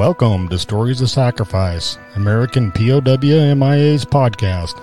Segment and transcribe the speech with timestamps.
[0.00, 3.18] Welcome to Stories of Sacrifice, American POW
[3.54, 4.80] MIA's podcast.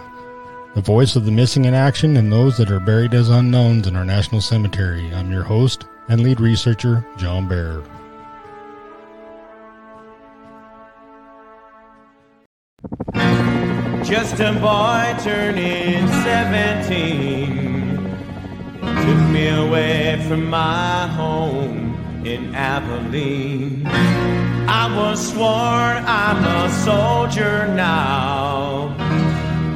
[0.76, 3.96] The voice of the missing in action and those that are buried as unknowns in
[3.96, 5.12] our national cemetery.
[5.12, 7.82] I'm your host and lead researcher, John Bear.
[14.04, 17.98] Just a boy turning 17
[18.84, 21.77] took me away from my home
[22.34, 23.84] in Abilene.
[23.88, 28.94] I was sworn I'm a soldier now.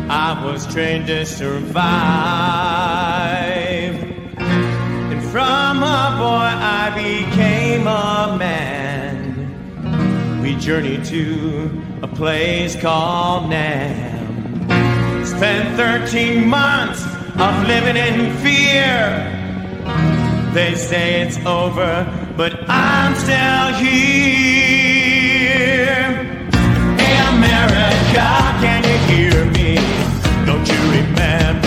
[0.09, 1.79] I was trained to survive.
[4.37, 10.41] And from a boy I became a man.
[10.41, 15.25] We journeyed to a place called Nam.
[15.25, 17.01] Spent 13 months
[17.39, 19.40] of living in fear.
[20.53, 23.95] They say it's over, but I'm still here.
[26.99, 28.27] Hey, America,
[28.59, 29.75] can you hear me?
[30.45, 31.60] Don't you remember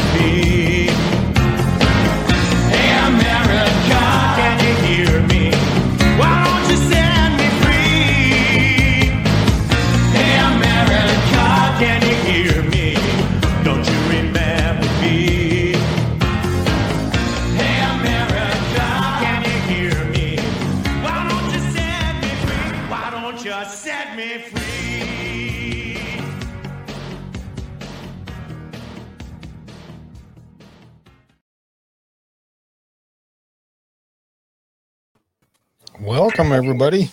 [36.05, 37.11] Welcome, everybody,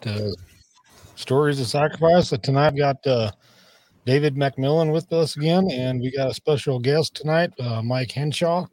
[0.00, 0.34] to
[1.14, 2.30] Stories of Sacrifice.
[2.30, 3.30] So tonight, I've got uh,
[4.04, 8.66] David McMillan with us again, and we got a special guest tonight, uh, Mike Henshaw.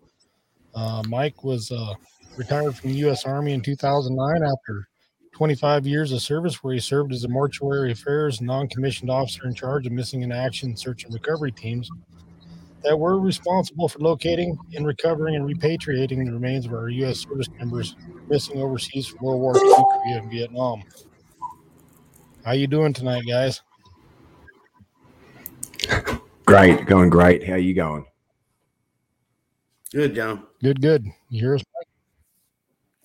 [0.73, 1.93] Uh, Mike was uh,
[2.35, 3.25] retired from the U.S.
[3.25, 4.87] Army in 2009 after
[5.33, 9.85] 25 years of service, where he served as a mortuary affairs non-commissioned officer in charge
[9.85, 11.91] of missing in action search and recovery teams
[12.83, 17.19] that were responsible for locating and recovering and repatriating the remains of our U.S.
[17.19, 17.95] service members
[18.27, 20.83] missing overseas from World War II, Korea, and Vietnam.
[22.45, 23.61] How you doing tonight, guys?
[26.45, 27.45] Great, going great.
[27.45, 28.05] How you going?
[29.91, 30.43] Good, John.
[30.61, 31.05] Good, good.
[31.29, 31.63] You hear us?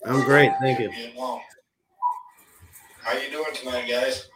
[0.05, 0.51] I'm great.
[0.61, 0.91] Thank you.
[3.01, 4.29] How you doing tonight, guys?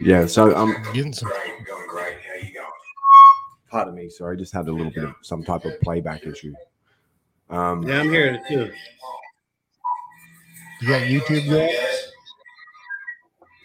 [0.00, 1.28] Yeah, so I'm Getting some.
[1.28, 2.16] great, going great.
[2.26, 2.51] How you going?
[3.72, 6.52] Pardon me, sorry, I just had a little bit of some type of playback issue.
[7.48, 8.70] Um, Yeah, I'm here too.
[10.82, 11.74] You got YouTube going?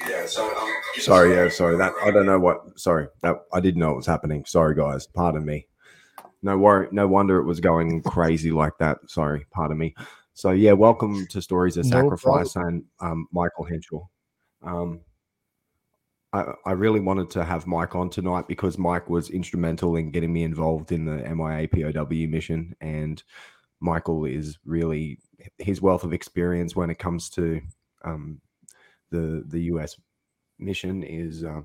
[0.10, 1.76] yeah, so um, sorry, yeah, sorry.
[1.76, 2.80] That I don't know what.
[2.80, 4.46] Sorry, that I didn't know what was happening.
[4.46, 5.08] Sorry, guys.
[5.08, 5.68] Pardon me.
[6.42, 6.88] No worry.
[6.92, 9.00] No wonder it was going crazy like that.
[9.08, 9.94] Sorry, pardon me.
[10.36, 14.10] So yeah, welcome to Stories of No Sacrifice and um, Michael Henschel.
[14.64, 15.02] Um,
[16.38, 20.32] I, I really wanted to have Mike on tonight because Mike was instrumental in getting
[20.32, 23.22] me involved in the MIA POW mission, and
[23.80, 25.20] Michael is really
[25.58, 27.62] his wealth of experience when it comes to
[28.04, 28.40] um,
[29.10, 30.00] the the US
[30.60, 31.62] mission is uh,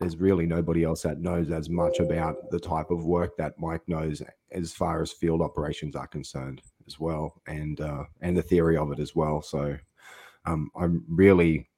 [0.00, 3.82] there's really nobody else that knows as much about the type of work that Mike
[3.86, 8.76] knows as far as field operations are concerned as well, and uh, and the theory
[8.76, 9.42] of it as well.
[9.42, 9.76] So
[10.46, 11.68] um, I'm really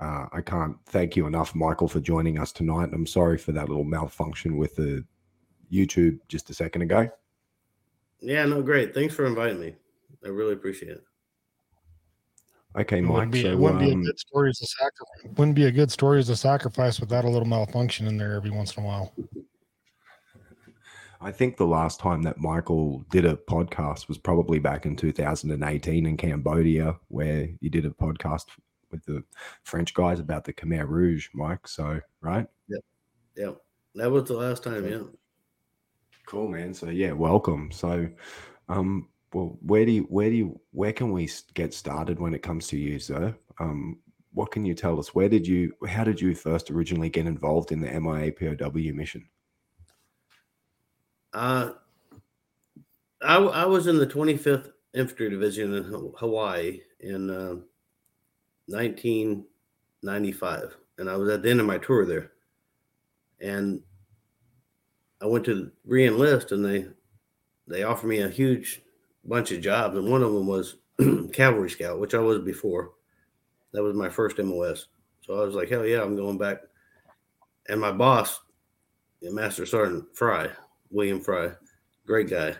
[0.00, 2.90] uh, I can't thank you enough, Michael, for joining us tonight.
[2.92, 5.04] I'm sorry for that little malfunction with the
[5.70, 7.08] YouTube just a second ago.
[8.20, 8.94] Yeah, no, great.
[8.94, 9.74] Thanks for inviting me.
[10.24, 11.04] I really appreciate it.
[12.78, 13.12] Okay, It Mike.
[13.12, 15.36] wouldn't be, so, it wouldn't be a um, good story as a sacrifice.
[15.36, 18.50] Wouldn't be a good story as a sacrifice without a little malfunction in there every
[18.50, 19.12] once in a while.
[21.20, 26.06] I think the last time that Michael did a podcast was probably back in 2018
[26.06, 28.46] in Cambodia, where you did a podcast
[28.90, 29.22] with the
[29.62, 31.66] French guys about the Khmer Rouge, Mike.
[31.66, 32.46] So, right?
[33.36, 33.52] Yeah,
[33.94, 34.88] that was the last time.
[34.88, 35.02] Yeah.
[36.26, 36.74] Cool, man.
[36.74, 37.70] So, yeah, welcome.
[37.72, 38.08] So,
[38.68, 42.42] um, well, where do you, where do you, where can we get started when it
[42.42, 43.34] comes to you, sir?
[43.58, 43.98] Um,
[44.32, 45.14] what can you tell us?
[45.14, 49.28] Where did you, how did you first originally get involved in the MIA POW mission?
[51.32, 51.70] Uh,
[53.22, 57.56] I I was in the 25th Infantry Division in Hawaii in uh,
[58.70, 62.30] 1995, and I was at the end of my tour there,
[63.40, 63.82] and
[65.20, 66.86] I went to re-enlist, and they
[67.66, 68.82] they offered me a huge
[69.24, 70.76] bunch of jobs, and one of them was
[71.32, 72.92] cavalry scout, which I was before.
[73.72, 74.88] That was my first MOS,
[75.22, 76.58] so I was like, hell yeah, I'm going back.
[77.68, 78.40] And my boss,
[79.22, 80.48] Master Sergeant Fry,
[80.90, 81.52] William Fry,
[82.06, 82.56] great guy.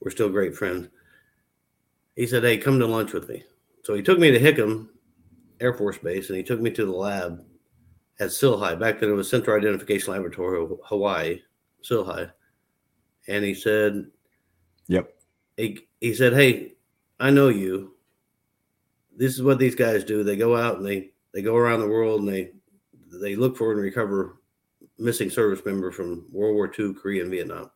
[0.00, 0.88] We're still great friends.
[2.16, 3.44] He said, Hey, come to lunch with me.
[3.84, 4.88] So he took me to Hickam
[5.60, 7.44] Air Force Base, and he took me to the lab
[8.18, 8.78] at CILHI.
[8.78, 11.40] Back then, it was Central Identification Laboratory, Hawaii,
[11.82, 12.30] CILHI.
[13.28, 14.06] And he said,
[14.88, 15.12] Yep.
[15.56, 16.74] he, he said, "Hey,
[17.20, 17.94] I know you.
[19.16, 20.24] This is what these guys do.
[20.24, 22.52] They go out and they they go around the world and they
[23.20, 24.40] they look for and recover
[24.98, 27.70] missing service member from World War II, Korea, and Vietnam.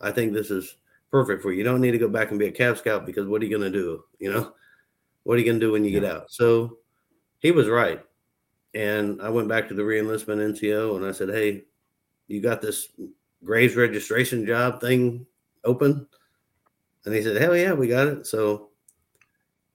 [0.00, 0.76] I think this is
[1.10, 1.58] perfect for you.
[1.58, 3.56] You don't need to go back and be a Cav Scout because what are you
[3.56, 4.04] going to do?
[4.18, 4.52] You know,
[5.24, 6.30] what are you going to do when you get out?
[6.30, 6.77] So
[7.38, 8.02] he was right.
[8.74, 11.64] And I went back to the reenlistment NCO and I said, Hey,
[12.26, 12.88] you got this
[13.44, 15.26] Graves registration job thing
[15.64, 16.06] open?
[17.04, 18.26] And he said, Hell yeah, we got it.
[18.26, 18.70] So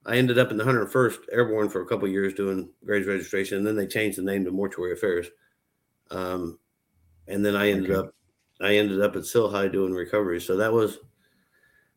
[0.06, 3.57] I ended up in the 101st Airborne for a couple of years doing Graves registration.
[3.57, 5.27] And then they changed the name to Mortuary Affairs.
[6.12, 6.59] Um,
[7.27, 8.00] and then I ended Okay.
[8.00, 8.13] up
[8.62, 10.39] I ended up at CILHI doing recovery.
[10.39, 11.00] So that was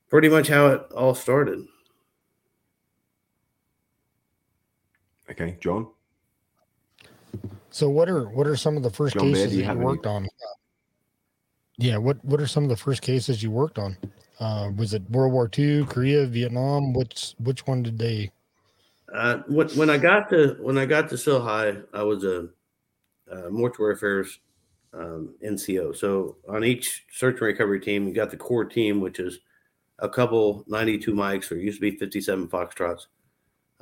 [0.08, 1.64] pretty much how it all started.
[5.30, 5.88] Okay, John.
[7.70, 9.76] So what are what are some of the first John cases do you that have
[9.76, 10.28] you any- worked on?
[11.78, 13.96] Yeah, what what are some of the first cases you worked on?
[14.40, 16.92] Uh, was it World War II, Korea, Vietnam?
[16.92, 18.30] Which which one did they?
[19.12, 22.48] Uh, when, when I got to when I got to CILHI, I was a,
[23.30, 24.38] uh mortuary affairs
[24.94, 25.94] um, NCO.
[25.96, 29.40] So on each search and recovery team, you got the core team, which is
[29.98, 33.06] a couple 92 mics, or used to be 57 foxtrots,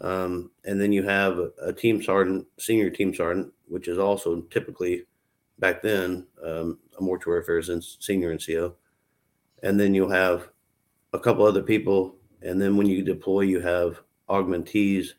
[0.01, 5.05] um, and then you have a, team sergeant, senior team sergeant, which is also typically
[5.59, 8.75] back then um, a mortuary affairs and senior NCO,
[9.63, 10.49] and then you'll have
[11.13, 15.11] a couple other people, and then when you deploy, you have augmentees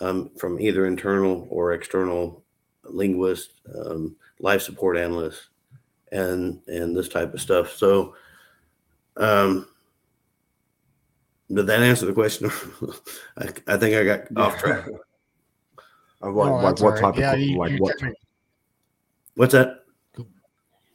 [0.00, 2.44] um, from either internal or external
[2.84, 5.48] linguists, um, life support analysts,
[6.10, 7.74] and and this type of stuff.
[7.74, 8.14] So,
[9.16, 9.68] um,
[11.52, 12.50] did that answer the question?
[13.36, 14.86] I, I think I got off track.
[16.24, 17.00] Uh, like, Oh, like what all right.
[17.00, 17.98] type Yeah, of you- like what?
[17.98, 18.14] kinda-
[19.34, 19.80] What's that?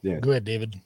[0.00, 0.20] Yeah.
[0.20, 0.80] Go ahead, David.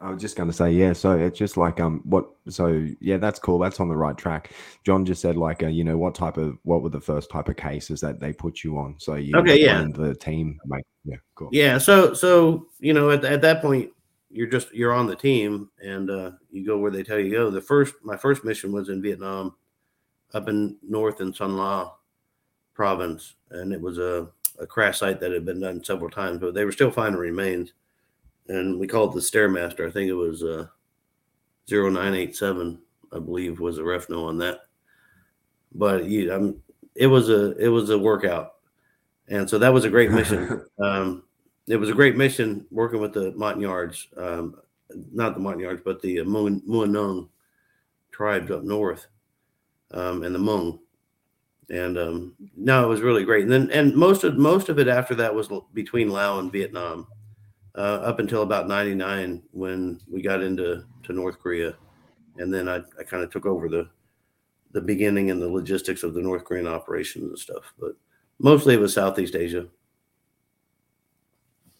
[0.00, 0.92] I was just going to say, yeah.
[0.92, 2.28] So it's just like um, what?
[2.48, 3.58] So yeah, that's cool.
[3.58, 4.52] That's on the right track.
[4.84, 7.48] John just said like, uh, you know, what type of what were the first type
[7.48, 8.94] of cases that they put you on?
[8.98, 9.80] So you Okay, yeah.
[9.80, 10.60] joined the team.
[10.66, 11.48] Like, yeah, cool.
[11.50, 11.78] Yeah.
[11.78, 13.90] So so you know at, at that point
[14.30, 17.36] you're just you're on the team and uh, you go where they tell you to
[17.36, 17.50] go.
[17.50, 19.54] The first my first mission was in Vietnam,
[20.34, 21.92] up in north in Son La
[22.74, 24.28] province, and it was a,
[24.58, 27.72] a crash site that had been done several times, but they were still finding remains.
[28.48, 29.86] And we called it the Stairmaster.
[29.86, 30.66] I think it was uh,
[31.68, 32.78] 0987,
[33.12, 34.60] I believe, was the ref no on that.
[35.74, 36.62] But you, um,
[36.94, 38.54] it was a it was a workout,
[39.28, 40.64] and so that was a great mission.
[40.78, 41.24] um,
[41.68, 44.56] it was a great mission working with the Montagnards, um,
[45.12, 47.28] not the Montagnards, but the Muanong
[48.10, 49.06] tribes up north,
[49.92, 50.78] um, and the Hmong.
[51.70, 53.42] And um, no, it was really great.
[53.42, 57.06] And then, and most of most of it after that was between Laos and Vietnam,
[57.74, 61.76] uh, up until about '99 when we got into to North Korea,
[62.38, 63.88] and then I, I kind of took over the
[64.72, 67.74] the beginning and the logistics of the North Korean operations and stuff.
[67.78, 67.92] But
[68.38, 69.66] mostly it was Southeast Asia.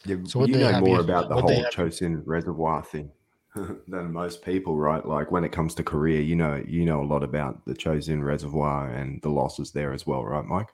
[0.08, 3.10] Yeah, So what you know more you- about the whole have- Chosin Reservoir thing
[3.88, 5.04] than most people, right?
[5.06, 8.22] Like when it comes to Korea, you know, you know a lot about the Chosin
[8.22, 10.68] Reservoir and the losses there as well, right, Mike?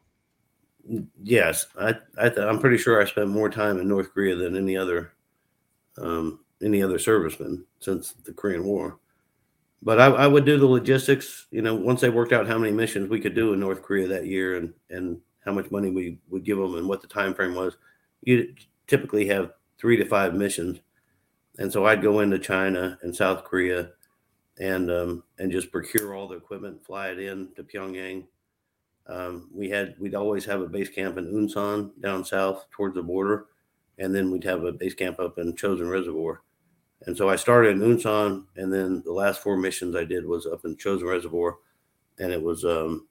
[1.23, 4.55] Yes, I, I th- I'm pretty sure I spent more time in North Korea than
[4.57, 5.13] any other
[5.97, 8.99] um, any other serviceman since the Korean War.
[9.83, 11.47] But I, I would do the logistics.
[11.51, 14.07] You know, once they worked out how many missions we could do in North Korea
[14.09, 17.35] that year and and how much money we would give them and what the time
[17.35, 17.77] frame was,
[18.23, 18.55] you
[18.87, 20.81] typically have three to five missions.
[21.59, 23.91] And so I'd go into China and South Korea
[24.59, 28.25] and um, and just procure all the equipment, fly it in to Pyongyang,
[29.07, 33.03] um, we had we'd always have a base camp in Unsan down south towards the
[33.03, 33.47] border,
[33.99, 36.43] and then we'd have a base camp up in Chosin Reservoir.
[37.07, 40.47] And so I started in Unsan, and then the last four missions I did was
[40.47, 41.59] up in Chosin Reservoir,
[42.19, 43.07] and it was um,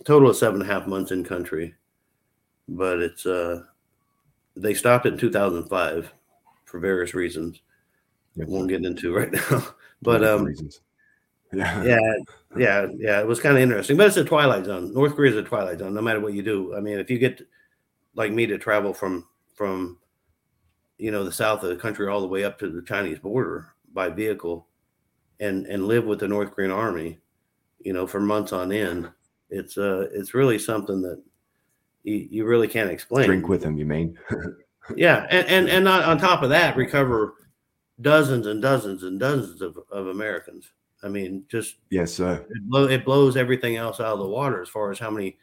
[0.00, 1.74] a total of seven and a half months in country.
[2.68, 3.64] But it's uh,
[4.56, 6.12] they stopped it in 2005
[6.64, 7.60] for various reasons.
[8.40, 9.66] I won't get into right now,
[10.02, 10.80] but um, reasons.
[11.52, 11.84] Yeah.
[11.84, 12.12] yeah,
[12.56, 13.20] yeah, yeah.
[13.20, 14.92] It was kind of interesting, but it's a twilight zone.
[14.92, 15.94] North Korea is a twilight zone.
[15.94, 17.40] No matter what you do, I mean, if you get
[18.14, 19.98] like me to travel from from
[20.98, 23.72] you know the south of the country all the way up to the Chinese border
[23.92, 24.66] by vehicle,
[25.40, 27.18] and and live with the North Korean army,
[27.80, 29.10] you know, for months on end,
[29.48, 31.22] it's uh it's really something that
[32.06, 33.26] you, you really can't explain.
[33.26, 34.16] Drink with them, you mean?
[34.94, 37.34] Yeah, and and and on, on top of that, recover
[38.02, 40.70] dozens and dozens and dozens of, of Americans.
[41.02, 42.46] I mean, just yes, sir.
[42.48, 45.38] it, blow, it blows everything else out of the water as far as how many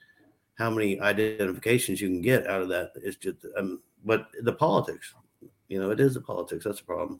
[0.57, 2.91] how many identifications you can get out of that.
[2.95, 5.13] It's just, um, but the politics,
[5.67, 6.63] you know, it is the politics.
[6.63, 7.19] That's the problem.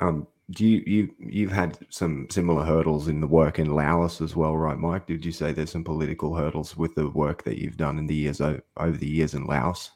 [0.00, 4.34] Um, do you you you've had some similar hurdles in the work in Laos as
[4.34, 5.06] well, right, Mike?
[5.06, 8.14] Did you say there's some political hurdles with the work that you've done in the
[8.14, 9.90] years over the years in Laos?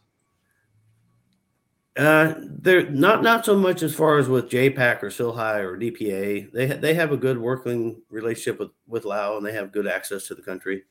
[1.97, 6.53] Uh, they're not not so much as far as with JPAC or CILHI or DPA.
[6.53, 9.87] They ha- they have a good working relationship with with Lao and they have good
[9.87, 10.85] access to the country.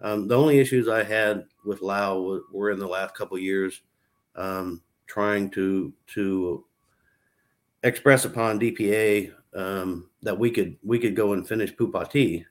[0.00, 3.82] Um, the only issues I had with Lao were, in the last couple years,
[4.36, 6.64] um, trying to to
[7.82, 12.44] express upon DPA um, that we could we could go and finish Phou Pha Thi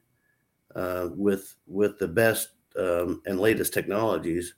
[0.75, 4.55] uh, with with the best um, and latest technologies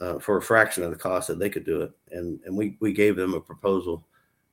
[0.00, 1.92] uh, for a fraction of the cost that they could do it.
[2.10, 4.06] And and we we gave them a proposal.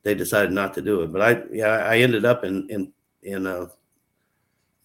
[0.04, 1.12] They decided not to do it.
[1.12, 2.92] But I yeah I ended up in in
[3.24, 3.68] in uh,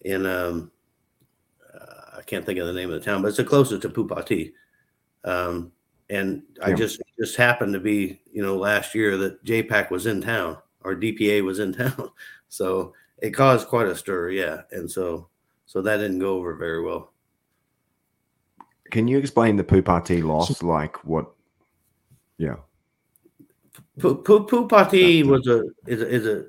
[0.01, 0.71] in um
[1.73, 3.89] uh, I can't think of the name of the town, but it's the closest to
[3.89, 4.53] Phou Pha Thi.
[5.23, 5.71] Um,
[6.09, 6.75] and I Yeah.
[6.75, 10.95] just just happened to be you know last year that JPAC was in town or
[10.95, 12.11] DPA was in town,
[12.47, 14.29] so it caused quite a stir.
[14.29, 15.27] Yeah, and so
[15.65, 17.11] so that didn't go over very well.
[18.91, 20.61] Can you explain the Phou Pha Thi loss?
[20.61, 21.31] Like what?
[22.37, 22.57] Yeah.
[23.99, 26.45] Pu- Pu- Phou Pha Thi That's was a is a, is a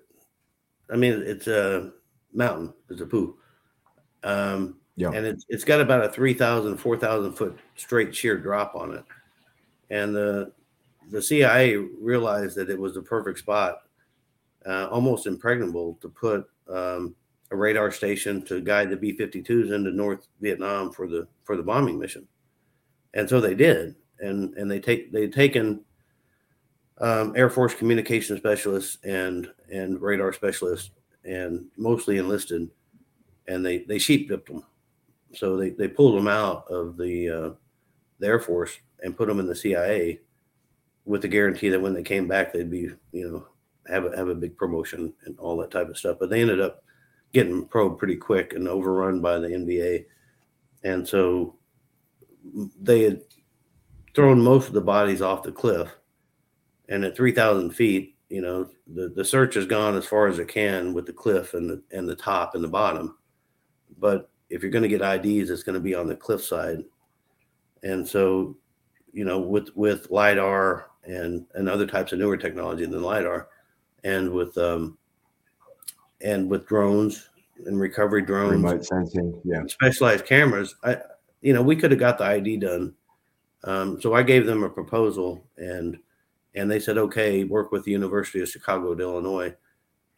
[0.93, 1.93] I mean it's a
[2.33, 3.37] mountain it's a poo
[4.23, 5.11] um Yeah.
[5.13, 9.05] and it's it's got about a 3000 4000 foot straight sheer drop on it
[9.91, 10.53] and the
[11.11, 13.83] the CIA realized that it was the perfect spot
[14.67, 17.15] uh, almost impregnable to put um,
[17.51, 21.99] a radar station to guide the B-52s into North Vietnam for the for the bombing
[21.99, 22.27] mission
[23.15, 25.85] and so they did and and they take they'd taken
[26.99, 30.91] um, Air Force communication specialists and and radar specialists,
[31.25, 32.71] and mostly enlisted,
[33.49, 34.65] and they they sheep dipped them.
[35.35, 37.51] So they they pulled them out of the uh,
[38.19, 40.21] the Air Force and put them in the CIA,
[41.05, 43.47] with the guarantee that when they came back they'd be you know
[43.89, 46.19] have a have a big promotion and all that type of stuff.
[46.21, 46.83] But they ended up
[47.33, 50.05] getting probed pretty quick and overrun by the NVA,
[50.85, 51.57] and so
[52.81, 53.23] they had
[54.15, 55.89] thrown most of the bodies off the cliff.
[56.89, 60.49] And at 3000 feet you know the, the search has gone as far as it
[60.49, 63.17] can with the cliff and the, and the top and the bottom.
[63.99, 66.85] But if you're going to get ids it's going to be on the cliff side.
[67.83, 68.57] And so
[69.13, 73.49] you know with with lidar and and other types of newer technology than lidar
[74.07, 74.97] and with um
[76.21, 77.29] and with drones
[77.67, 79.39] and recovery drones Remote sensing.
[79.45, 79.65] Yeah.
[79.67, 80.99] specialized cameras, I,
[81.41, 82.95] you know, we could have got the ID done.
[83.65, 85.99] Um, so I gave them a proposal, and
[86.55, 89.55] and they said, okay, work with the University of Chicago, Illinois,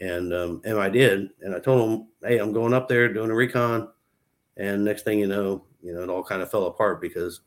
[0.01, 3.31] and um, and I did, and I told them, hey, I'm going up there doing
[3.31, 3.89] a recon,
[4.57, 7.41] and next thing you know, you know, it all kind of fell apart because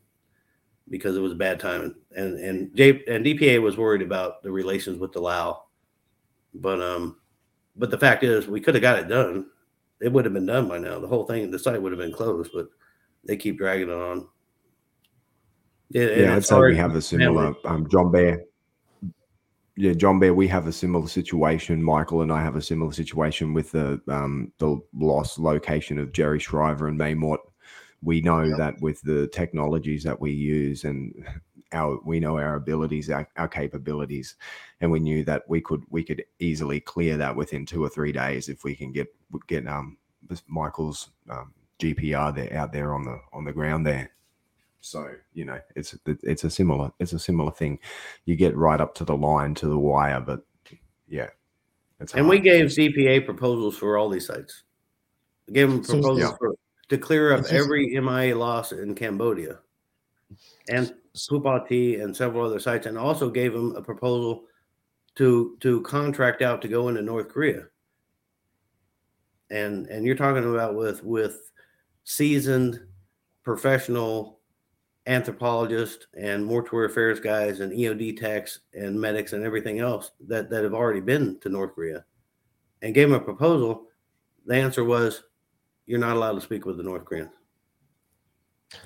[0.88, 4.50] because it was a bad timing, and and J and DPA was worried about the
[4.50, 5.64] relations with the Lao,
[6.54, 7.16] but um,
[7.76, 9.46] but the fact is, we could have got it done
[10.02, 10.98] it would have been done by now.
[10.98, 12.68] The whole thing, the site would have been closed, but
[13.24, 14.26] they keep dragging it on.
[15.90, 18.42] Yeah, Yeah, I'd it's say we have a similar um, John Bear.
[19.76, 21.82] Yeah, John Bear, we have a similar situation.
[21.82, 26.40] Michael and I have a similar situation with the um, the lost location of Jerry
[26.40, 27.38] Shriver and Maymort.
[28.02, 28.56] We know Yeah.
[28.58, 31.14] that with the technologies that we use and
[31.72, 34.36] our we know our abilities, our, our capabilities,
[34.80, 38.12] and we knew that we could we could easily clear that within two or three
[38.12, 39.08] days if we can get
[39.46, 39.96] get um
[40.46, 44.10] Michael's um, GPR there out there on the on the ground there.
[44.80, 47.78] So you know, it's it's a similar it's a similar thing.
[48.24, 50.44] You get right up to the line to the wire, but
[51.08, 51.28] yeah,
[52.00, 54.62] it's And we gave CPA proposals for all these sites.
[55.46, 56.36] We gave them So- proposals Yeah.
[56.38, 56.54] for,
[56.88, 59.60] to clear up just- every MIA loss in Cambodia
[60.68, 64.44] and Phou Pha Thi and several other sites, and also gave them a proposal
[65.16, 67.66] to to contract out to go into North Korea.
[69.50, 71.52] And and you're talking about with with
[72.04, 72.80] seasoned
[73.42, 74.40] professional
[75.06, 80.62] anthropologists and mortuary affairs guys and EOD techs and medics and everything else that, that
[80.62, 82.04] have already been to North Korea
[82.82, 83.88] and gave them a proposal.
[84.46, 85.24] The answer was,
[85.86, 87.30] you're not allowed to speak with the North Koreans.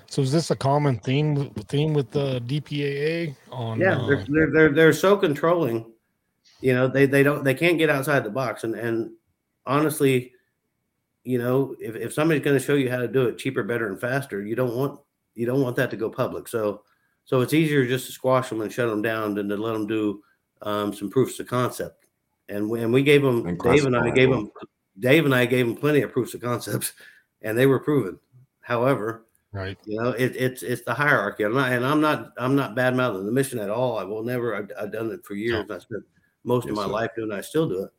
[0.08, 3.80] So is this a common theme theme with the DPAA on?
[3.80, 5.92] Yeah, uh, they're, they're, they're, they're so controlling,
[6.60, 8.64] you know, they, they don't, they can't get outside the box.
[8.64, 9.10] And, and
[9.66, 10.32] honestly,
[11.24, 13.88] you know, if, if somebody's going to show you how to do it cheaper, better,
[13.88, 15.00] and faster, you don't want,
[15.34, 16.48] you don't want that to go public.
[16.48, 16.82] So,
[17.24, 19.86] so it's easier just to squash them and shut them down than to let them
[19.86, 20.22] do
[20.62, 22.06] um, some proofs of concept.
[22.48, 24.52] And when we gave them, And Dave and I gave them,
[25.00, 26.92] Dave and I gave them plenty of proofs of concepts,
[27.42, 28.18] and they were proven.
[28.60, 29.78] However, Right.
[29.86, 31.44] You know, it, it's it's the hierarchy.
[31.44, 33.98] I'm not, and I'm not I'm not bad mouthing the mission at all.
[33.98, 34.54] I will never.
[34.54, 35.70] I've, I've done it for years.
[35.70, 36.02] I spent
[36.44, 36.90] most Yes, of my sir.
[36.90, 37.32] life doing.
[37.32, 37.34] it.
[37.36, 37.90] I still do it.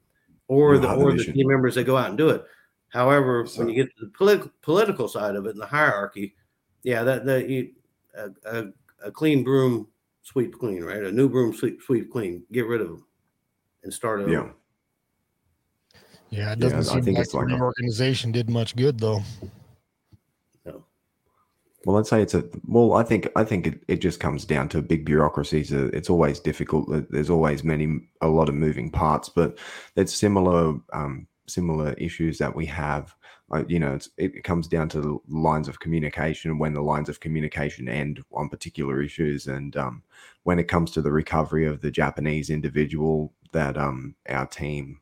[0.47, 1.33] Or You the are the or the mission.
[1.33, 2.45] team members that go out and do it.
[2.89, 3.71] However, Yes, when sir.
[3.73, 6.35] you get to the political political side of it and the hierarchy,
[6.83, 7.71] yeah, that that you,
[8.15, 8.65] a, a,
[9.05, 9.87] a clean broom
[10.21, 11.03] sweep clean, right?
[11.03, 12.43] A new broom sweep sweep clean.
[12.51, 13.05] Get rid of them
[13.83, 14.31] and start over.
[14.31, 14.49] Yeah.
[16.29, 18.75] Yeah, it Yeah, doesn't I seem think like it's the like a- reorganization did much
[18.75, 19.21] good though.
[21.87, 22.95] Well, I'd say it's a well.
[22.95, 25.71] I think I think it, it just comes down to big bureaucracies.
[25.73, 26.89] Uh, It's always difficult.
[27.09, 29.57] There's always many a lot of moving parts, but
[29.95, 33.15] it's similar um, similar issues that we have.
[33.53, 37.21] Uh, you know, it comes down to the lines of communication when the lines of
[37.21, 40.03] communication end on particular issues, and um,
[40.43, 44.99] when it comes to the recovery of the Japanese individual that um, our team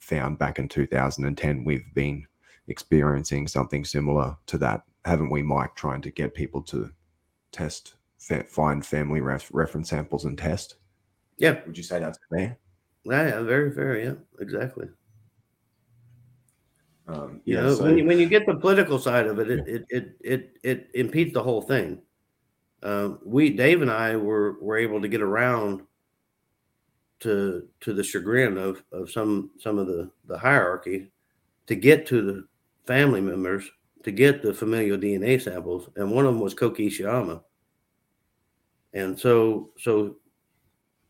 [0.00, 2.26] found back in 2010, we've been
[2.68, 5.74] experiencing something similar to that, haven't we, Mike?
[5.76, 6.90] Trying to get people to
[7.52, 7.94] test,
[8.48, 10.76] find family ref- reference samples and test.
[11.38, 12.58] Yeah, Would you say that's fair?
[13.04, 14.88] yeah, yeah, very, very, yeah, exactly.
[17.06, 17.60] Um, You yeah.
[17.62, 20.16] know, so- when, you, when you get the political side of it, it it it
[20.22, 22.02] it, it impedes the whole thing.
[22.82, 25.82] Um, we Dave and I were were able to get around
[27.20, 31.10] to to the chagrin of of some some of the the hierarchy
[31.68, 32.44] to get to the
[32.86, 33.70] family members
[34.06, 37.42] to get the familial DNA samples, and one of them was Koki Ishiyama.
[38.94, 40.18] And so so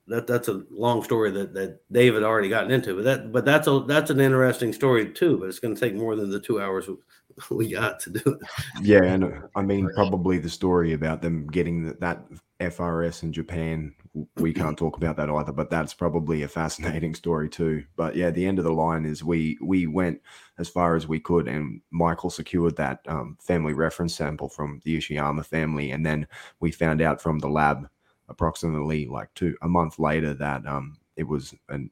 [0.06, 3.68] that that's a long story that that David already gotten into, but that but that's
[3.68, 5.36] a that's an interesting story too.
[5.36, 6.88] But it's going to take more than the two hours
[7.50, 8.49] we got to do it.
[8.82, 12.25] yeah, and I mean, probably the story about them getting that, that
[12.60, 13.94] FRS in Japan,
[14.36, 15.52] we can't talk about that either.
[15.52, 17.84] But that's probably a fascinating story too.
[17.96, 20.20] But yeah, the end of the line is we we went
[20.58, 24.96] as far as we could, and Michael secured that um, family reference sample from the
[24.96, 26.26] Ishiyama family, and then
[26.60, 27.88] we found out from the lab
[28.28, 31.90] approximately like two a month later that um it was an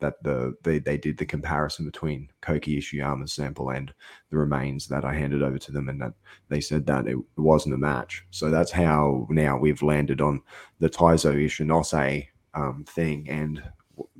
[0.00, 3.92] that the they, they did the comparison between Koki Ishiyama's sample and
[4.30, 6.12] the remains that I handed over to them and that
[6.48, 8.24] they said that it wasn't a match.
[8.30, 10.42] So that's how now we've landed on
[10.80, 13.28] the Taizo Ichinose um, thing.
[13.28, 13.62] And,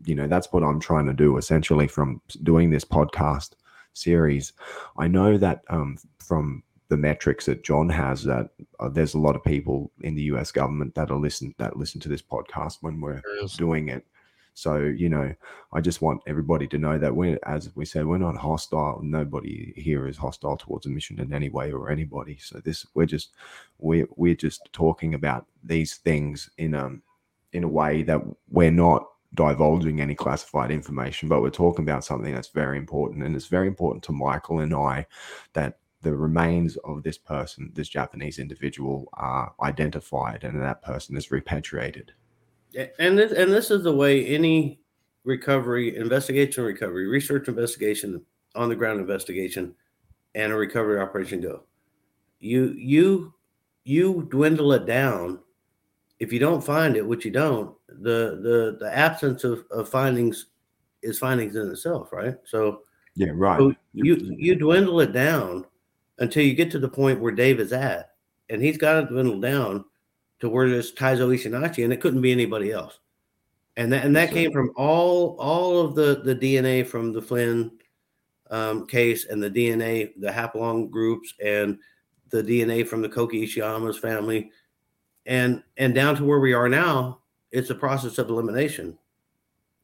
[0.05, 3.53] you know, that's what I'm trying to do essentially from doing this podcast
[3.93, 4.53] series.
[4.99, 9.37] I know that um, from the metrics that John has that uh, there's a lot
[9.37, 13.01] of people in the US government that are listen that listen to this podcast when
[13.01, 13.23] we're
[13.57, 14.07] doing it.
[14.57, 15.35] So, you know,
[15.71, 19.01] I just want everybody to know that we're, as we said, we're not hostile.
[19.03, 22.39] Nobody here is hostile towards a mission in any way or anybody.
[22.41, 23.35] So this, we're just,
[23.79, 27.03] we're, we're just talking about these things in um
[27.53, 32.35] in a way that we're not divulging any classified information, but we're talking about something
[32.35, 33.25] that's very important.
[33.25, 35.07] And it's very important to Michael and I
[35.53, 41.31] that the remains of this person, this Japanese individual, are identified and that person is
[41.31, 42.13] repatriated.
[42.99, 44.81] And this and this is the way any
[45.25, 48.23] recovery, investigation, recovery, research, investigation,
[48.55, 49.75] on the ground investigation,
[50.35, 51.63] and a recovery operation go.
[52.41, 53.35] You you
[53.85, 55.41] you dwindle it down.
[56.19, 60.47] If you don't find it, which you don't, the the the absence of, of findings
[61.03, 62.37] is findings in itself, right?
[62.45, 62.83] So
[63.15, 63.59] Yeah, right.
[63.59, 65.65] so you you dwindle it down
[66.19, 68.15] until you get to the point where Dave is at,
[68.51, 69.85] and he's got to dwindle down
[70.41, 72.99] to where there's Taizo Ishinachi, and it couldn't be anybody else.
[73.77, 77.71] And that and that came from all all of the the DNA from the Flynn
[78.51, 81.79] um, case and the DNA, the haplogroups, and
[82.31, 84.51] the DNA from the Koki Ishiyama's family,
[85.27, 87.21] and and down to where we are now.
[87.53, 88.99] It's a process of elimination,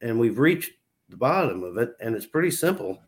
[0.01, 0.71] and we've reached
[1.09, 2.99] the bottom of it, and it's pretty simple.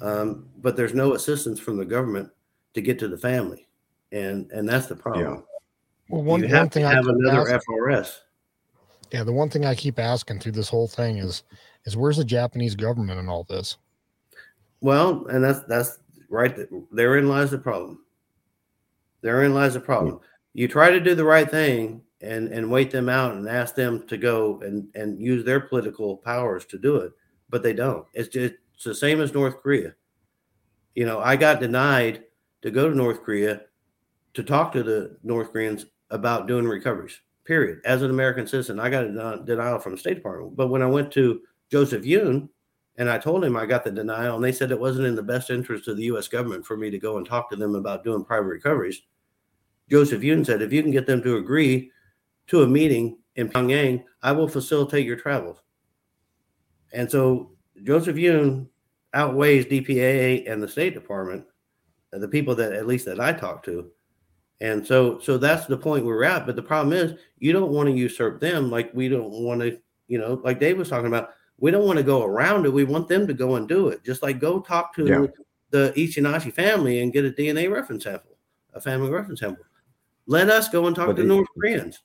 [0.00, 2.30] Um, but there's no assistance from the government
[2.74, 3.68] to get to the family,
[4.12, 5.44] and and that's the problem.
[6.08, 8.18] Well, one, you one thing to I have another asking, FRS.
[9.12, 11.42] yeah, the one thing I keep asking through this whole thing is,
[11.84, 13.76] is where's the Japanese government in all this?
[14.80, 16.56] Well, and that's that's right.
[16.92, 18.04] Therein lies the problem.
[19.22, 20.20] Therein lies the problem.
[20.54, 24.06] You try to do the right thing and and wait them out and ask them
[24.06, 27.12] to go and and use their political powers to do it,
[27.50, 28.06] but they don't.
[28.12, 29.94] It's just it's the same as North Korea.
[30.94, 32.24] You know, I got denied
[32.62, 33.62] to go to North Korea
[34.34, 37.20] to talk to the North Koreans about doing recoveries.
[37.44, 37.80] Period.
[37.84, 40.56] As an American citizen, I got a denial from the State Department.
[40.56, 41.40] But when I went to
[41.70, 42.48] Joseph Yun
[42.96, 45.22] and I told him I got the denial, and they said it wasn't in the
[45.22, 46.28] best interest of the U.S.
[46.28, 49.02] government for me to go and talk to them about doing private recoveries.
[49.90, 51.90] Joseph Yun said, if you can get them to agree
[52.48, 55.58] to a meeting in Pyongyang, I will facilitate your travels.
[56.92, 57.52] And so
[57.84, 58.68] Joseph Yun
[59.14, 61.44] outweighs DPA and the State Department,
[62.12, 63.90] the people that at least that I talked to,
[64.60, 66.46] And so, so that's the point we're at.
[66.46, 68.70] But the problem is, you don't want to usurp them.
[68.70, 71.30] Like we don't want to, you know, like Dave was talking about.
[71.58, 72.72] We don't want to go around it.
[72.72, 74.04] We want them to go and do it.
[74.04, 75.26] Just like go talk to Yeah.
[75.70, 78.36] the Ichinashi family and get a DNA reference sample,
[78.74, 79.64] a family reference sample.
[80.26, 82.00] Let us go and talk But to it- North Koreans.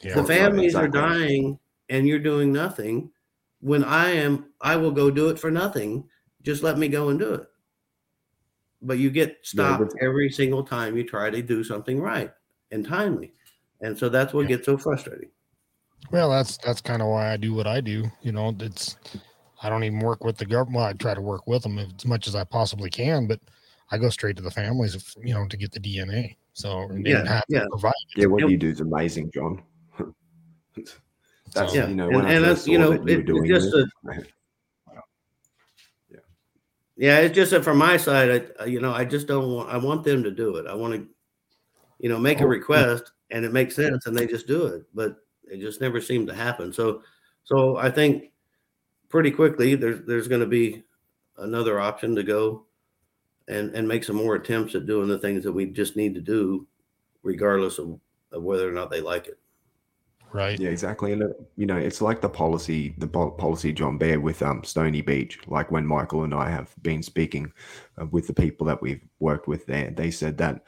[0.00, 0.14] Yeah.
[0.14, 0.88] the families exactly.
[1.00, 3.10] are dying and you're doing nothing.
[3.60, 6.08] When I am, I will go do it for nothing.
[6.42, 7.48] Just let me go and do it.
[8.80, 12.30] But you get stopped but- every single time you try to do something right
[12.70, 13.32] and timely.
[13.80, 14.56] And so that's what Yeah.
[14.56, 15.30] gets so frustrating.
[16.12, 18.04] Well, that's that's kind of why I do what I do.
[18.22, 18.96] You know, it's
[19.62, 20.76] I don't even work with the government.
[20.76, 23.40] Well, I try to work with them as much as I possibly can, but
[23.90, 26.36] I go straight to the families, if, you know, to get the DNA.
[26.52, 27.60] So Yeah, have yeah.
[27.60, 27.92] to provide.
[28.16, 29.62] Yeah, what you do is amazing, John.
[30.76, 30.92] That's
[31.54, 33.86] So- Yeah, you know and- and that's, you know, that you it- doing just this,
[36.98, 39.78] Yeah, it's just that from my side, I you know, I just don't want I
[39.78, 40.66] want them to do it.
[40.66, 41.08] I want to,
[42.00, 44.84] you know, make a Oh, request and it makes sense and they just do it,
[44.94, 46.72] but it just never seemed to happen.
[46.72, 47.02] So
[47.44, 48.32] so I think
[49.10, 50.84] pretty quickly there's there's gonna be
[51.38, 52.66] another option to go
[53.48, 56.22] and and make some more attempts at doing the things that we just need to
[56.22, 56.66] do,
[57.24, 58.00] regardless of,
[58.32, 59.38] of whether or not they like it.
[60.30, 60.60] Right.
[60.60, 61.12] Yeah, exactly.
[61.12, 65.00] And uh, you know, it's like the policy, the policy John Bear with um Stony
[65.00, 65.38] Beach.
[65.46, 67.50] Like when Michael and I have been speaking
[68.00, 70.64] uh, with the people that we've worked with there, they said that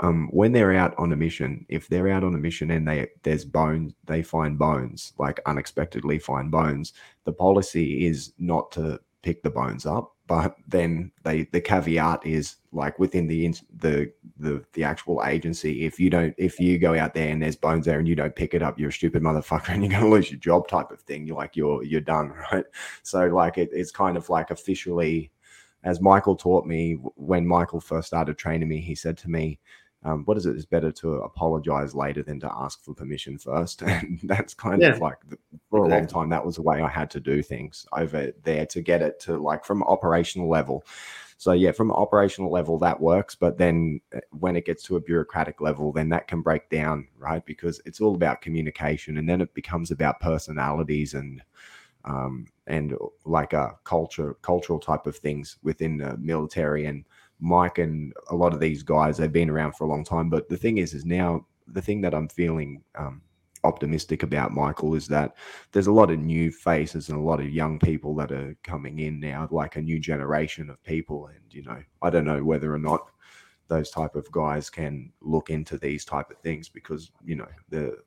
[0.00, 3.08] um when they're out on a mission, if they're out on a mission and they
[3.22, 6.92] there's bones, they find bones, like unexpectedly find bones.
[7.24, 12.56] The policy is not to pick the bones up, but then they the caveat is
[12.70, 17.14] like within the the the the actual agency if you don't if you go out
[17.14, 19.68] there and there's bones there and you don't pick it up you're a stupid motherfucker
[19.72, 22.32] and you're going to lose your job type of thing you're like you're you're done
[22.52, 22.66] right?
[23.02, 25.32] So like it, it's kind of like officially
[25.82, 29.58] as michael taught me when michael first started training me he said to me
[30.04, 30.54] um, what is it?
[30.56, 33.82] It's better to apologize later than to ask for permission first.
[33.86, 34.88] And that's kind Yeah.
[34.88, 35.38] of like the,
[35.70, 38.66] for a long time, that was the way I had to do things over there
[38.66, 40.84] to get it to like from operational level.
[41.36, 45.00] So yeah, from operational level that works, but then uh, when it gets to a
[45.00, 47.44] bureaucratic level, then that can break down, right?
[47.44, 51.42] Because it's all about communication, and then it becomes about personalities and
[52.04, 56.86] um, and like a culture, cultural type of things within the military.
[56.86, 57.04] And
[57.40, 60.28] Mike and a lot of these guys, they've been around for a long time.
[60.28, 63.22] But the thing is, is now the thing that I'm feeling um,
[63.64, 65.36] optimistic about, Michael, is that
[65.72, 68.98] there's a lot of new faces and a lot of young people that are coming
[69.00, 71.26] in now, like a new generation of people.
[71.28, 73.06] And you know, I don't know whether or not
[73.68, 77.98] those type of guys can look into these type of things because you know the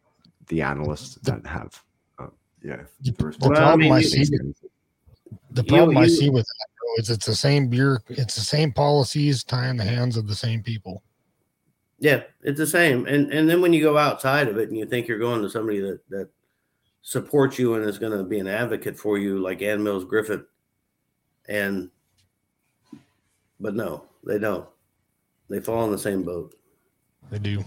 [0.47, 1.79] the analysts don't have
[2.17, 2.31] um,
[2.63, 4.25] yeah The, the the Well, I problem mean, I you- see
[5.31, 8.35] with the You- problem I see with that though, is it's the same beer, it's
[8.35, 11.03] the same policies tying the hands of the same people.
[11.99, 13.05] Yeah, it's the same.
[13.05, 15.49] And and then when you go outside of it and you think you're going to
[15.49, 16.29] somebody that that
[17.03, 20.43] supports you and is going to be an advocate for you, like Ann Mills Griffith,
[21.47, 21.89] and
[23.59, 24.67] but no, they don't.
[25.49, 26.55] They fall in the same boat.
[27.29, 27.63] They do.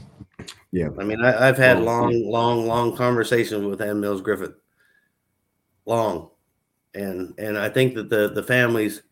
[0.73, 4.55] yeah I mean, I, I've had long, long, long conversations with Ann Mills Griffith.
[5.87, 6.31] Long,
[6.95, 9.03] and and I think that the the families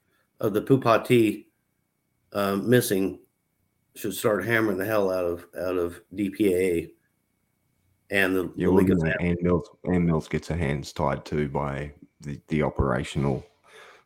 [0.40, 1.49] of the Phou Pha Thi
[2.33, 3.21] um, missing
[3.95, 6.90] should start hammering the hell out of out of DPAA
[8.11, 11.25] and the, Yeah, the well, League of and Mills and Mills gets her hands tied
[11.25, 13.45] too by the, the operational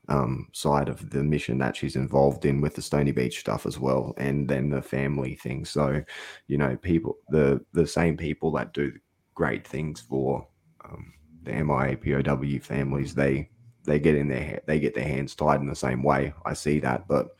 [0.08, 3.78] um, side of the mission that she's involved in with the Stony Beach stuff as
[3.78, 5.64] well, and then the family thing.
[5.64, 6.02] So,
[6.46, 8.92] you know, people the the same people that do
[9.34, 10.46] great things for
[10.84, 11.12] um,
[11.42, 13.50] the MIA POW families, they
[13.86, 16.34] they get in their they get their hands tied in the same way.
[16.44, 17.36] I see that, but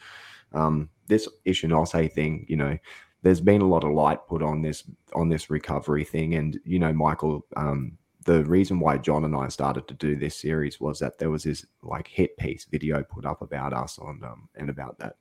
[0.53, 2.79] um, this Ichinose thing, you know,
[3.27, 6.79] there's been a lot of light put on this on this recovery thing and you
[6.79, 11.01] know michael um the reason why john and i started to do this series was
[11.01, 14.71] that there was this like hit piece video put up about us on um and
[14.71, 15.17] about that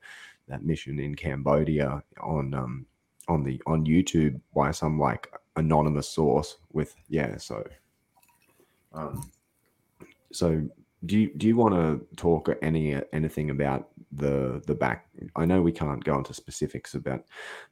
[0.47, 2.85] that mission in cambodia on um
[3.27, 7.63] on the on youtube by some like anonymous source with yeah so
[8.93, 9.31] um
[10.31, 10.61] so
[11.05, 15.61] do you do you want to talk any anything about the the back i know
[15.61, 17.23] we can't go into specifics about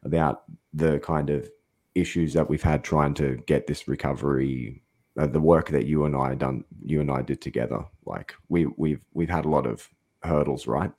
[0.04, 0.44] about
[0.74, 1.50] the kind of
[1.96, 4.82] issues that we've had trying to get this recovery
[5.20, 8.66] uh, the work that you and i done you and i did together like we
[8.78, 9.88] we've we've had a lot of
[10.24, 10.92] hurdles right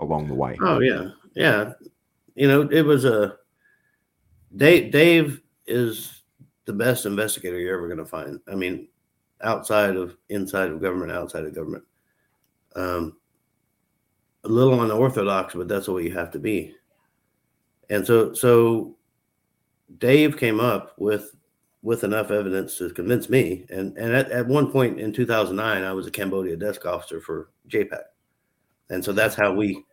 [0.00, 1.72] along the way Oh yeah, yeah.
[2.34, 3.36] You know, it was a
[4.54, 4.90] Dave.
[4.92, 6.22] Dave is
[6.64, 8.40] the best investigator you're ever going to find.
[8.48, 8.88] I mean,
[9.42, 11.84] outside of inside of government, outside of government.
[12.76, 13.16] Um,
[14.44, 16.74] a little unorthodox, but that's way you have to be.
[17.90, 18.96] And so, so
[19.98, 21.34] Dave came up with
[21.82, 23.66] with enough evidence to convince me.
[23.68, 27.50] And and at, at one point in 2009, I was a Cambodia desk officer for
[27.68, 28.02] JPAC,
[28.90, 29.84] and so that's how we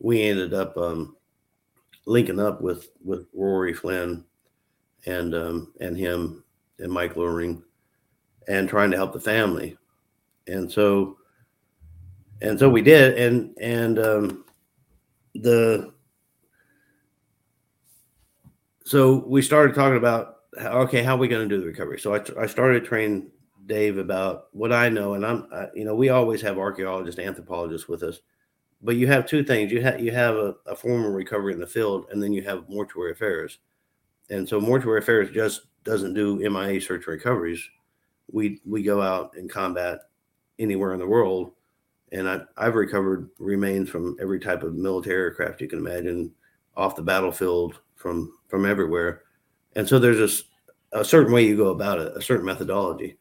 [0.00, 1.16] we ended up um,
[2.06, 4.24] linking up with with Rory Flynn
[5.06, 6.44] and um, and him
[6.78, 7.62] and Mike Luring
[8.48, 9.76] and trying to help the family.
[10.46, 11.18] And so
[12.42, 14.44] and so we did and and um,
[15.34, 15.92] the
[18.84, 21.98] so we started talking about okay how are we going to do the recovery?
[21.98, 23.30] So I, I started training
[23.66, 27.88] dave about what i know and i'm I, you know we always have archaeologists anthropologists
[27.88, 28.20] with us
[28.84, 29.72] but you have two things.
[29.72, 32.68] You have you have a, a formal recovery in the field and then you have
[32.68, 33.58] mortuary affairs.
[34.30, 37.66] And so mortuary affairs just doesn't do mia search recoveries
[38.30, 40.00] we we go out and combat
[40.58, 41.52] anywhere in the world
[42.12, 46.32] and I, i've recovered remains from every type of military aircraft you can imagine
[46.76, 49.22] off the battlefield from from everywhere.
[49.76, 50.46] And so there's just
[50.92, 53.18] a certain way you go about it a certain methodology.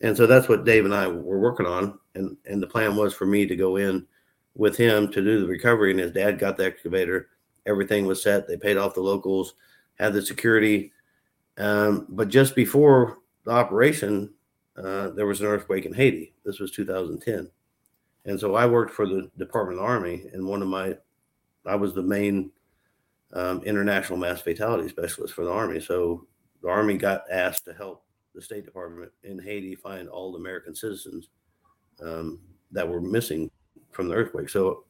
[0.00, 3.14] And so that's what dave and i were working on and and the plan was
[3.14, 4.06] for me to go in
[4.54, 7.28] with him to do the recovery and his dad got the excavator
[7.64, 9.54] everything was set they paid off the locals
[9.98, 10.92] had the security.
[11.58, 14.32] Um, but just before the operation
[14.76, 17.50] uh, there was an earthquake in haiti this was 2010
[18.24, 20.96] and so i worked for the department of the army and one of my
[21.66, 22.50] i was the main
[23.34, 26.26] um, international mass fatality specialist for the army so
[26.62, 30.74] the army got asked to help the state department in haiti find all the american
[30.74, 31.28] citizens
[32.02, 32.38] um,
[32.70, 33.50] that were missing
[33.92, 34.48] from the earthquake.
[34.48, 34.84] So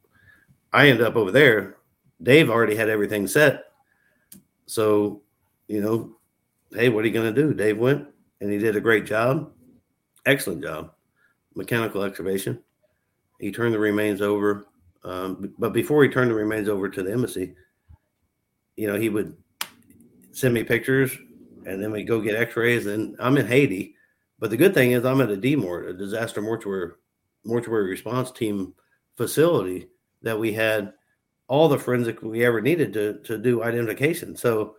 [0.72, 1.76] I ended up over there.
[2.22, 3.64] Dave already had everything set.
[4.66, 5.22] So,
[5.66, 6.16] you know,
[6.72, 7.52] hey, what are you going to do?
[7.52, 8.06] Dave went
[8.42, 9.52] and he did a great job.
[10.26, 10.90] Excellent job.
[11.54, 12.60] Mechanical excavation.
[13.38, 14.66] He turned the remains over.
[15.04, 17.54] Um, but before he turned the remains over to the embassy,
[18.76, 19.36] you know, he would
[20.32, 21.16] send me pictures
[21.66, 23.94] and then we go get x-rays and I'm in Haiti.
[24.40, 26.92] But the good thing is I'm at a DMORT, a disaster mortuary
[27.44, 28.74] mortuary response team
[29.16, 29.88] facility
[30.22, 30.94] that we had
[31.46, 34.34] all the forensic we ever needed to to do identification.
[34.36, 34.76] So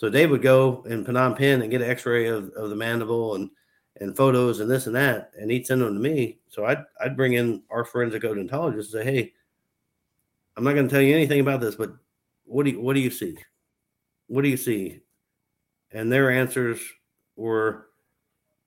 [0.00, 3.34] so Dave would go in Phnom Penh and get an X-ray of, of the mandible
[3.34, 3.50] and
[4.00, 6.38] and photos and this and that, and he'd send them to me.
[6.48, 9.32] So I'd I'd bring in our forensic odontologist and say, hey,
[10.56, 11.92] I'm not going to tell you anything about this, but
[12.44, 13.36] what do you, what do you see?
[14.28, 15.00] What do you see?
[15.92, 16.80] And their answers
[17.36, 17.88] were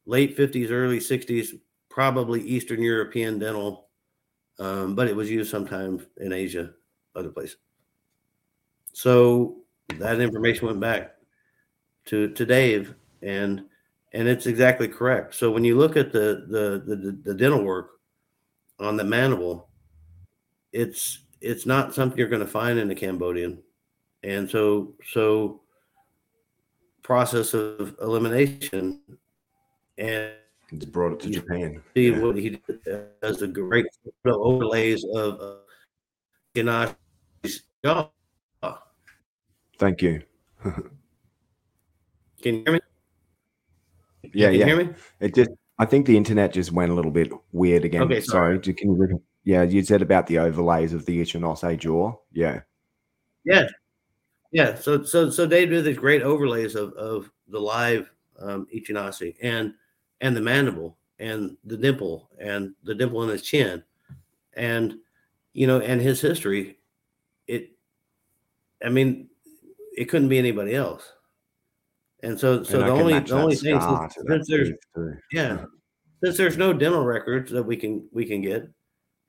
[0.05, 3.83] late 50s, early 60s, probably Eastern European dental
[4.59, 6.71] um, but it was used sometimes in Asia,
[7.15, 7.57] other places.
[8.93, 9.57] So
[9.97, 11.12] that information went back
[12.05, 13.63] to to Dave, and
[14.13, 15.35] and it's exactly correct.
[15.35, 17.91] So when you look at the the the, the dental work
[18.79, 19.69] on the mandible,
[20.71, 23.61] it's it's not something you're going to find in a Cambodian,
[24.23, 25.61] and so so
[27.01, 29.01] process of elimination
[29.97, 30.31] and
[30.69, 31.83] He's brought it to Japan.
[31.93, 32.19] See yeah.
[32.19, 33.85] what he does as a great
[34.25, 35.39] overlays of
[36.55, 36.93] uh,
[37.85, 38.09] jaw.
[39.77, 40.23] Thank you.
[42.43, 42.79] Can you hear me?
[44.33, 44.65] Yeah, Can yeah.
[44.65, 44.93] hear me?
[45.19, 48.03] It just I think the internet just went a little bit weird again.
[48.03, 48.59] Okay, sorry.
[48.63, 52.13] So can you yeah, you said about the overlays of the Ichinose jaw.
[52.31, 52.61] Yeah.
[53.43, 53.67] Yeah.
[54.51, 54.75] Yeah.
[54.75, 59.73] So so so they do these great overlays of of the live um Ichinose and
[60.21, 63.83] and the mandible and the dimple and the dimple in his chin
[64.55, 64.95] and
[65.53, 66.79] you know and his history
[67.47, 67.71] it
[68.83, 69.29] i mean
[69.95, 71.13] it couldn't be anybody else
[72.23, 74.71] and so so And the only the only thing since, since there's
[75.31, 75.65] yeah
[76.23, 78.67] since there's no dental records that we can we can get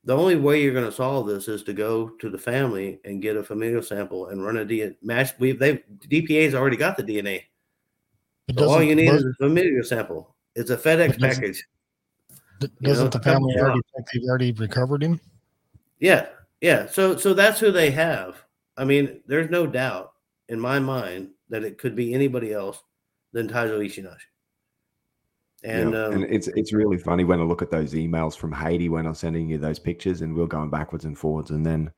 [0.05, 3.21] the only way you're going to solve this is to go to the family and
[3.23, 5.31] get a familial sample and run a DNA match.
[5.39, 7.41] We've they DPA's already got the DNA.
[8.47, 10.35] But So all you need does- is a familial sample.
[10.55, 11.63] It's a FedEx But doesn't- package.
[12.61, 15.19] you doesn't know, the family already think they've already recovered him?
[15.99, 16.27] Yeah,
[16.61, 16.85] yeah.
[16.85, 18.37] So so that's who they have.
[18.77, 20.11] I mean, there's no doubt
[20.49, 22.81] in my mind that it could be anybody else
[23.33, 24.17] than Taizo Ishinashi.
[25.63, 28.51] And Yeah, um, and it's it's really funny when I look at those emails from
[28.51, 31.65] Haiti when I'm sending you those pictures, and we are going backwards and forwards, and
[31.65, 31.91] then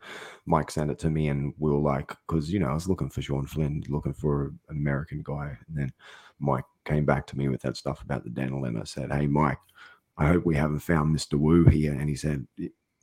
[0.46, 3.10] Mike sent it to me, and we were like, because you know I was looking
[3.10, 5.92] for Sean Flynn, looking for an American guy, and then
[6.40, 9.28] Mike came back to me with that stuff about the dental, and I said, hey
[9.28, 9.60] Mike,
[10.18, 12.48] I hope we haven't found Mister Wu here, and he said.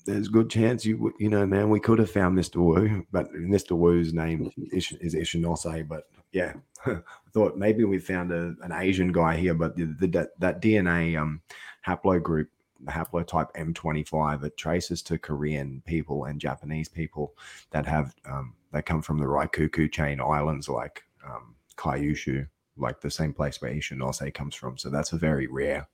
[0.05, 1.71] There's a good chance you you know, man.
[1.71, 2.57] We could have found Mr.
[2.57, 3.77] Wu, but Mr.
[3.77, 5.89] Wu's name is, is Ichinose.
[5.89, 6.55] But yeah,
[6.87, 7.01] I
[7.33, 11.19] thought maybe we found a, an Asian guy here, but the, the, that, that DNA
[11.21, 11.41] um,
[11.87, 12.49] haplogroup,
[12.81, 17.35] the haplotype M25, it traces to Korean people and Japanese people
[17.71, 23.11] that have um, that come from the Ryukyu chain islands like um, Kyushu, like the
[23.11, 24.77] same place where Ichinose comes from.
[24.77, 25.89] So that's a very rare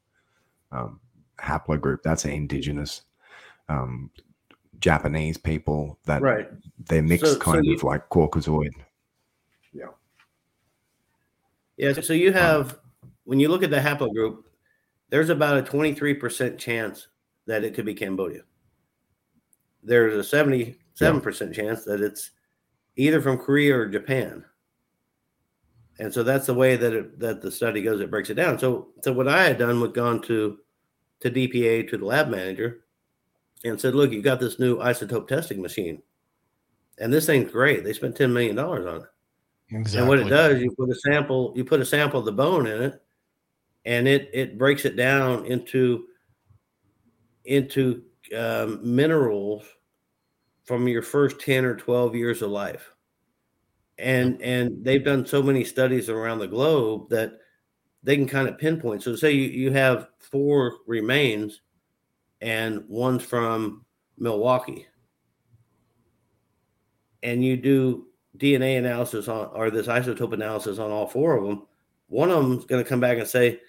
[0.73, 1.01] um,
[1.39, 2.03] haplogroup.
[2.03, 3.03] That's an indigenous
[3.71, 4.11] um,
[4.81, 6.49] Japanese people that Right.
[6.87, 8.73] they're mixed So- so kind you- of like Caucasoid.
[9.73, 9.89] Yeah.
[11.77, 11.93] Yeah.
[12.01, 12.79] So you have,
[13.25, 14.45] when you look at the haplogroup,
[15.11, 17.09] there's about a 23% chance
[17.47, 18.43] that it could be Cambodia.
[19.83, 22.31] There's a 77% chance that it's
[22.97, 24.45] either from Korea or Japan.
[25.99, 28.01] And so that's the way that it, that the study goes.
[28.01, 28.59] It breaks it down.
[28.59, 30.59] So so what I had done was gone to
[31.21, 32.85] to DPA to the lab manager
[33.65, 36.03] and said, "Look, you got this new isotope testing machine,
[36.99, 37.85] and this thing's great.
[37.85, 39.09] They spent ten million dollars on it."
[39.73, 40.01] Exactly.
[40.01, 42.67] And what it does, you put a sample, you put a sample of the bone
[42.67, 43.03] in it,
[43.85, 46.07] and it it breaks it down into
[47.45, 48.03] into
[48.37, 49.65] um, minerals
[50.65, 52.93] from your first ten or twelve years of life.
[53.99, 57.33] And and they've done so many studies around the globe that
[58.03, 59.03] they can kind of pinpoint.
[59.03, 61.61] So say you, you have four remains,
[62.41, 63.85] and one's from
[64.19, 64.87] Milwaukee,
[67.23, 71.67] and you do DNA analysis on or this isotope analysis on all four of them,
[72.09, 73.61] one of them is going to come back and say,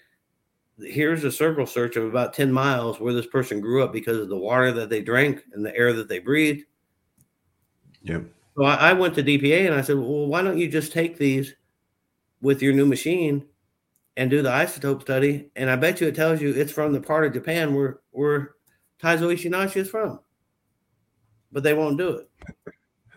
[0.78, 4.28] here's a circle search of about 10 miles where this person grew up because of
[4.28, 6.64] the water that they drank and the air that they breathed.
[8.02, 8.24] Yep.
[8.56, 11.18] So I, I went to DPA and I said, well, why don't you just take
[11.18, 11.54] these
[12.40, 13.44] with your new machine
[14.16, 15.50] and do the isotope study?
[15.54, 18.54] And I bet you it tells you it's from the part of Japan where, where
[19.02, 20.20] Taizo Ichinose is from.
[21.50, 22.30] But they won't do it.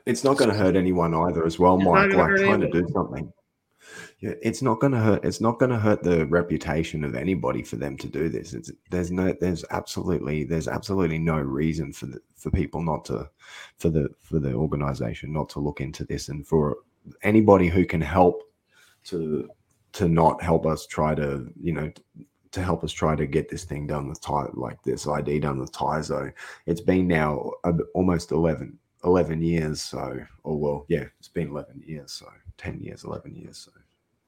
[0.05, 2.13] It's not going to hurt anyone either, as well, It's Mike.
[2.13, 3.31] Like trying to do something.
[4.19, 5.23] Yeah, it's not going to hurt.
[5.23, 8.53] It's not going to hurt the reputation of anybody for them to do this.
[8.53, 13.29] It's there's no, there's absolutely, there's absolutely no reason for the for people not to,
[13.77, 16.77] for the for the organization not to look into this, and for
[17.23, 18.43] anybody who can help
[19.05, 19.49] to
[19.93, 21.91] to not help us try to, you know,
[22.55, 25.59] to help us try to get this thing done with Ty, like this ID done
[25.59, 26.31] with Taizo.
[26.65, 29.81] It's been now uh, almost 11, 11 years.
[29.81, 32.13] So, or well, yeah, it's been 11 years.
[32.13, 33.57] So 10 years, 11 years.
[33.57, 33.71] So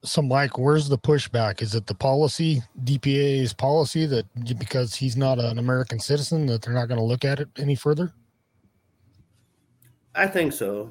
[0.02, 1.62] So, Mike, where's the pushback?
[1.62, 4.26] Is it the policy, DPA's policy that
[4.58, 7.74] because he's not an American citizen, that they're not going to look at it any
[7.74, 8.12] further?
[10.14, 10.90] I think so.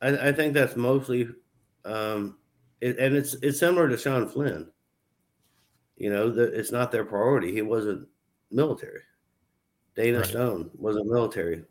[0.00, 1.28] I, I think that's mostly,
[1.84, 2.38] um,
[2.80, 4.70] it, and it's it's similar to Sean Flynn.
[5.96, 7.52] You know, that it's not their priority.
[7.52, 8.06] He wasn't
[8.50, 9.00] military.
[9.94, 10.26] Dana Right.
[10.26, 11.64] Stone wasn't military.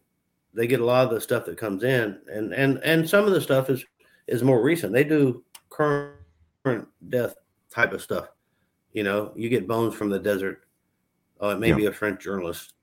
[0.54, 3.32] They get a lot of the stuff that comes in, and and and some of
[3.34, 3.86] the stuff is
[4.28, 4.94] is more recent.
[4.94, 7.36] They do current death
[7.70, 8.30] type of stuff.
[8.94, 10.64] You know, you get bones from the desert.
[11.40, 11.76] Oh, it may Yeah.
[11.76, 12.74] be a French journalist.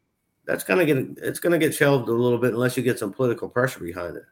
[0.44, 3.48] That's gonna get it's gonna get shelved a little bit unless you get some political
[3.48, 4.24] pressure behind it.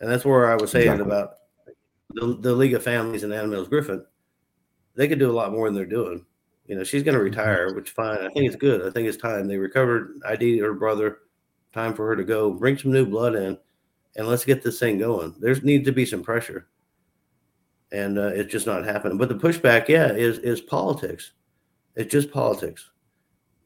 [0.00, 1.06] And that's where I was saying Exactly.
[1.06, 1.34] about
[2.14, 4.04] the, the League of Families and Anna Mills Griffin.
[4.94, 6.24] They could do a lot more than they're doing.
[6.66, 8.18] You know, she's going to retire, which fine.
[8.18, 8.86] I think it's good.
[8.86, 10.20] I think it's time they recovered.
[10.24, 11.18] ID her brother.
[11.72, 12.52] Time for her to go.
[12.52, 13.56] Bring some new blood in,
[14.16, 15.34] and let's get this thing going.
[15.40, 16.68] There's needs to be some pressure,
[17.92, 19.18] and uh, it's just not happening.
[19.18, 21.32] But the pushback, yeah, is is politics.
[21.94, 22.90] It's just politics,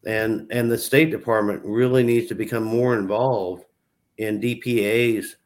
[0.07, 3.65] and and the State Department really needs to become more involved
[4.19, 5.37] in DPA's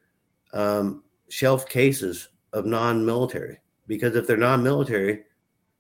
[0.53, 5.25] um, shelf cases of non-military because if they're non-military,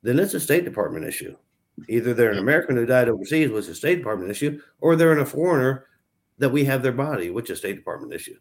[0.02, 1.36] then it's a State Department issue.
[1.88, 5.12] Either they're an American who died overseas, which is a State Department issue, or they're
[5.12, 5.86] in a foreigner
[6.38, 8.36] that we have their body, which is a State Department issue.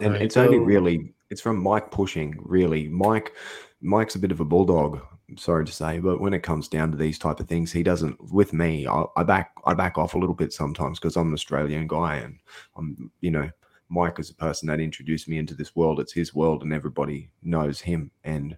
[0.00, 0.22] and Right.
[0.22, 2.36] it's only really it's from Mike pushing.
[2.42, 3.32] Really, Mike
[3.80, 5.00] Mike's a bit of a bulldog.
[5.38, 8.16] Sorry to say, but when it comes down to these type of things, he doesn't.
[8.32, 11.34] With me, I, I back I back off a little bit sometimes because I'm an
[11.34, 12.38] Australian guy, and
[12.76, 13.48] I'm you know
[13.88, 16.00] Mike is the person that introduced me into this world.
[16.00, 18.10] It's his world, and everybody knows him.
[18.24, 18.56] And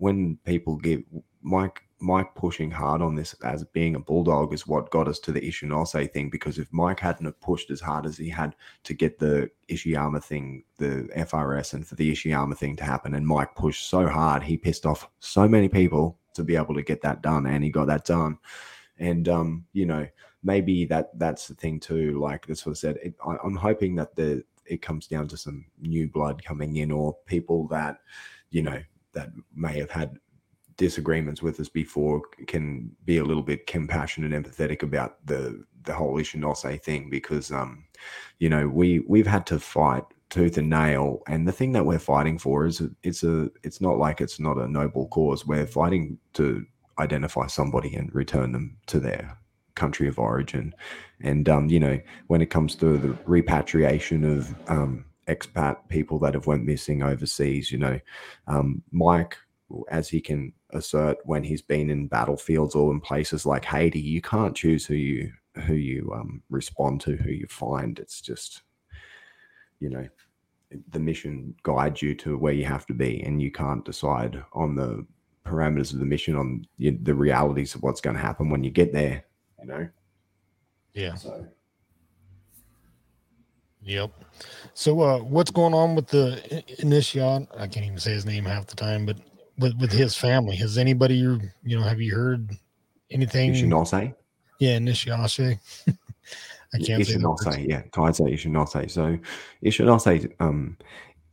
[0.00, 1.02] when people give
[1.42, 5.32] Mike Mike pushing hard on this as being a bulldog is what got us to
[5.32, 6.30] the Ichinose thing.
[6.30, 10.24] Because if Mike hadn't have pushed as hard as he had to get the Ishiyama
[10.24, 14.42] thing, the FRS, and for the Ishiyama thing to happen, and Mike pushed so hard,
[14.42, 17.68] he pissed off so many people to be able to get that done, and he
[17.68, 18.38] got that done.
[18.98, 20.06] And um, you know,
[20.42, 22.18] maybe that that's the thing too.
[22.18, 25.66] Like this was said, it, I, I'm hoping that the it comes down to some
[25.78, 27.98] new blood coming in, or people that
[28.50, 28.80] you know
[29.12, 30.18] that may have had
[30.80, 35.92] disagreements with us before can be a little bit compassionate and empathetic about the the
[35.92, 37.84] whole Ichinose thing because um
[38.38, 41.98] you know we we've had to fight tooth and nail and the thing that we're
[41.98, 45.46] fighting for is it's a it's not like it's not a noble cause.
[45.46, 46.64] We're fighting to
[46.98, 49.36] identify somebody and return them to their
[49.74, 50.74] country of origin.
[51.20, 55.04] And um you know when it comes to the repatriation of um
[55.34, 57.98] expat people that have went missing overseas you know
[58.46, 59.36] um mike
[59.90, 64.20] as he can assert when he's been in battlefields or in places like Haiti, you
[64.20, 65.32] can't choose who you
[65.66, 67.98] who you um, respond to, who you find.
[67.98, 68.62] It's just,
[69.80, 70.08] you know,
[70.90, 74.76] the mission guides you to where you have to be, and you can't decide on
[74.76, 75.04] the
[75.44, 78.70] parameters of the mission on the, the realities of what's going to happen when you
[78.70, 79.24] get there.
[79.60, 79.88] You know.
[80.94, 81.14] Yeah.
[81.14, 81.46] So
[83.82, 84.10] Yep.
[84.74, 87.48] So, uh, what's going on with the initiate?
[87.56, 89.16] I can't even say his name half the time, but
[89.58, 92.50] with with his family, has anybody you you know have you heard
[93.10, 93.52] anything?
[93.52, 94.14] Ichinose.
[94.58, 95.16] Yeah, initiate.
[96.72, 97.14] I can't say.
[97.16, 98.90] Ichinose, yeah, Taizo Ichinose.
[98.90, 99.18] So
[99.64, 100.76] Ichinose, um,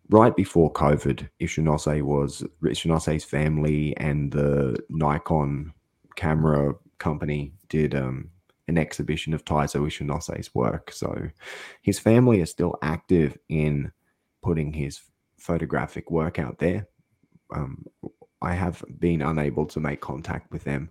[0.09, 5.73] right before COVID, Ichinose was Ichinose's family and the Nikon
[6.15, 8.29] camera company did um,
[8.67, 10.91] an exhibition of Taizo Ishinose's work.
[10.91, 11.29] So
[11.81, 13.91] his family is still active in
[14.43, 15.01] putting his
[15.37, 16.87] photographic work out there.
[17.53, 17.85] Um,
[18.41, 20.89] I have been unable to make contact with them.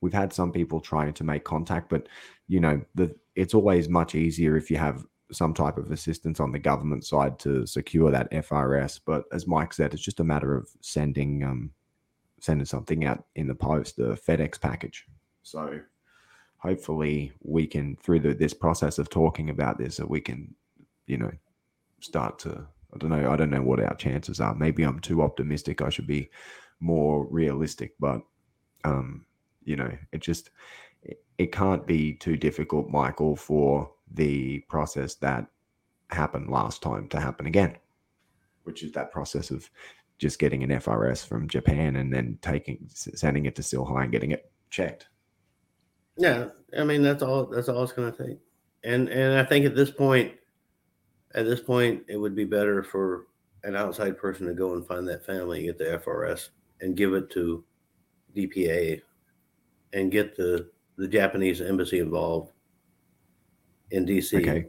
[0.00, 2.08] We've had some people trying to make contact, but
[2.48, 6.52] you know, the it's always much easier if you have some type of assistance on
[6.52, 9.00] the government side to secure that FRS.
[9.04, 11.72] But as Mike said, it's just a matter of sending um,
[12.40, 15.04] sending something out in the post, the FedEx package.
[15.42, 15.80] So
[16.66, 20.52] hopefully we can through the, this process of talking about this that we can
[21.06, 21.30] you know
[22.00, 24.54] start to i don't know i don't know what our chances are.
[24.54, 25.80] Maybe i'm too optimistic.
[25.80, 26.28] I should be
[26.80, 28.20] more realistic but
[28.84, 29.24] um
[29.64, 30.50] you know it just
[31.38, 35.46] it, can't be too difficult michael for the process that
[36.10, 37.76] happened last time to happen again
[38.64, 39.70] which is that process of
[40.18, 44.32] just getting an frs from japan and then taking sending it to high and getting
[44.32, 45.08] it checked
[46.16, 47.46] Yeah, I mean that's all.
[47.46, 48.38] That's all it's going to take.
[48.84, 50.32] And and I think at this point,
[51.34, 53.26] at this point, it would be better for
[53.64, 56.50] an outside person to go and find that family, get the FRS,
[56.80, 57.64] and give it to
[58.34, 59.00] DPA,
[59.92, 62.52] and get the the Japanese embassy involved
[63.90, 64.40] in DC.
[64.40, 64.66] Okay.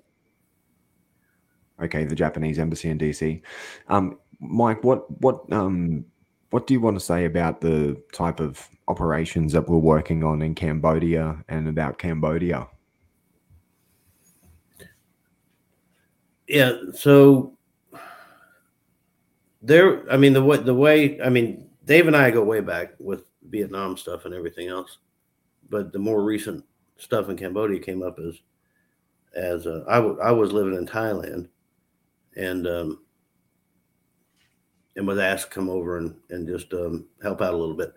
[1.79, 3.41] Okay, the Japanese embassy in DC.
[3.87, 6.05] Um, Mike, what what um
[6.49, 10.41] what do you want to say about the type of operations that we're working on
[10.41, 12.67] in Cambodia and about Cambodia?
[16.47, 16.73] Yeah.
[16.93, 17.57] So
[19.61, 22.93] there, I mean the way the way I mean Dave and I go way back
[22.99, 24.99] with Vietnam stuff and everything else,
[25.69, 26.63] but the more recent
[26.97, 28.39] stuff in Cambodia came up as
[29.35, 31.49] as uh, I w- I was living in Thailand,
[32.35, 33.03] and um,
[34.97, 37.93] and was asked to come over and and just um, help out a little bit.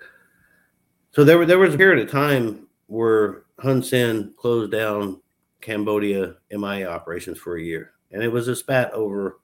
[1.10, 5.20] So there there was a period of time where Hun Sen closed down
[5.60, 9.40] Cambodia MIA operations for a year, and it was a spat over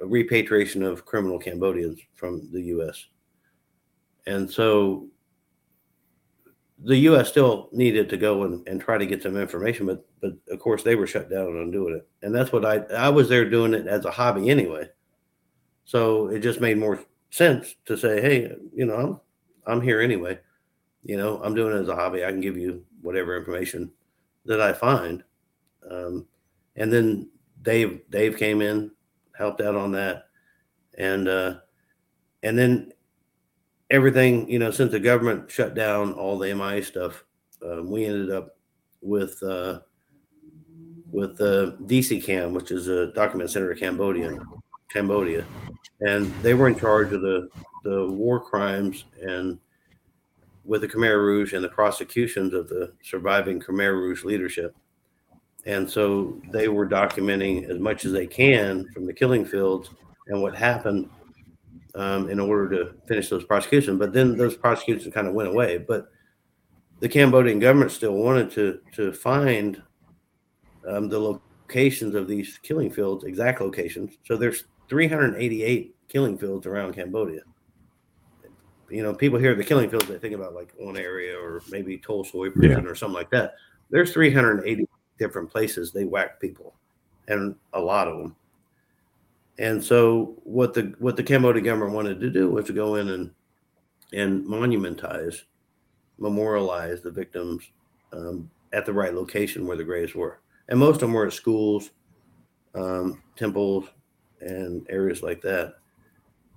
[0.00, 3.06] a repatriation of criminal Cambodians from the U.S.
[4.26, 5.08] And so
[6.80, 7.28] the U.S.
[7.28, 10.82] still needed to go and, and try to get some information, but but of course
[10.82, 13.74] they were shut down on doing it, and that's what I I was there doing
[13.74, 14.88] it as a hobby anyway.
[15.88, 19.20] So it just made more sense to say, hey, you know, I'm
[19.66, 20.38] I'm here anyway.
[21.02, 22.26] You know, I'm doing it as a hobby.
[22.26, 23.90] I can give you whatever information
[24.44, 25.24] that I find.
[25.90, 26.26] Um,
[26.76, 27.30] and then
[27.62, 28.90] Dave Dave came in,
[29.34, 30.26] helped out on that,
[30.98, 31.54] and uh,
[32.42, 32.92] and then
[33.88, 37.24] everything you know since the government shut down all the MIA stuff,
[37.64, 38.58] um, we ended up
[39.00, 39.78] with uh,
[41.10, 44.38] with uh, DC Cam, which is a document center of Cambodia,
[44.88, 45.44] Cambodia,
[46.00, 47.48] and they were in charge of the
[47.84, 49.58] the war crimes and
[50.64, 54.76] with the Khmer Rouge and the prosecutions of the surviving Khmer Rouge leadership.
[55.64, 59.90] And so they were documenting as much as they can from the killing fields
[60.26, 61.08] and what happened
[61.94, 63.98] um, in order to finish those prosecutions.
[63.98, 65.78] But then those prosecutions kind of went away.
[65.78, 66.08] But
[67.00, 69.82] the Cambodian government still wanted to to find
[70.86, 74.16] um, the locations of these killing fields, exact locations.
[74.24, 77.42] So there's 388 killing fields around Cambodia.
[78.90, 81.98] You know, people hear the killing fields, they think about like one area or maybe
[81.98, 83.54] Tuol Sleng prison or something like that.
[83.90, 84.86] There's 380
[85.18, 86.74] different places they whack people,
[87.26, 88.36] and a lot of them.
[89.58, 93.08] And so what the what the Cambodian government wanted to do was to go in
[93.08, 93.30] and
[94.12, 95.42] and monumentize,
[96.18, 97.64] memorialize the victims
[98.12, 101.32] um, at the right location where the graves were, and most of them were at
[101.32, 101.90] schools,
[102.74, 103.86] um, temples,
[104.40, 105.74] and areas like that.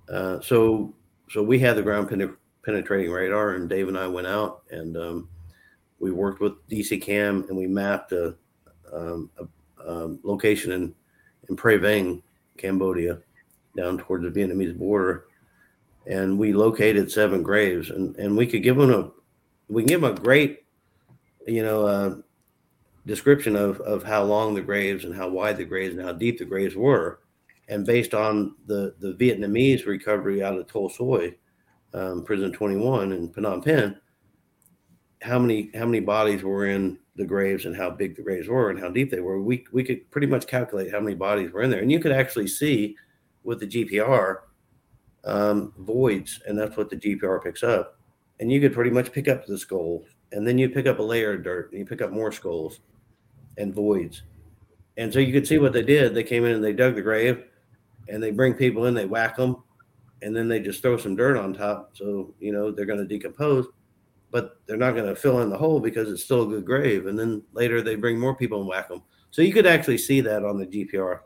[0.08, 0.94] Uh, so
[1.30, 4.96] so we had the ground pen- penetrating radar, and Dave and I went out and
[4.96, 5.28] um,
[5.98, 8.34] we worked with DC Cam and we mapped a,
[8.92, 9.46] um, a,
[9.88, 10.94] um location in
[11.48, 12.22] in Prey Veng,
[12.56, 13.18] Cambodia,
[13.76, 15.26] down towards the Vietnamese border,
[16.06, 19.10] and we located seven graves, and and we could give them a
[19.68, 20.64] we can give them a great,
[21.46, 22.14] you know, uh,
[23.06, 26.38] description of of how long the graves and how wide the graves and how deep
[26.38, 27.20] the graves were,
[27.72, 31.34] and based on the the Vietnamese recovery out of Tol Soi,
[31.94, 33.96] um, Prison Twenty One in Phnom Penh,
[35.22, 38.70] how many how many bodies were in the graves and how big the graves were
[38.70, 39.40] and how deep they were.
[39.40, 42.12] We we could pretty much calculate how many bodies were in there, and you could
[42.12, 42.94] actually see
[43.42, 44.40] with the GPR
[45.24, 47.98] um, voids, and that's what the GPR picks up.
[48.38, 51.02] And you could pretty much pick up the skull, and then you pick up a
[51.02, 52.80] layer of dirt, and you pick up more skulls
[53.56, 54.22] and voids.
[54.98, 56.14] And so you could see what they did.
[56.14, 57.44] They came in and they dug the grave,
[58.08, 59.62] and they bring people in, they whack them,
[60.22, 61.90] and then they just throw some dirt on top.
[61.94, 63.66] So you know they're going to decompose,
[64.30, 67.06] but they're not going to fill in the hole because it's still a good grave.
[67.06, 69.02] And then later they bring more people and whack them.
[69.30, 71.20] So you could actually see that on the GPR.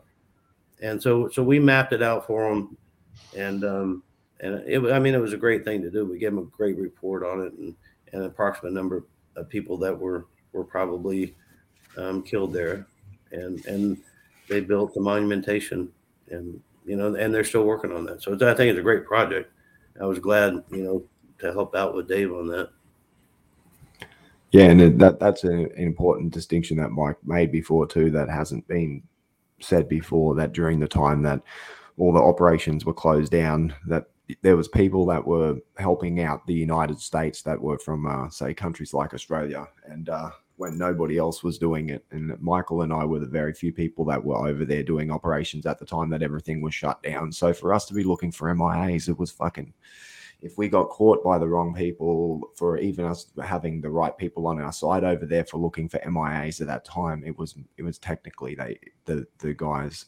[0.81, 2.77] And so so we mapped it out for them
[3.35, 4.03] and um,
[4.39, 6.05] and it I mean it was a great thing to do.
[6.05, 7.75] We gave them a great report on it and,
[8.11, 9.05] and an approximate number
[9.35, 11.35] of people that were were probably
[11.97, 12.87] um, killed there,
[13.31, 13.97] and and
[14.47, 15.91] they built the monumentation
[16.29, 18.23] and you know and they're still working on that.
[18.23, 19.51] So I think it's a great project.
[20.01, 21.03] I was glad you know
[21.39, 22.69] to help out with Dave on that.
[24.51, 28.09] Yeah, and that that's an important distinction that Mike made before too.
[28.11, 29.03] That hasn't been
[29.59, 30.35] said before.
[30.35, 31.41] That during the time that
[31.97, 34.05] all the operations were closed down, that
[34.41, 38.53] there was people that were helping out the United States that were from, uh, say,
[38.53, 43.05] countries like Australia, and uh, when nobody else was doing it, and Michael and I
[43.05, 46.23] were the very few people that were over there doing operations at the time that
[46.23, 47.31] everything was shut down.
[47.31, 49.73] So for us to be looking for MIAs, it was fucking.
[50.39, 54.45] If we got caught by the wrong people, for even us having the right people
[54.45, 57.83] on our side over there for looking for MIAs at that time, it was it
[57.83, 60.05] was technically they the the guys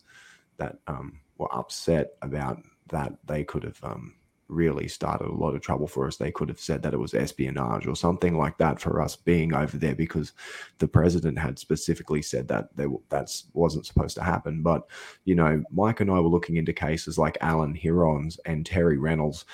[0.58, 4.14] that um were upset about that, they could have um,
[4.50, 6.18] really started a lot of trouble for us.
[6.18, 9.54] They could have said that it was espionage or something like that for us being
[9.54, 10.34] over there because
[10.80, 14.62] the president had specifically said that they, that wasn't supposed to happen.
[14.62, 14.88] But,
[15.26, 19.46] you know, Mike and I were looking into cases like Alan Hirons and Terry Reynolds.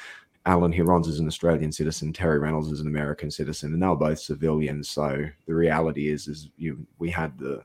[0.45, 2.13] Alan Hirons is an Australian citizen.
[2.13, 4.89] Terry Reynolds is an American citizen, and they were both civilians.
[4.89, 7.63] So the reality is, is you we had the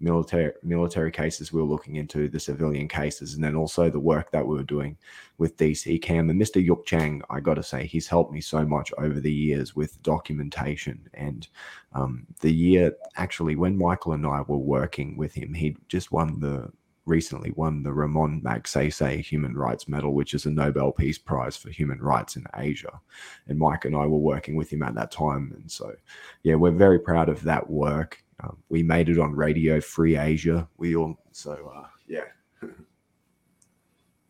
[0.00, 4.30] military military cases we were looking into, the civilian cases, and then also the work
[4.30, 4.96] that we were doing
[5.38, 6.30] with DC Cam.
[6.30, 6.64] And Mr.
[6.64, 10.02] Youk Chhang, I got to say, he's helped me so much over the years with
[10.02, 11.08] documentation.
[11.14, 11.48] And
[11.92, 16.40] um, the year actually, when Michael and I were working with him, he just won
[16.40, 16.70] the
[17.08, 21.70] recently won the Ramon Magsaysay Human Rights Medal, which is a Nobel Peace Prize for
[21.70, 23.00] human rights in Asia.
[23.48, 25.52] And Mike and I were working with him at that time.
[25.56, 25.94] And so,
[26.42, 28.22] yeah, we're very proud of that work.
[28.42, 30.68] Um, we made it on Radio Free Asia.
[30.76, 32.24] We all so uh, yeah.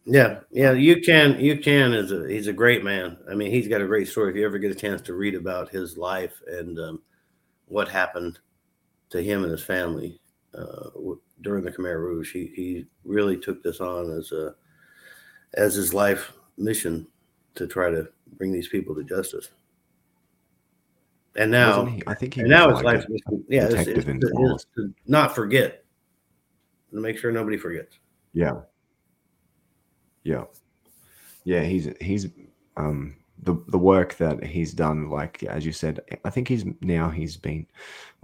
[0.05, 0.73] yeah, yeah.
[0.73, 3.19] You can you can is a he's a great man.
[3.31, 4.31] I mean, he's got a great story.
[4.31, 7.03] If you ever get a chance to read about his life and um,
[7.67, 8.39] what happened
[9.11, 10.21] to him and his family
[10.55, 10.91] uh,
[11.43, 14.55] during the Khmer Rouge, he he really took this on as a
[15.55, 17.07] as his life mission
[17.55, 19.51] to try to bring these people to justice.
[21.39, 23.07] And now, I think he and now his like life,
[23.49, 25.85] yeah, it's, detective it's, it's to not forget,
[26.93, 27.99] to make sure nobody forgets.
[28.33, 28.63] Yeah.
[30.25, 30.45] Yeah.
[31.45, 32.27] Yeah, he's he's
[32.77, 33.15] um
[33.45, 37.37] the the work that he's done, like as you said, I think he's now he's
[37.37, 37.67] been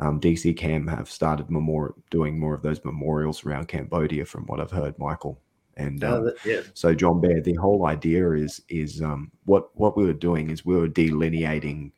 [0.00, 4.58] um DC Cam have started memorial doing more of those memorials around Cambodia from what
[4.58, 5.40] I've heard, Michael.
[5.76, 9.68] And Oh, um, that- yeah, so John Bear, the whole idea is is um what
[9.78, 11.92] what we were doing is we were delineating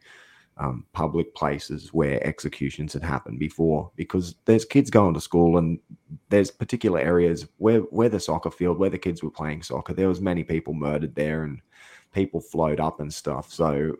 [0.58, 5.78] um, public places where executions had happened before because there's kids going to school and
[6.30, 10.08] there's particular areas where where the soccer field where the kids were playing soccer there
[10.08, 11.60] was many people murdered there and
[12.12, 13.94] people float up and stuff so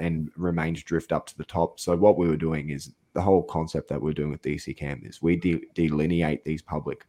[0.00, 1.78] and remains drift up to the top.
[1.78, 5.00] So what we were doing is the whole concept that we're doing with dc cam
[5.04, 7.06] is we de- delineate these public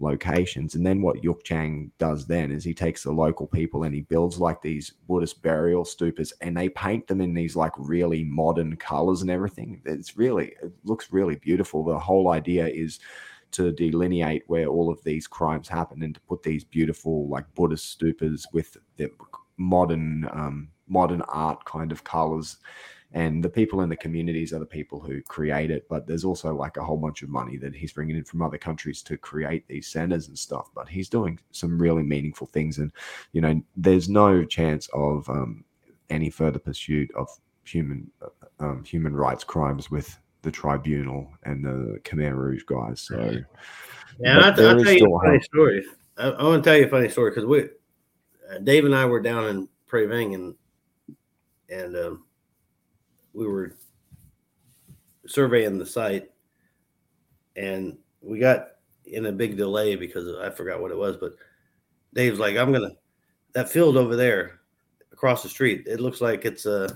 [0.00, 0.74] locations.
[0.74, 4.02] And then what Youk Chhang does then is he takes the local people and he
[4.02, 8.76] builds like these Buddhist burial stupas and they paint them in these like really modern
[8.76, 9.80] colors and everything.
[9.84, 11.84] It's really, it looks really beautiful.
[11.84, 12.98] The whole idea is
[13.52, 17.98] to delineate where all of these crimes happen and to put these beautiful like Buddhist
[17.98, 19.10] stupas with the
[19.56, 22.58] modern, um, modern art kind of colors
[23.14, 26.54] and the people in the communities are the people who create it but there's also
[26.54, 29.66] like a whole bunch of money that he's bringing in from other countries to create
[29.68, 32.92] these centers and stuff but he's doing some really meaningful things and
[33.32, 35.64] you know there's no chance of um,
[36.10, 37.28] any further pursuit of
[37.64, 38.10] human
[38.60, 43.38] um, human rights crimes with the tribunal and the Khmer Rouge guys so
[44.20, 44.38] yeah.
[44.38, 45.44] I'll, there I'll tell you a funny hope.
[45.44, 45.84] story.
[46.16, 47.64] I, I want to tell you a funny story because we,
[48.50, 50.54] uh, Dave and I were down in Prey Veng and
[51.68, 52.23] and um,
[53.34, 53.76] we were
[55.26, 56.30] surveying the site,
[57.56, 58.68] and we got
[59.04, 61.36] in a big delay because I forgot what it was, but
[62.14, 62.92] Dave's like, "I'm gonna
[63.52, 64.60] that field over there
[65.12, 65.86] across the street.
[65.86, 66.88] It looks like it's a." Uh,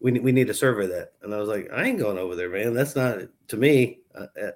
[0.00, 1.12] we, we need to survey that.
[1.22, 2.74] And I was like, I ain't going over there, man.
[2.74, 3.18] That's not
[3.48, 4.00] to me.
[4.14, 4.50] Uh, uh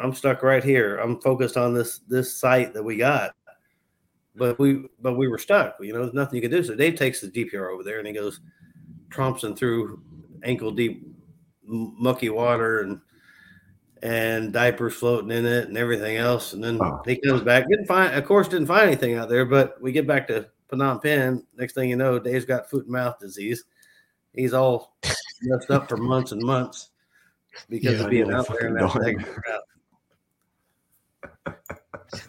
[0.00, 0.98] I'm stuck right here.
[0.98, 3.34] I'm focused on this this site that we got.
[4.36, 5.76] But we but we were stuck.
[5.80, 6.62] You know, there's nothing you could do.
[6.62, 8.40] So Dave takes the GPR over there and he goes
[9.10, 10.02] tromping through
[10.44, 11.06] ankle deep
[11.64, 13.00] mucky water and
[14.02, 16.52] and diapers floating in it and everything else.
[16.52, 17.02] And then oh.
[17.04, 19.44] he comes back, didn't find, of course, didn't find anything out there.
[19.44, 21.44] But we get back to Phnom Penh.
[21.56, 23.64] Next thing you know, Dave's got foot and mouth disease.
[24.34, 24.96] He's all
[25.42, 26.90] messed up for months and months
[27.68, 29.62] because yeah, of being out there that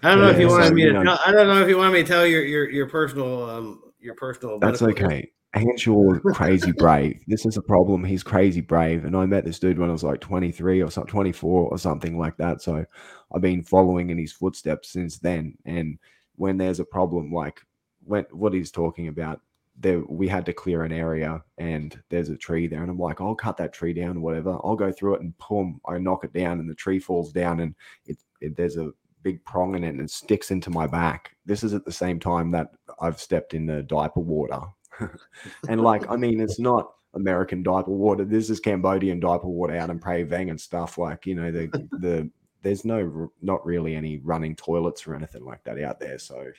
[0.03, 1.03] I don't know yeah, if you wanted me to.
[1.03, 3.81] Tell, I don't know if you want me to tell your your your personal um
[3.99, 4.59] your personal.
[4.59, 5.31] That's okay.
[5.53, 7.19] Henshaw crazy brave.
[7.27, 8.03] This is a problem.
[8.03, 9.05] He's crazy brave.
[9.05, 12.19] And I met this dude when I was like 23 or something, 24 or something
[12.19, 12.61] like that.
[12.61, 12.85] So
[13.33, 15.57] I've been following in his footsteps since then.
[15.65, 15.97] And
[16.35, 17.61] when there's a problem, like
[18.03, 19.41] when what he's talking about,
[19.79, 22.81] there we had to clear an area and there's a tree there.
[22.81, 24.59] And I'm like, I'll cut that tree down, or whatever.
[24.63, 27.61] I'll go through it and boom, I knock it down and the tree falls down
[27.61, 27.73] and
[28.05, 28.91] it, it there's a
[29.23, 31.31] big prong in it and it sticks into my back.
[31.45, 32.67] This is at the same time that
[33.01, 34.61] I've stepped in the diaper water
[35.69, 38.25] and like, I mean, it's not American diaper water.
[38.25, 40.97] This is Cambodian diaper water out in Prey Veng and stuff.
[40.97, 41.67] Like, you know, the
[41.99, 42.29] the
[42.61, 46.19] there's no not really any running toilets or anything like that out there.
[46.19, 46.51] So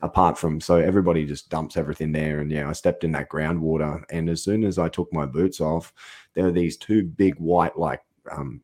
[0.00, 4.02] apart from so everybody just dumps everything there and yeah i stepped in that groundwater
[4.10, 5.92] and as soon as i took my boots off
[6.34, 8.60] there were these two big white like um,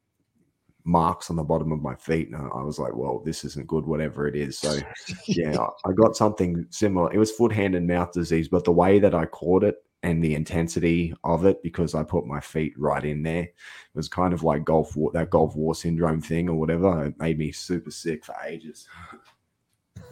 [0.91, 2.29] marks on the bottom of my feet.
[2.29, 4.59] And I was like, well, this isn't good, whatever it is.
[4.59, 4.79] So,
[5.27, 7.13] yeah, I got something similar.
[7.13, 10.23] It was foot, hand, and mouth disease, but the way that I caught it and
[10.25, 13.55] the intensity of it, because I put my feet right in there, it
[13.95, 17.07] was kind of like Gulf War, that Gulf War syndrome thing or whatever.
[17.07, 18.89] It made me super sick for ages.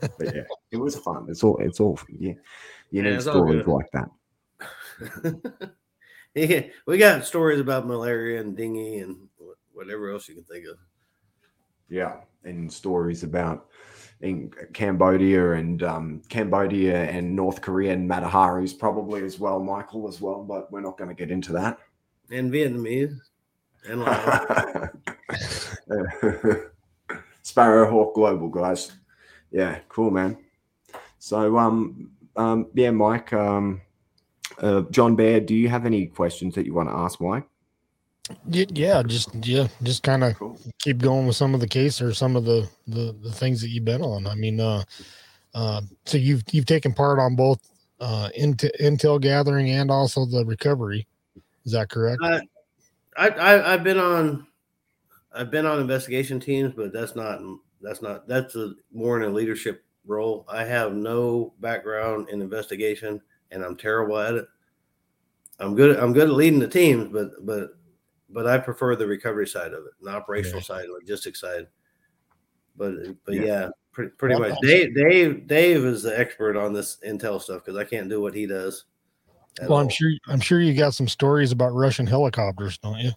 [0.00, 1.26] but yeah, it was fun.
[1.28, 2.34] It's all, it's all, yeah,
[2.90, 4.10] you yeah, need stories like that.
[6.34, 9.28] yeah, we got stories about malaria and dengue and
[9.78, 10.76] whatever else you can think of.
[11.88, 13.68] Yeah, and stories about
[14.20, 20.20] in Cambodia and um, Cambodia and North Korea and Mataharis probably as well, Michael as
[20.20, 21.78] well, but we're not going to get into that.
[22.30, 23.16] And Vietnamese
[23.88, 24.02] and
[27.42, 28.92] Sparrowhawk Global guys.
[29.50, 30.36] Yeah, cool man.
[31.18, 33.80] So um um yeah, Mike, um
[34.58, 37.48] uh, John Bear, do you have any questions that you want to ask Mike?
[38.46, 40.58] Yeah, just yeah, just kind of cool.
[40.78, 43.68] keep going with some of the case or some of the, the the things that
[43.68, 44.26] you've been on.
[44.26, 44.84] I mean, uh,
[45.54, 47.60] uh, so you've you've taken part on both
[48.00, 51.06] uh, intel, intel gathering and also the recovery.
[51.64, 52.22] Is that correct?
[52.22, 52.40] I,
[53.16, 54.46] I I've been on
[55.32, 57.40] I've been on investigation teams, but that's not
[57.80, 60.44] that's not that's a more in a leadership role.
[60.48, 63.20] I have no background in investigation,
[63.50, 64.48] and I'm terrible at it.
[65.60, 65.98] I'm good.
[65.98, 67.77] I'm good at leading the teams, but but
[68.30, 70.64] but I prefer the recovery side of it, the operational yeah.
[70.64, 71.66] side, logistics side.
[72.76, 74.58] But but yeah, yeah pretty, pretty well, much.
[74.62, 78.34] Dave Dave Dave is the expert on this intel stuff because I can't do what
[78.34, 78.84] he does.
[79.60, 79.78] Well, all.
[79.78, 83.10] I'm sure I'm sure you got some stories about Russian helicopters, don't you?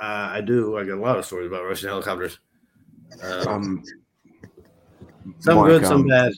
[0.00, 0.78] Uh, I do.
[0.78, 2.38] I got a lot of stories about Russian helicopters.
[3.22, 3.84] Um, um
[5.40, 6.32] some Mike, good, some um, bad.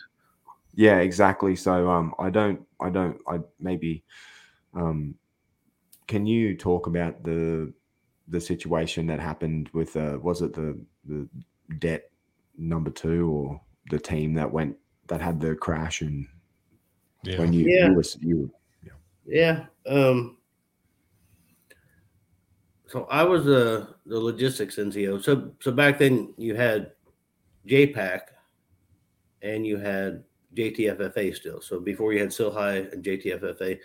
[0.74, 1.54] Yeah, exactly.
[1.54, 4.02] So um, I don't, I don't, I maybe
[4.74, 5.14] um
[6.12, 7.72] can you talk about the
[8.28, 11.26] the situation that happened with uh, was it the the
[11.78, 12.10] debt
[12.58, 13.58] number two or
[13.90, 16.26] the team that went that had the crash and
[17.24, 17.38] yeah.
[17.38, 17.88] when you yeah.
[17.88, 18.50] you, were, you
[18.84, 19.64] yeah.
[19.86, 20.36] yeah um
[22.86, 25.24] so I was the the logistics NCO.
[25.24, 26.92] So so back then you had
[27.66, 28.20] JPAC
[29.40, 31.62] and you had JTFFA still.
[31.62, 33.78] So before you had CILHI and JTFFA,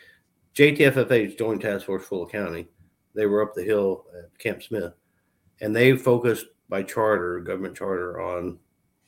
[0.58, 2.68] JTFFA Joint Task Force Full Accounting.
[3.14, 4.92] They were up the hill at Camp Smith,
[5.62, 8.58] and they focused by charter, government charter, on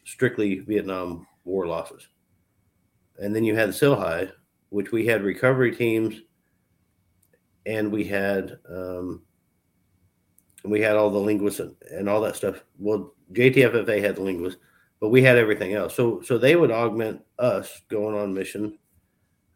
[0.06, 2.08] strictly Vietnam War losses.
[3.18, 4.32] And then you had CILHI,
[4.70, 6.22] which we had recovery teams,
[7.66, 9.24] and we had um,
[10.66, 12.64] we had all the linguists and, and all that stuff.
[12.78, 14.60] Well, JTFFA had the linguists,
[15.00, 15.95] but we had everything else.
[15.95, 18.78] So so they would augment us going on mission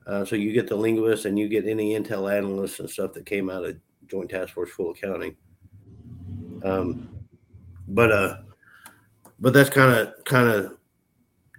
[0.05, 3.25] uh, so you get the linguists and you get any intel analysts and stuff that
[3.25, 3.77] came out of
[4.07, 5.35] Joint Task Force Full Accounting.
[6.63, 7.09] Um,
[7.87, 8.37] but uh,
[9.39, 10.77] but that's kind of kind of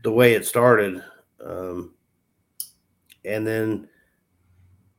[0.03, 1.03] the way it started.
[1.45, 1.95] Um,
[3.24, 3.88] and then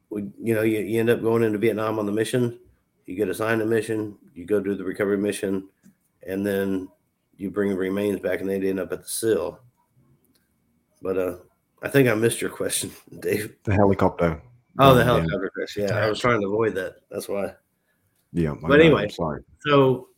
[0.10, 2.60] we, you know, you, you end up going into Vietnam on the mission.
[3.06, 4.18] You get assigned a mission.
[4.34, 5.70] You go do the recovery mission,
[6.28, 6.88] and then
[7.38, 9.60] you bring the remains back, and they end up at the CIL.
[11.02, 11.38] But uh,
[11.82, 13.56] I think I missed your question, Dave.
[13.64, 14.42] The helicopter.
[14.80, 15.06] Oh, the Yeah.
[15.06, 15.78] helicopter crash.
[15.78, 16.96] Yeah, I was trying to avoid that.
[17.10, 17.54] That's why.
[18.34, 18.56] Yeah.
[18.62, 19.08] But anyway.
[19.10, 19.42] Sorry.
[19.60, 20.10] So,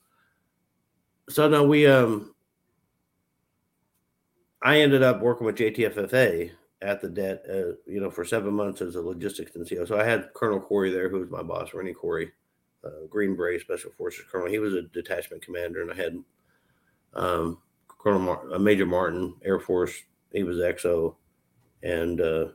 [1.30, 2.34] so no, we um,
[4.64, 6.52] I ended up working with JTFFA
[6.82, 9.88] at the debt, uh, you know, for seven months as a logistics NCO.
[9.88, 12.32] So I had Colonel Cory there, who was my boss, Rennie Cory,
[12.84, 14.48] uh, Green Beret Special Forces Colonel.
[14.50, 16.18] He was a detachment commander, and I had
[17.14, 19.94] um, Colonel Mar- uh, Major Martin, Air Force.
[20.32, 21.16] He was XO,
[21.84, 22.48] and uh,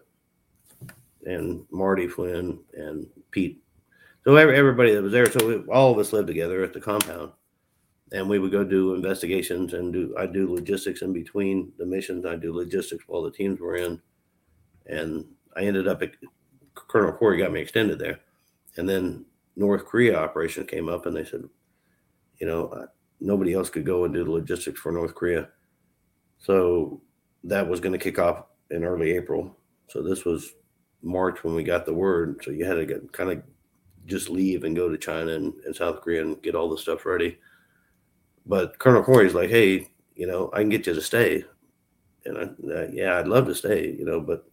[1.27, 3.63] and Marty Flynn and Pete.
[4.25, 6.81] So every, everybody that was there, so we, all of us lived together at the
[6.81, 7.33] compound,
[8.13, 10.15] and we would go do investigations and do.
[10.19, 12.25] I do logistics in between the missions.
[12.25, 14.01] I do logistics while the teams were in,
[14.87, 15.25] and
[15.57, 16.03] I ended up.
[16.03, 16.13] At,
[16.75, 18.21] Colonel Cory got me extended there,
[18.77, 21.43] and then North Korea operation came up, and they said,
[22.39, 22.87] you know, uh,
[23.21, 25.49] nobody else could go and do the logistics for North Korea,
[26.39, 27.03] so
[27.45, 29.57] that was going to kick off in early April.
[29.89, 30.55] So this was
[31.03, 32.43] March when we got the word.
[32.43, 33.43] So you had to get kind of
[34.07, 37.07] just leave and go to China and, and South Korea and get all the stuff
[37.07, 37.39] ready.
[38.47, 41.45] But Colonel Cory's like, hey, you know, I can get you to stay.
[42.25, 44.45] And I, uh, yeah, I'd love to stay, you know, but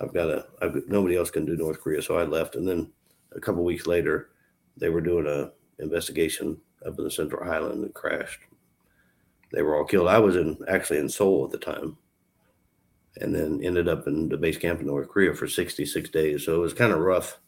[0.00, 2.02] I've got to, I've got, nobody else can do North Korea.
[2.02, 2.56] So I left.
[2.56, 2.90] And then
[3.34, 4.30] a couple weeks later,
[4.76, 5.52] they were doing a
[5.82, 8.40] investigation up in the Central Highland and crashed.
[9.52, 10.08] They were all killed.
[10.08, 11.96] I was in actually in Seoul at the time
[13.20, 16.44] and then ended up in the base camp in North Korea for 66 days.
[16.44, 17.38] So it was kind of rough,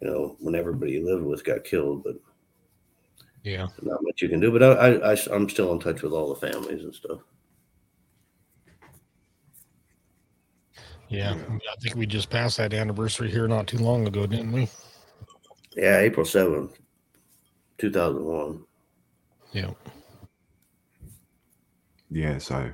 [0.00, 2.16] you know, when everybody you lived with got killed, but
[3.42, 3.66] Yeah.
[3.82, 4.50] not much you can do.
[4.50, 7.20] But I, I, I, I'm still in touch with all the families and stuff.
[11.08, 11.34] Yeah.
[11.34, 14.68] I think we just passed that anniversary here not too long ago, didn't we?
[15.76, 16.72] Yeah, April 7th,
[17.78, 18.64] 2001.
[19.52, 19.70] Yeah.
[22.10, 22.38] Yeah.
[22.38, 22.72] So.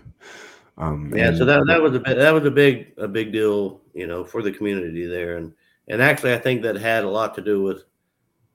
[0.78, 3.80] Um, Yeah, so that, that was a bit, that was a big a big deal,
[3.94, 5.52] you know, for the community there, and
[5.88, 7.84] and actually I think that had a lot to do with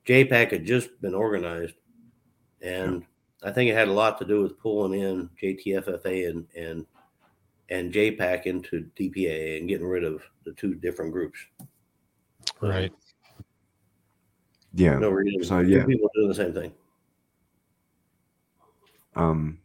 [0.05, 1.75] JPAC had just been organized,
[2.61, 3.05] and
[3.43, 6.85] I think it had a lot to do with pulling in JTFFA and and
[7.69, 11.39] and JPAC into DPA and getting rid of the two different groups.
[12.61, 12.91] Right.
[14.73, 14.97] yeah.
[14.97, 15.43] No reason.
[15.43, 15.85] So, two yeah.
[15.85, 16.73] people doing the same thing.
[19.15, 19.59] Um,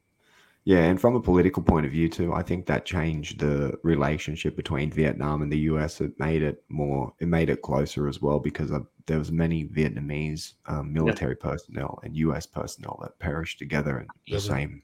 [0.64, 4.54] yeah, and from a political point of view too, I think that changed the relationship
[4.56, 6.00] between Vietnam and the U.S.
[6.00, 9.64] It made it more, it made it closer as well because of, there was many
[9.64, 12.46] Vietnamese um, military personnel and U.S.
[12.46, 14.82] personnel that perished together in the same.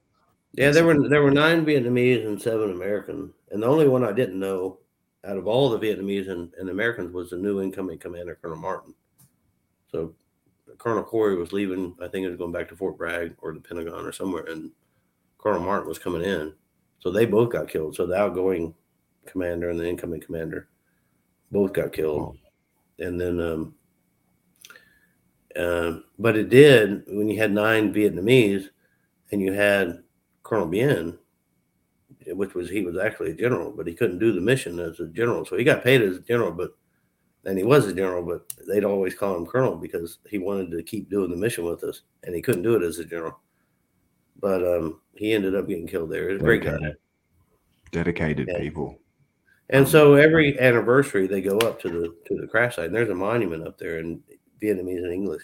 [0.53, 4.13] Yeah, there were there were nine Vietnamese and seven American, and the only one I
[4.13, 4.79] didn't know
[5.25, 8.95] out of all the Vietnamese and, and Americans was the new incoming commander, Colonel Martin.
[9.93, 10.15] So
[10.79, 11.95] Colonel Cory was leaving.
[12.03, 14.71] I think it was going back to Fort Bragg or the Pentagon or somewhere, and
[15.39, 16.53] Colonel Martin was coming in.
[16.99, 17.95] So they both got killed.
[17.95, 18.75] So the outgoing
[19.27, 20.69] commander and the incoming commander
[21.51, 22.37] both got killed,
[22.99, 23.75] and then um,
[25.57, 28.69] uh, but it did when you had nine Vietnamese
[29.33, 30.03] and you had
[30.43, 31.19] Colonel Bien,
[32.27, 35.07] which was he was actually a general, but he couldn't do the mission as a
[35.07, 35.45] general.
[35.45, 36.73] So he got paid as a general, but
[37.45, 40.83] and he was a general, but they'd always call him colonel because he wanted to
[40.83, 43.41] keep doing the mission with us, and he couldn't do it as a general.
[44.41, 46.31] But um, he ended up getting killed there.
[46.31, 46.79] A great guy.
[47.91, 48.49] Dedicated.
[48.51, 48.59] Yeah.
[48.59, 48.99] people.
[49.71, 53.11] And so every anniversary they go up to the to the crash site, and there's
[53.11, 54.23] a monument up there in
[54.63, 55.43] Vietnamese and English.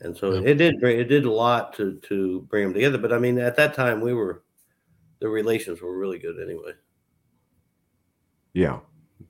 [0.00, 0.50] And so Yeah.
[0.50, 2.98] it did bring it did a lot to to bring them together.
[2.98, 4.44] But I mean, at that time we were
[5.20, 6.72] the relations were really good anyway.
[8.54, 8.80] Yeah.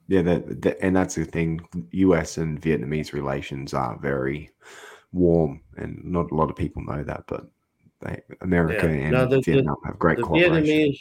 [0.07, 1.61] Yeah, that, that and that's the thing.
[1.93, 2.39] U.S.
[2.39, 4.51] and Vietnamese relations are very
[5.13, 7.25] warm, and not a lot of people know that.
[7.27, 7.47] But
[8.41, 8.93] America Yeah.
[8.93, 10.65] and No, the- Vietnam have great the cooperation.
[10.65, 11.01] Vietnamese,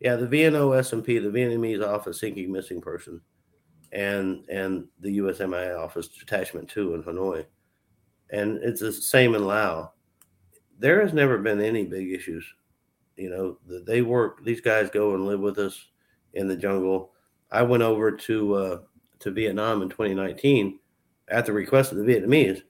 [0.00, 3.20] yeah, the VNO SMP, the Vietnamese Office Seeking Missing Person,
[3.92, 7.44] and and the USMI Office Detachment Two in Hanoi,
[8.30, 9.88] and it's the same in Laos.
[10.78, 12.44] There has never been any big issues.
[13.16, 14.44] You know, they work.
[14.44, 15.88] These guys go and live with us
[16.34, 17.12] in the jungle.
[17.50, 18.80] I went over to uh,
[19.20, 20.78] to Vietnam in 2019
[21.28, 22.62] at the request of the Vietnamese,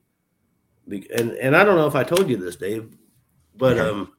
[0.89, 2.97] and and I don't know if I told you this, Dave,
[3.57, 3.89] but Okay.
[3.89, 4.13] um,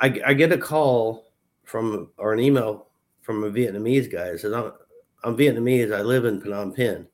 [0.00, 1.32] I, I get a call
[1.64, 2.88] from or an email
[3.22, 4.28] from a Vietnamese guy.
[4.28, 4.72] It says I'm,
[5.24, 5.94] I'm Vietnamese.
[5.94, 7.06] I live in Phnom Penh,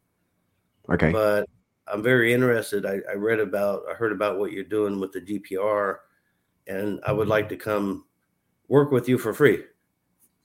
[0.88, 1.10] Okay.
[1.10, 1.48] but
[1.88, 2.86] I'm very interested.
[2.86, 5.96] I, I read about, I heard about what you're doing with the GPR,
[6.66, 8.04] and I would like to come
[8.68, 9.62] work with you for free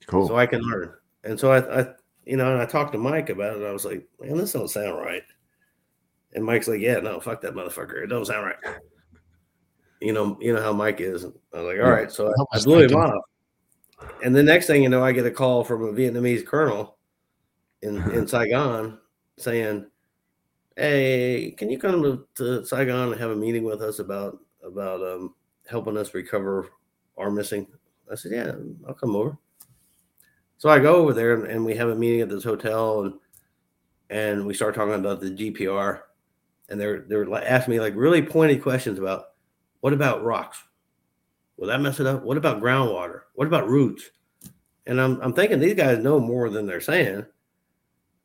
[0.08, 0.28] cool.
[0.28, 0.94] so I can learn.
[1.24, 1.88] And so I, I
[2.26, 3.66] you know, and I talked to Mike about it.
[3.66, 5.24] I was like, man, this don't sound right.
[6.34, 8.04] And Mike's like, yeah, no, fuck that motherfucker.
[8.04, 8.76] It don't sound right.
[10.02, 11.24] You know, you know how Mike is.
[11.24, 11.90] I was like, all Yeah.
[11.90, 12.12] right.
[12.12, 13.24] So I, I blew him off.
[14.24, 16.98] And the next thing you know, I get a call from a Vietnamese colonel
[17.82, 18.98] in, in Saigon
[19.38, 19.86] saying,
[20.76, 25.02] Hey, can you come to, to Saigon and have a meeting with us about about
[25.02, 25.36] um,
[25.70, 26.70] helping us recover
[27.18, 27.68] our missing?
[28.12, 28.54] I said, Yeah,
[28.88, 29.38] I'll come over.
[30.58, 33.14] So I go over there and, and we have a meeting at this hotel and
[34.10, 36.02] and we start talking about the GPR
[36.70, 39.26] and they're they're like asking me like really pointed questions about
[39.82, 40.64] what about rocks?
[41.58, 42.24] Will that mess it up?
[42.24, 43.22] What about groundwater?
[43.36, 44.10] What about roots?
[44.88, 47.26] And I'm I'm thinking these guys know more than they're saying,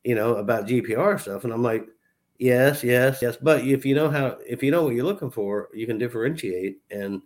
[0.05, 1.45] you know, about GPR stuff.
[1.45, 1.87] And I'm like,
[2.39, 3.37] yes, yes, yes.
[3.37, 6.79] But if you know how if you know what you're looking for, you can differentiate.
[6.91, 7.21] And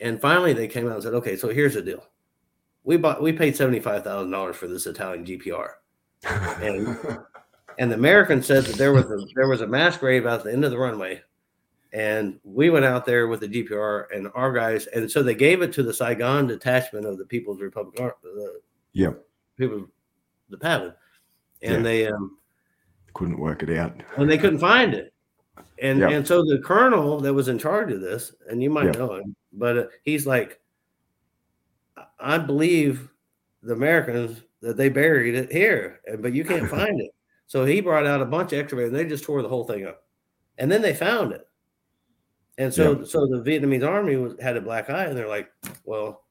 [0.00, 2.04] and finally they came out and said, okay, so here's the deal.
[2.84, 5.70] We bought we paid seventy five thousand dollars for this Italian GPR.
[6.24, 6.96] And
[7.78, 10.52] and the American said that there was a there was a mass grave out the
[10.52, 11.22] end of the runway,
[11.92, 15.62] and we went out there with the GPR and our guys, and so they gave
[15.62, 18.60] it to the Saigon detachment of the People's Republic, Ar- the
[18.92, 19.12] yeah,
[19.56, 19.88] people,
[20.50, 20.94] the PAVN,
[21.62, 21.82] and Yeah.
[21.82, 22.38] they um
[23.14, 24.00] couldn't work it out.
[24.16, 25.12] and they couldn't find it,
[25.80, 26.10] and Yeah.
[26.10, 29.00] and so the colonel that was in charge of this, and you might Yeah.
[29.00, 30.60] know him, but uh, he's like,
[31.96, 33.08] I- I believe
[33.62, 37.10] the Americans that they buried it here, but you can't find it.
[37.46, 39.86] So he brought out a bunch of excavators, and they just tore the whole thing
[39.86, 40.04] up,
[40.58, 41.47] and then they found it.
[42.58, 43.04] And so, Yeah.
[43.06, 45.48] so the Vietnamese army was, had a black eye, and they're like,
[45.84, 46.24] "Well,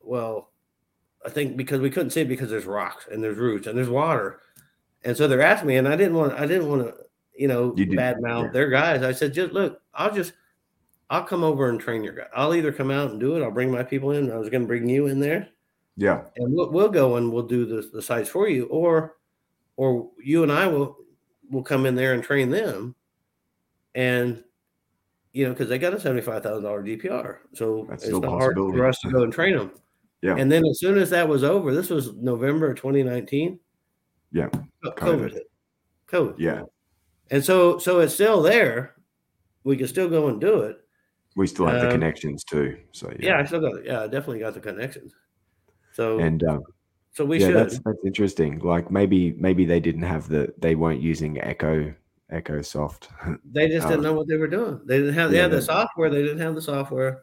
[0.00, 0.50] well,
[1.24, 3.88] I think because we couldn't see it because there's rocks and there's roots and there's
[3.88, 4.40] water,
[5.04, 6.94] and so they're asking me, and I didn't want, I didn't want to,
[7.36, 8.50] you know, You didn't, bad mouth yeah.
[8.52, 9.02] their guys.
[9.02, 10.32] I said, just look, I'll just,
[11.10, 12.26] I'll come over and train your guy.
[12.34, 13.42] I'll either come out and do it.
[13.44, 14.32] I'll bring my people in.
[14.32, 15.48] I was going to bring you in there,
[15.96, 19.16] Yeah, and we'll, we'll go and we'll do the, the sites for you, or,
[19.76, 20.96] or you and I will,
[21.52, 22.96] will come in there and train them,
[23.94, 24.42] and.
[25.36, 28.56] You know, because they got a seventy-five thousand dollar GPR, so That's it's not hard
[28.56, 29.70] for us to go and train them.
[30.22, 30.34] Yeah.
[30.36, 33.60] And then as soon as that was over, this was November 2019.
[34.32, 34.48] Yeah.
[34.82, 34.96] COVID.
[34.96, 35.40] COVID.
[36.08, 36.34] COVID.
[36.38, 36.62] yeah.
[37.30, 38.94] And so so it's still there.
[39.62, 40.78] We can still go and do it.
[41.36, 42.78] We still have the Um, connections too.
[42.92, 45.12] So Yeah, I still got yeah, I definitely got the connections.
[45.92, 46.62] So and um,
[47.12, 47.56] so we yeah, should.
[47.56, 48.60] that's that's interesting.
[48.60, 51.92] Like maybe maybe they didn't have the they weren't using Echo
[52.30, 53.08] Echo Soft.
[53.44, 54.80] they just didn't um, know what they were doing.
[54.84, 57.22] They didn't have they yeah, had the software, they didn't have the software.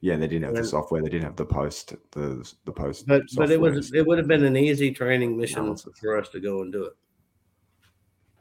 [0.00, 1.02] yeah, they didn't have the software.
[1.02, 3.06] They didn't have the post the the post.
[3.06, 5.98] But but it was it would have been an easy training mission Analysis.
[5.98, 6.92] for us to go and do it.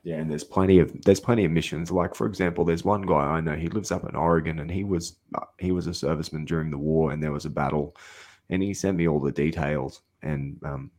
[0.04, 1.92] Yeah, and there's plenty of there's plenty of missions.
[1.92, 3.56] Like for example, there's one guy I know.
[3.56, 6.78] He lives up in Oregon, and he was uh, he was a serviceman during the
[6.78, 7.96] war, and there was a battle,
[8.50, 10.02] and he sent me all the details.
[10.22, 10.92] And um,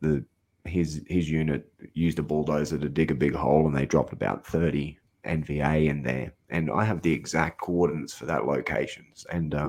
[0.00, 0.24] the
[0.64, 4.46] his his unit used a bulldozer to dig a big hole, and they dropped about
[4.46, 6.32] thirty NVA in there.
[6.50, 9.68] And I have the exact coordinates for that locations, and uh,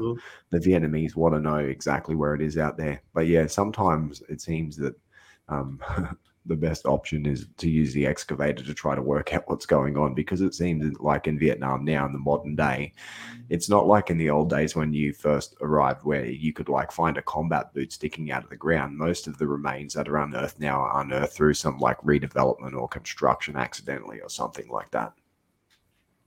[0.52, 3.02] the Vietnamese want to know exactly where it is out there.
[3.14, 4.96] But yeah, sometimes it seems that
[5.50, 5.80] um,
[6.46, 9.98] the best option is to use the excavator to try to work out what's going
[9.98, 12.94] on because it seems like in Vietnam now in the modern day,
[13.50, 16.92] it's not like in the old days when you first arrived where you could like
[16.92, 18.98] find a combat boot sticking out of the ground.
[18.98, 22.88] Most of the remains that are unearthed now are unearthed through some like redevelopment or
[22.90, 25.14] construction accidentally or something like that.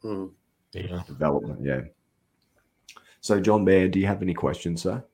[0.03, 0.33] Mhm.
[0.73, 1.03] Yeah.
[1.07, 1.83] Development, yeah.
[3.21, 5.05] So, John Bear, do you have any questions, sir?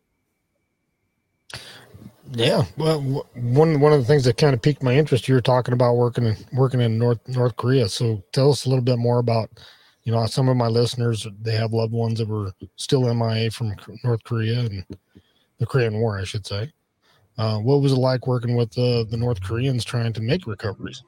[2.34, 2.64] Yeah.
[2.78, 5.74] Well, one one of the things that kind of piqued my interest, you were talking
[5.74, 7.88] about working in working in North North Korea.
[7.88, 9.50] So tell us a little bit more about,
[10.04, 13.74] you know, some of my listeners they have loved ones that were still MIA from
[14.02, 14.84] North Korea and
[15.58, 16.72] the Korean War, I should say.
[17.36, 21.02] Uh, what was it like working with the the North Koreans trying to make recoveries?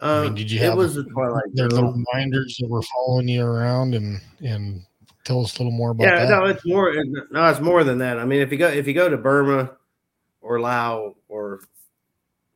[0.00, 2.82] I mean, Um, did you it have was the Twilight Their little reminders that were
[2.82, 4.84] following you around and and
[5.24, 6.30] tell us a little more about yeah, that.
[6.30, 6.94] no, it's more.
[7.30, 8.18] No, it's more than that.
[8.18, 9.76] I mean, if you go if you go to Burma
[10.40, 11.60] or Laos or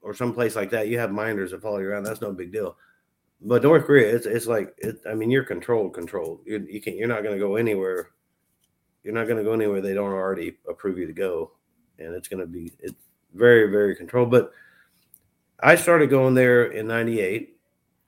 [0.02, 2.04] or someplace like that, you have minders that follow you around.
[2.04, 2.76] That's no big deal.
[3.40, 6.40] But North Korea, it's it's like it, I mean, you're controlled, controlled.
[6.44, 8.10] You you can you're not going to go anywhere.
[9.04, 11.52] You're not going to go anywhere they don't already approve you to go,
[11.98, 12.94] and it's going to be it's
[13.34, 14.30] very very controlled.
[14.30, 14.52] But
[15.60, 17.55] I started going there in '98,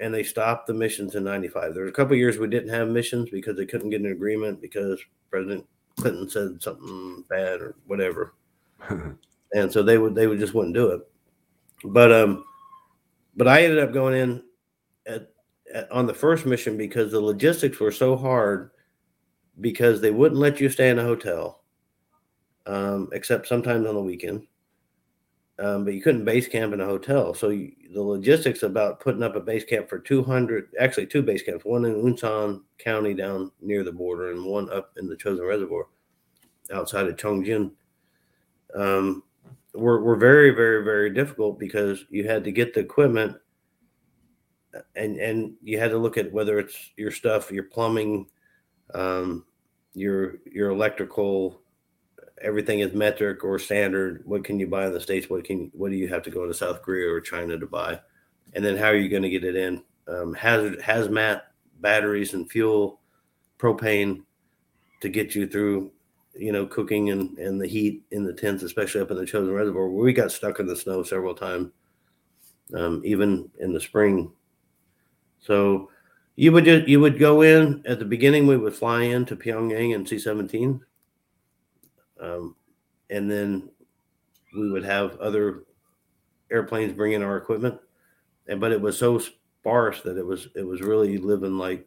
[0.00, 1.74] and they stopped the missions in '95.
[1.74, 4.12] There was a couple of years we didn't have missions because they couldn't get an
[4.12, 5.66] agreement because President
[5.98, 8.34] Clinton said something bad or whatever,
[8.90, 11.02] and so they would they would just wouldn't do it.
[11.84, 12.44] But um,
[13.36, 14.42] but I ended up going in
[15.06, 15.30] at,
[15.72, 18.70] at on the first mission because the logistics were so hard
[19.60, 21.62] because they wouldn't let you stay in a hotel,
[22.66, 24.46] um, except sometimes on the weekend.
[25.60, 27.34] Um, but you couldn't base camp in a hotel.
[27.34, 31.42] So you, the logistics about putting up a base camp for 200, actually two base
[31.42, 35.48] camps, one in Unsan County down near the border and one up in the Chosin
[35.48, 35.86] Reservoir
[36.72, 37.72] outside of Chongjin,
[38.74, 39.22] um,
[39.74, 43.36] were, were very, very, very difficult because you had to get the equipment
[44.94, 48.26] and, and you had to look at whether it's your stuff, your plumbing,
[48.94, 49.44] um,
[49.94, 51.62] your, your electrical,
[52.42, 54.22] everything is metric or standard.
[54.24, 55.28] What can you buy in the states?
[55.28, 58.00] What can what do you have to go to South Korea or China to buy?
[58.54, 59.82] And then how are you going to get it in?
[60.06, 61.42] Um, hazard hazmat
[61.80, 63.00] batteries and fuel,
[63.58, 64.22] propane
[65.00, 65.92] to get you through,
[66.34, 69.54] you know, cooking and and the heat in the tents, especially up in the Chosin
[69.54, 71.70] Reservoir, where we got stuck in the snow several times,
[72.74, 74.32] um, even in the spring.
[75.40, 75.90] So
[76.36, 78.46] you would just you would go in at the beginning.
[78.46, 80.80] We would fly in to Pyongyang and C seventeen
[82.20, 82.54] um,
[83.10, 83.68] and then
[84.54, 85.64] we would have other
[86.50, 87.78] airplanes bring in our equipment.
[88.46, 91.86] And but it was so sparse that it was it was really living like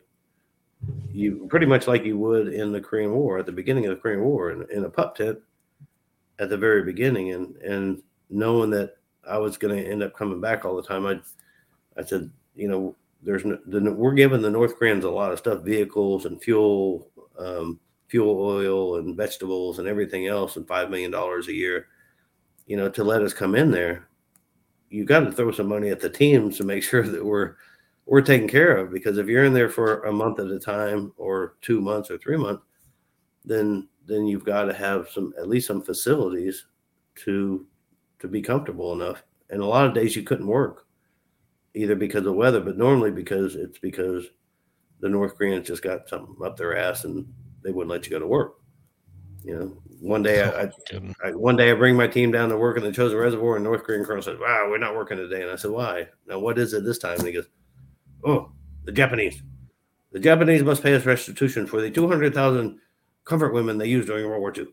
[1.12, 4.02] you pretty much like you would in the Korean War at the beginning of the
[4.02, 5.40] Korean War in, in a pup tent
[6.40, 8.96] at the very beginning and and knowing that
[9.28, 11.20] I was going to end up coming back all the time I
[12.00, 15.40] I said you know there's no, the, we're giving the North Koreans a lot of
[15.40, 17.08] stuff vehicles and fuel
[17.38, 17.80] um,
[18.12, 21.88] fuel oil and vegetables and everything else and five million dollars a year,
[22.68, 24.10] you know, to let us come in there,
[24.92, 27.56] You've got to throw some money at the teams to make sure that we're
[28.06, 28.92] we're taken care of.
[28.92, 32.18] Because if you're in there for a month at a time or two months or
[32.18, 32.64] three months,
[33.46, 36.66] then then you've got to have some at least some facilities
[37.16, 37.66] to
[38.20, 39.24] to be comfortable enough.
[39.50, 40.86] And a lot of days you couldn't work
[41.74, 44.26] either because of weather, but normally because it's because
[45.00, 47.26] the North Koreans just got something up their ass and
[47.64, 48.56] they wouldn't let you go to work.
[49.44, 50.70] You know, one day I, oh,
[51.24, 53.56] I, I, one day I bring my team down to work in the Chosin Reservoir,
[53.56, 56.08] and North Korean colonel says, "Wow, we're not working today." And I said, "Why?
[56.28, 57.48] Now what is it this time?" And he goes,
[58.24, 58.52] "Oh,
[58.86, 59.42] the Japanese.
[60.12, 62.80] The Japanese must pay us restitution for the two hundred thousand
[63.26, 64.68] comfort women they used during World War II."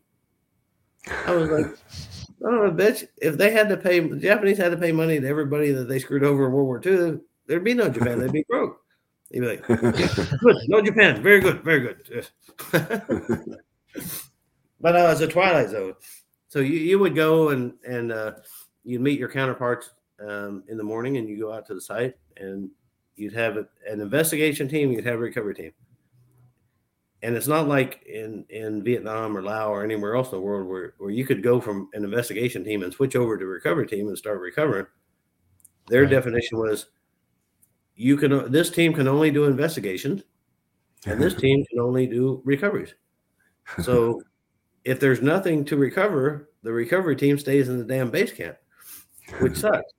[1.26, 1.66] I was like,
[2.44, 3.04] "Oh, bitch!
[3.16, 5.98] If they had to pay, the Japanese had to pay money to everybody that they
[5.98, 8.18] screwed over in World War II, there'd be no Japan.
[8.18, 8.80] They'd be broke."
[9.30, 12.26] He'd be like, "Good, no Japan, very good, very good."
[14.80, 15.94] but uh, it's a twilight zone,
[16.48, 18.32] so you, you would go and and uh,
[18.84, 19.90] you'd meet your counterparts
[20.26, 22.70] um, in the morning, and you go out to the site, and
[23.16, 25.72] you'd have an investigation team, you'd have a recovery team,
[27.22, 30.66] and it's not like in in Vietnam or Laos or anywhere else in the world
[30.66, 34.08] where where you could go from an investigation team and switch over to recovery team
[34.08, 34.86] and start recovering.
[35.88, 36.10] Their right.
[36.10, 36.86] definition was
[37.98, 40.22] you can this team can only do investigations
[41.04, 42.94] and this team can only do recoveries.
[43.82, 44.22] So
[44.84, 48.56] if there's nothing to recover the recovery team stays in the damn base camp
[49.40, 49.92] which sucks.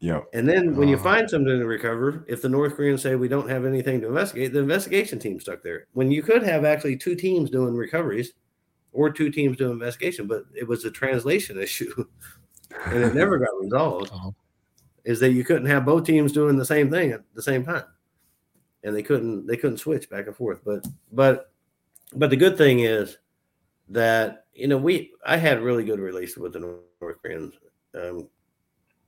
[0.00, 3.16] Yeah and then when uh, you find something to recover if the north koreans say
[3.16, 5.86] we don't have anything to investigate the investigation team stuck there.
[5.94, 8.34] When you could have actually two teams doing recoveries
[8.92, 12.04] or two teams doing investigation but it was a translation issue
[12.84, 14.12] and it never got resolved.
[14.12, 14.30] Uh-huh
[15.04, 17.84] is that you couldn't have both teams doing the same thing at the same time,
[18.82, 20.60] and they couldn't they couldn't switch back and forth.
[20.64, 21.52] But but
[22.14, 23.18] but the good thing is
[23.88, 26.60] that you know we I had really good relations with the
[27.00, 27.54] North Koreans.
[27.94, 28.28] Um,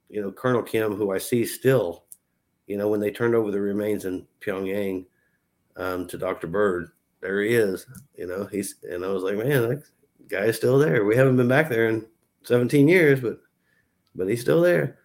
[0.08, 2.04] you know Colonel Kim, who I see still,
[2.66, 5.06] you know when they turned over the remains in Pyongyang
[5.76, 6.46] um, to Dr.
[6.46, 6.90] Bird,
[7.20, 7.86] there he is.
[8.16, 9.82] You know he's and I was like, man, that
[10.28, 11.04] guy is still there.
[11.04, 12.06] We haven't been back there in
[12.44, 13.40] 17 years, but
[14.14, 14.98] but he's still there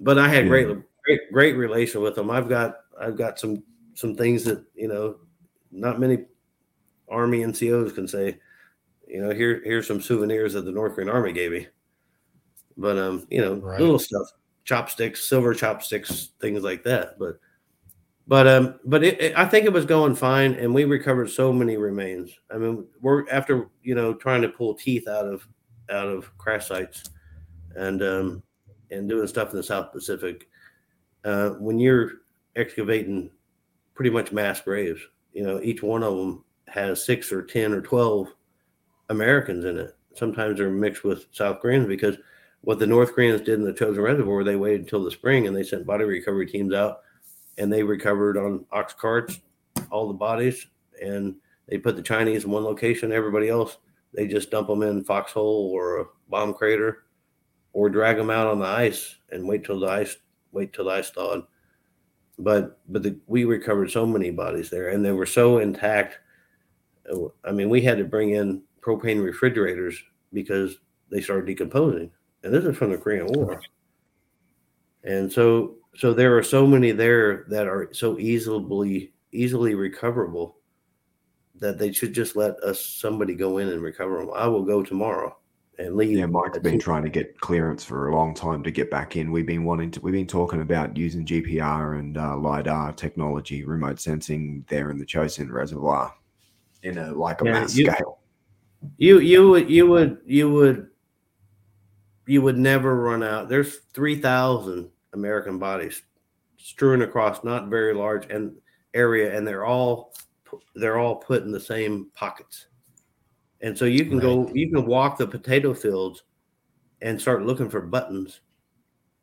[0.00, 0.68] but I had great,
[1.04, 2.30] great, great relation with them.
[2.30, 3.62] I've got, I've got some,
[3.94, 5.16] some things that you know,
[5.70, 6.24] not many
[7.08, 8.38] Army NCOs can say.
[9.06, 11.68] You know, here, here's some souvenirs that the North Korean Army gave me.
[12.76, 13.80] But um, you know, right.
[13.80, 14.26] little stuff,
[14.64, 17.18] chopsticks, silver chopsticks, things like that.
[17.18, 17.38] But,
[18.26, 21.52] but um, but it, it, I think it was going fine, and we recovered so
[21.52, 22.30] many remains.
[22.50, 25.46] I mean, we're after you know trying to pull teeth out of
[25.90, 27.10] out of crash sites,
[27.76, 28.42] and um,
[28.90, 30.48] and doing stuff in the South Pacific,
[31.24, 32.12] uh, when you're
[32.56, 33.30] excavating
[33.94, 35.00] pretty much mass graves,
[35.32, 38.32] you know, each one of them has six or 10 or 12
[39.10, 39.96] Americans in it.
[40.14, 42.16] Sometimes they're mixed with South Koreans because
[42.62, 45.56] what the North Koreans did in the Chosin Reservoir, they waited until the spring and
[45.56, 47.00] they sent body recovery teams out
[47.58, 49.40] and they recovered on ox carts
[49.90, 50.66] all the bodies
[51.02, 51.34] and
[51.68, 53.12] they put the Chinese in one location.
[53.12, 53.78] Everybody else,
[54.12, 57.03] they just dump them in foxhole or a bomb crater
[57.74, 60.16] or drag them out on the ice and wait till the ice
[60.52, 61.42] wait till the ice thawed.
[62.38, 66.18] But but the, we recovered so many bodies there, and they were so intact.
[67.44, 70.02] I mean, we had to bring in propane refrigerators
[70.32, 70.78] because
[71.10, 72.10] they started decomposing,
[72.42, 73.60] and this is from the Korean War.
[75.02, 80.56] And so, so there are so many there that are so easily easily recoverable
[81.56, 84.30] that they should just let us somebody go in and recover them.
[84.34, 85.36] I will go tomorrow
[85.78, 86.16] and leave.
[86.18, 89.32] Yeah, Mike's been trying to get clearance for a long time to get back in.
[89.32, 90.00] We've been wanting to.
[90.00, 95.06] We've been talking about using GPR and uh, lidar technology, remote sensing there in the
[95.06, 96.14] Chosin Reservoir,
[96.82, 98.18] in a like a Yeah, mass you- scale.
[98.98, 100.88] You you would you would you would
[102.26, 103.48] you would never run out.
[103.48, 106.02] There's three thousand American bodies
[106.58, 108.52] strewn across not very large and
[108.92, 110.14] area, and they're all
[110.74, 112.66] they're all put in the same pockets.
[113.64, 116.24] And so you can go you can walk the potato fields
[117.00, 118.42] and start looking for buttons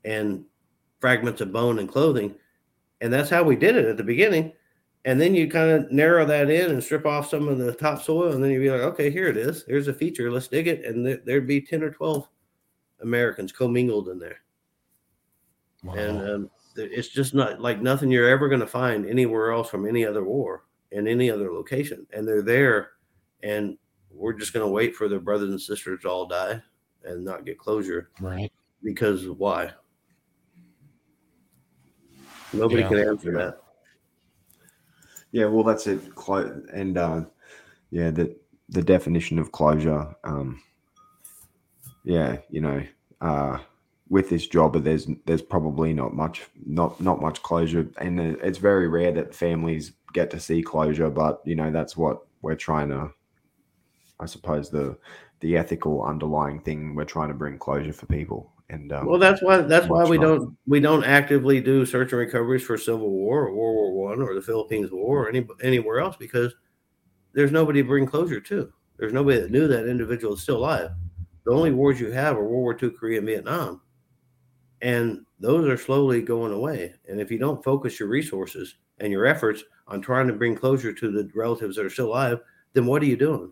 [0.04, 0.44] and
[1.00, 2.34] fragments of bone and clothing.
[3.02, 4.54] And that's how we did it at the beginning.
[5.06, 8.34] And then you kind of narrow that in and strip off some of the topsoil,
[8.34, 9.64] and then you'd be like, okay, here it is.
[9.68, 10.32] Here's a feature.
[10.32, 10.86] Let's dig it.
[10.86, 12.28] And there, there'd be 10 or 12
[13.02, 14.42] Americans commingled in there.
[15.84, 15.94] Wow.
[15.94, 19.70] And um, th- it's just not like nothing you're ever going to find anywhere else
[19.70, 22.08] from any other war in any other location.
[22.12, 22.92] And they're there,
[23.44, 23.78] and
[24.14, 26.62] we're just going to wait for their brothers and sisters to all die
[27.04, 28.52] and not get closure right.
[28.84, 29.72] because why?
[32.54, 32.90] Nobody Yeah.
[32.90, 33.38] can answer Yeah.
[33.38, 33.64] that.
[35.32, 36.14] Yeah, well, that's it.
[36.16, 37.24] Clo- and uh,
[37.90, 38.36] yeah, the
[38.70, 40.14] the definition of closure.
[40.26, 40.62] Um,
[42.04, 42.84] yeah, you know,
[43.22, 43.60] uh,
[44.10, 48.90] with this job, there's there's probably not much not not much closure, and it's very
[48.90, 51.10] rare that families get to see closure.
[51.10, 53.12] But you know, that's what we're trying to.
[54.22, 54.98] I suppose the
[55.40, 59.42] the ethical underlying thing we're trying to bring closure for people, and um, Well, that's
[59.42, 60.24] why that's why we not.
[60.24, 64.22] don't we don't actively do search and recoveries for Civil War or World War One
[64.22, 66.54] or the Philippines War or any anywhere else because
[67.34, 68.72] there's nobody to bring closure to.
[68.98, 70.92] There's nobody that knew that individual is still alive.
[71.46, 73.82] The only wars you have are World War II, Korea, and Vietnam,
[74.82, 76.94] and those are slowly going away.
[77.10, 80.94] And if you don't focus your resources and your efforts on trying to bring closure
[80.94, 82.40] to the relatives that are still alive,
[82.74, 83.52] then what are you doing?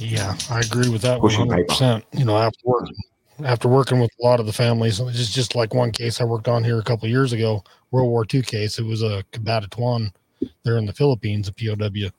[0.00, 1.68] Yeah, I agree with that Pushing hundred paper.
[1.68, 2.04] percent.
[2.12, 2.96] You know, after working
[3.44, 6.24] after working with a lot of the families, it's just just like one case I
[6.24, 8.78] worked on here a couple of years ago, World War II case.
[8.78, 10.12] It was a Cabanatuan
[10.62, 12.10] there in the Philippines, a POW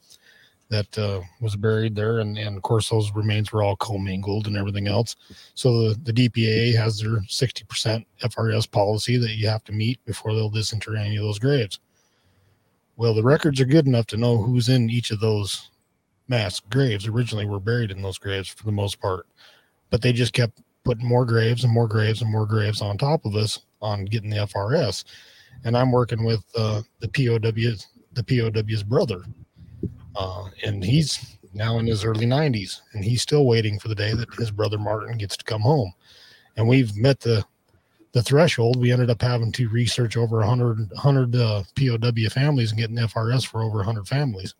[0.70, 4.58] that uh, was buried there, and, and of course those remains were all commingled and
[4.58, 5.16] everything else.
[5.54, 10.04] So the, the DPA has their sixty percent FRS policy that you have to meet
[10.06, 11.80] before they'll disinter any of those graves.
[12.98, 15.70] Well, the records are good enough to know who's in each of those
[16.28, 19.28] mass graves originally were buried in those graves for the most part
[19.90, 23.26] but they just kept putting more graves and more graves and more graves on top
[23.26, 25.04] of us on getting the frs
[25.64, 29.22] and i'm working with uh, the pow's the pow's brother
[30.16, 34.14] uh, and he's now in his early 90s and he's still waiting for the day
[34.14, 35.94] that his brother martin gets to come home.
[36.58, 37.44] And we've met the
[38.12, 38.80] the threshold.
[38.80, 43.46] We ended up having to research over 100 100 uh, pow families and getting frs
[43.46, 44.54] for over 100 families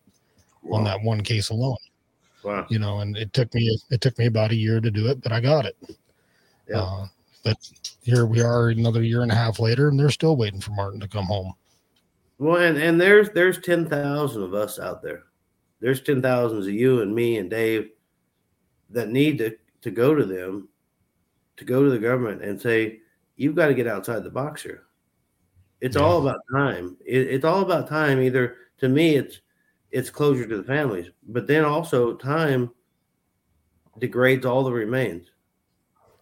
[0.72, 1.76] on that one case alone
[2.42, 2.66] Wow.
[2.68, 5.20] you know and it took me it took me about a year to do it
[5.22, 5.76] but i got it
[6.68, 6.80] Yeah.
[6.80, 7.06] uh,
[7.44, 7.56] but
[8.02, 11.00] here we are another year and a half later and they're still waiting for martin
[11.00, 11.54] to come home
[12.38, 15.24] Well, and, and there's there's ten thousand of us out there.
[15.80, 17.88] There's ten thousands of you and me and Dave
[18.90, 20.68] that need to to go to them,
[21.56, 23.00] to go to the government and say,
[23.36, 24.84] you've got to get outside the box here.
[25.80, 26.96] It's all about time.
[27.06, 28.20] It, it's all about time.
[28.20, 29.40] Either to me, it's
[29.90, 32.70] it's closure to the families, but then also time
[33.98, 35.30] degrades all the remains.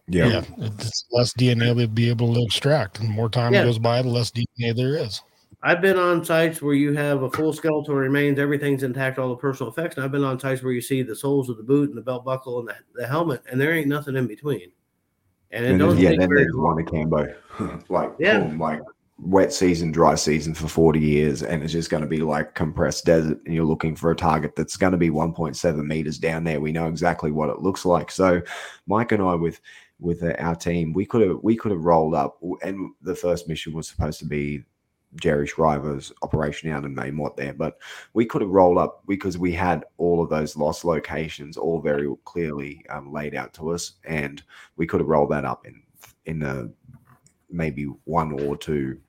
[0.07, 3.63] yeah, it's less dna they'll be able to extract and the more time Yeah.
[3.63, 5.21] goes by the less dna there is
[5.63, 9.35] I've been on sites where you have a full skeletal remains, everything's intact, all the
[9.35, 9.95] personal effects.
[9.95, 12.03] And I've been on sites where you see the soles of the boot and the
[12.03, 14.71] belt buckle and the, the helmet, and there ain't nothing in between.
[15.49, 16.85] And it And don't then, yeah, take then very there's long.
[17.57, 18.39] one like Yeah.
[18.41, 18.81] boom, like
[19.17, 23.05] wet season, dry season for 40 years, and it's just going to be like compressed
[23.05, 26.59] desert, and you're looking for a target that's going to be 1.7 meters down there.
[26.59, 28.11] We know exactly what it looks like.
[28.11, 28.41] So,
[28.87, 29.61] Mike and I, with
[29.99, 33.47] with uh, our team, we could have we could have rolled up, and the first
[33.47, 34.63] mission was supposed to be
[35.15, 37.77] Jerry Shriver's operation out in Maymont there, but
[38.13, 42.13] we could have rolled up because we had all of those lost locations all very
[42.25, 44.43] clearly um, laid out to us, and
[44.75, 45.81] we could have rolled that up in
[46.25, 46.67] in a
[47.49, 48.99] maybe one or two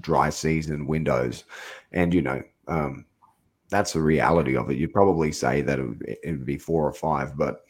[0.00, 1.44] dry season windows,
[1.92, 3.04] and you know um,
[3.68, 4.78] that's the reality of it.
[4.78, 7.66] You'd probably say that it would, be four or five, but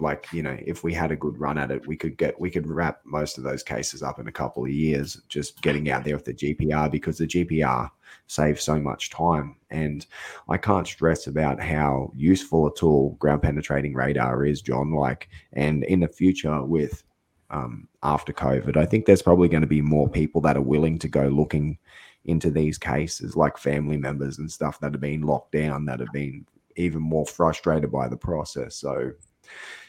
[0.00, 2.50] like you know if we had a good run at it we could get we
[2.50, 6.04] could wrap most of those cases up in a couple of years just getting out
[6.04, 7.88] there with the gpr because the gpr
[8.26, 10.06] saves so much time and
[10.48, 15.84] i can't stress about how useful a tool ground penetrating radar is john like and
[15.84, 17.04] in the future with
[17.50, 18.76] um, after covid.
[18.76, 21.78] I think there's probably going to be more people that are willing to go looking
[22.24, 26.12] into these cases like family members and stuff that have been locked down that have
[26.12, 26.46] been
[26.76, 28.76] even more frustrated by the process.
[28.76, 29.12] So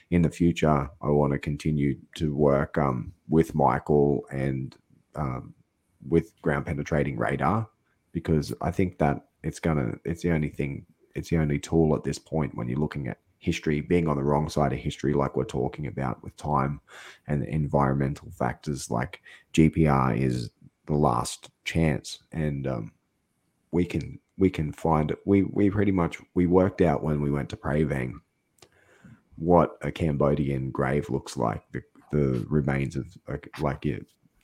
[0.09, 4.75] in the future, I want to continue to work um, with Michael and
[5.15, 5.53] um,
[6.07, 7.67] with ground penetrating radar
[8.11, 10.85] because I think that it's gonna it's the only thing
[11.15, 14.23] it's the only tool at this point when you're looking at history being on the
[14.23, 16.79] wrong side of history like we're talking about with time
[17.27, 19.21] and environmental factors like
[19.53, 20.49] GPR is
[20.85, 22.91] the last chance and um,
[23.71, 27.49] we can we can find we we pretty much we worked out when we went
[27.49, 28.13] to Prey Veng
[29.41, 31.81] what a Cambodian grave looks like, the,
[32.11, 33.99] the remains of a, like a,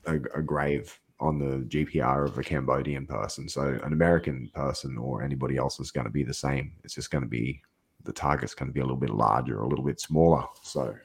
[0.06, 3.48] a, a grave on the GPR of a Cambodian person.
[3.48, 6.74] So an American person or anybody else is going to be the same.
[6.84, 7.61] It's just going to be
[8.07, 10.43] the target's going to be a little bit larger, a little bit smaller.
[10.63, 10.95] So,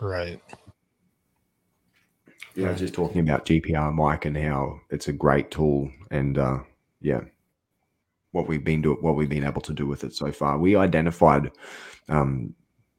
[0.00, 0.40] right.
[2.54, 6.58] Yeah, just talking about GPR, Mike, and how it's a great tool, and uh,
[7.00, 7.20] yeah,
[8.32, 10.58] what we've been doing, what we've been able to do with it so far.
[10.58, 11.50] We identified
[12.08, 12.54] um,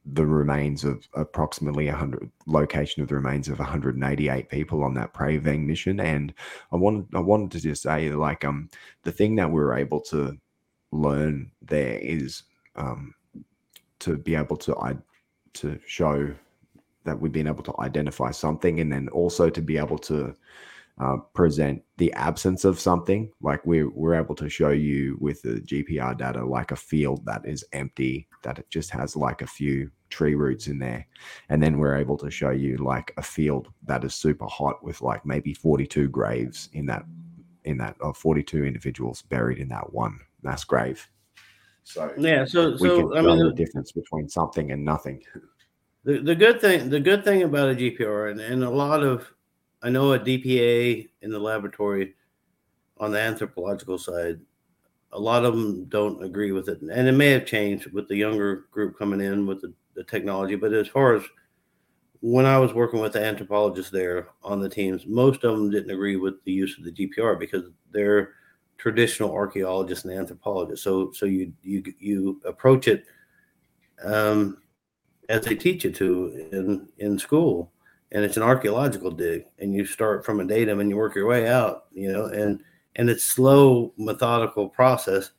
[0.05, 5.39] the remains of approximately 100 location of the remains of 188 people on that Prey
[5.39, 6.33] Veng mission and
[6.71, 8.69] I wanted I wanted to just say like um
[9.01, 10.37] the thing that we were able to
[10.91, 12.43] learn there is
[12.75, 13.13] um
[13.99, 14.97] to be able to I
[15.53, 16.33] to show
[17.05, 20.35] that we've been able to identify something and then also to be able to
[20.97, 23.31] uh, present the absence of something.
[23.41, 27.41] Like we're, we're able to show you with the gpr data like a field that
[27.45, 31.05] is empty that it just has like a few tree roots in there.
[31.49, 35.01] And then we're able to show you like a field that is super hot with
[35.01, 37.03] like maybe 42 graves in that
[37.65, 41.09] in that of 42 individuals buried in that one mass grave
[41.85, 45.21] so yeah so we so can i mean the difference between something and nothing.
[46.03, 49.31] The, the good thing the good thing about a gpr and, and a lot of
[49.83, 52.15] i know a dpa in the laboratory
[52.97, 54.39] on the anthropological side
[55.11, 58.15] a lot of them don't agree with it and it may have changed with the
[58.15, 61.23] younger group coming in with the, the technology but as far as
[62.21, 65.91] when i was working with the anthropologists there on the teams most of them didn't
[65.91, 68.33] agree with the use of the gpr because they're
[68.77, 73.05] traditional archaeologists and anthropologists so so you you you approach it
[74.03, 74.57] um
[75.29, 77.71] as they teach you to in in school
[78.11, 81.27] and it's an archaeological dig and you start from a datum and you work your
[81.27, 82.61] way out you know and
[82.97, 85.31] and it's slow methodical process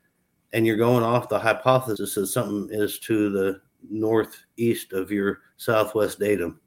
[0.52, 3.60] and you're going off the hypothesis that something is to the
[3.90, 6.60] northeast of your southwest datum.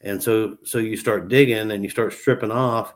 [0.00, 2.94] And so so you start digging and you start stripping off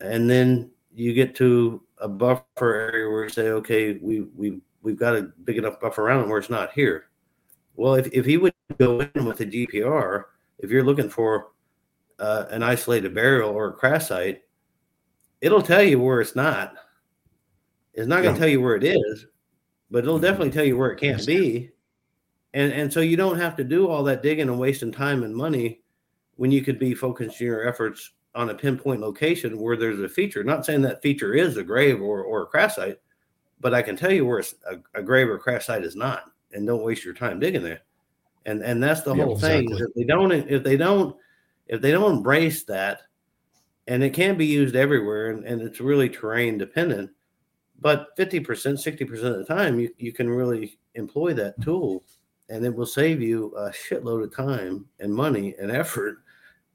[0.00, 4.98] and then you get to a buffer area where you say okay we we we've
[4.98, 7.06] got a big enough buffer around where it's not here
[7.76, 10.24] well if, if he would go in with a gpr
[10.58, 11.48] if you're looking for
[12.18, 14.42] uh, an isolated burial or a crash site
[15.40, 16.74] it'll tell you where it's not.
[17.94, 18.44] It's not going to Yeah.
[18.44, 19.26] tell you where it is,
[19.90, 21.70] but it'll definitely tell you where it can't be.
[22.54, 25.34] And and so you don't have to do all that digging and wasting time and
[25.34, 25.82] money
[26.36, 30.44] when you could be focusing your efforts on a pinpoint location where there's a feature.
[30.44, 32.98] Not saying that feature is a grave or, or a crash site,
[33.60, 36.66] but I can tell you where a, a grave or crash site is not, and
[36.66, 37.80] don't waste your time digging there.
[38.46, 39.64] And and that's the Yeah, whole thing.
[39.64, 39.86] exactly.
[39.86, 41.16] If they don't if they don't
[41.66, 43.02] if they don't embrace that,
[43.88, 47.10] and it can be used everywhere and, and it's really terrain dependent
[47.80, 52.04] but 50% 60% of the time you, you can really employ that tool
[52.48, 56.18] and it will save you a shitload of time and money and effort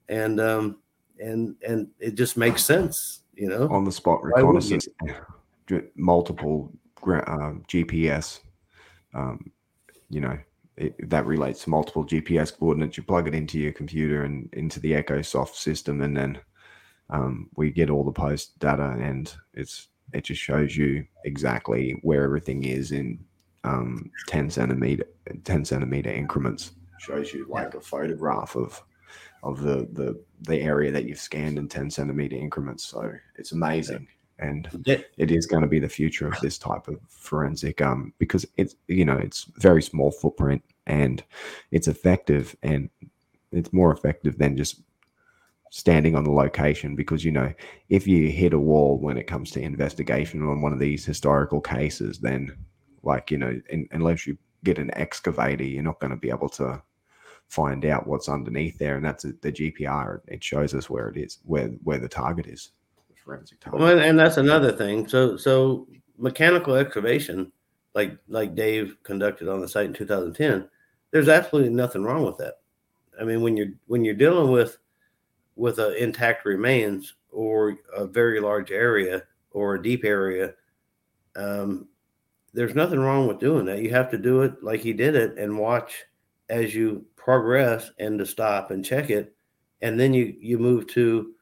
[0.10, 0.80] and um
[1.20, 4.80] and and it just makes sense you know on the spot Why wouldn't you?
[4.80, 8.40] reconnaissance, multiple gra- um, GPS,
[9.14, 9.52] um,
[10.10, 10.38] you know,
[10.78, 12.98] it, that relates to multiple GPS coordinates.
[12.98, 16.40] You plug it into your computer and into the EchoSoft system, and then
[17.10, 22.24] um, we get all the post data, and it's it just shows you exactly where
[22.24, 23.24] everything is in
[23.64, 25.06] um, ten centimeter
[25.44, 26.72] ten centimeter increments.
[27.00, 28.82] Shows you like a photograph of
[29.44, 32.86] of the the the area that you've scanned in 10 centimeter increments.
[32.86, 34.08] So it's amazing.
[34.40, 38.14] And It- it is going to be the future of this type of forensic um
[38.20, 41.24] because it's you know it's very small footprint and
[41.72, 42.90] it's effective and
[43.52, 44.82] it's more effective than just
[45.70, 47.52] standing on the location because you know
[47.90, 51.60] if you hit a wall when it comes to investigation on one of these historical
[51.62, 52.56] cases then
[53.04, 56.50] like you know in, unless you get an excavator you're not going to be able
[56.50, 56.82] to
[57.54, 60.22] find out what's underneath there, and that's the GPR.
[60.28, 62.72] It shows us where it is, where where the target is.
[63.10, 63.80] The forensic target.
[63.80, 65.08] Well, and that's another thing.
[65.08, 67.52] So, so mechanical excavation,
[67.94, 70.68] like like Dave conducted on the site in 2010,
[71.12, 72.56] there's absolutely nothing wrong with that.
[73.22, 74.80] I mean, when you're when you're dealing with
[75.56, 80.56] with a intact remains or a very large area or a deep area,
[81.36, 81.88] um,
[82.56, 83.84] there's nothing wrong with doing that.
[83.84, 86.06] You have to do it like he did it and watch
[86.54, 89.36] as you progress and to stop and check it,
[89.82, 91.34] and then you you move to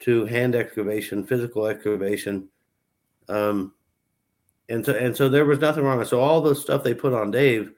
[0.00, 2.48] to hand excavation, physical excavation,
[3.28, 3.74] um,
[4.68, 6.02] and so and so there was nothing wrong.
[6.04, 7.72] So all the stuff they put on Dave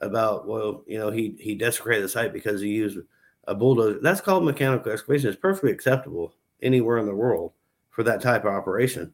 [0.00, 2.98] about well, you know, he he desecrated the site because he used
[3.46, 3.98] a bulldozer.
[4.00, 5.28] That's called mechanical excavation.
[5.28, 7.52] It's perfectly acceptable anywhere in the world
[7.90, 9.12] for that type of operation.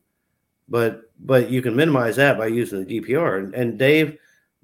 [0.68, 3.40] But but you can minimize that by using the GPR.
[3.40, 4.18] And, and Dave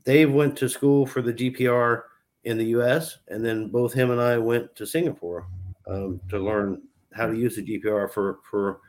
[0.04, 2.02] Dave went to school for the GPR
[2.44, 3.18] in the U.S.
[3.28, 5.46] and then both him and I went to Singapore
[5.86, 8.80] um, to learn how to use the GPR for for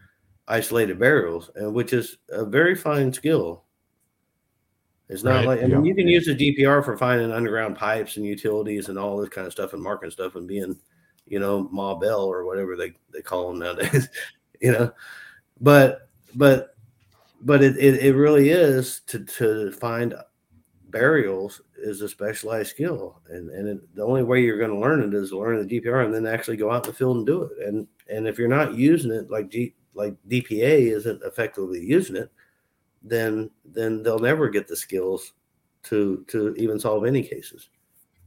[0.48, 3.64] isolated burials, and which is a very fine skill.
[5.10, 5.90] It's not Right, like I mean, yeah.
[5.90, 9.46] you can use the GPR for finding underground pipes and utilities and all this kind
[9.46, 10.80] of stuff and marking stuff and being,
[11.26, 14.08] you know, Ma Bell or whatever they, they call them nowadays,
[14.62, 14.92] you know.
[15.60, 16.76] But but
[17.42, 20.16] but it, it, it really is to to find
[20.90, 25.02] burials is a specialized skill and and it, the only way you're going to learn
[25.02, 27.44] it is learn the GPR and then actually go out in the field and do
[27.44, 32.16] it and and if you're not using it like G like DPA isn't effectively using
[32.16, 32.32] it
[33.04, 35.34] then then they'll never get the skills
[35.84, 37.70] to to even solve any cases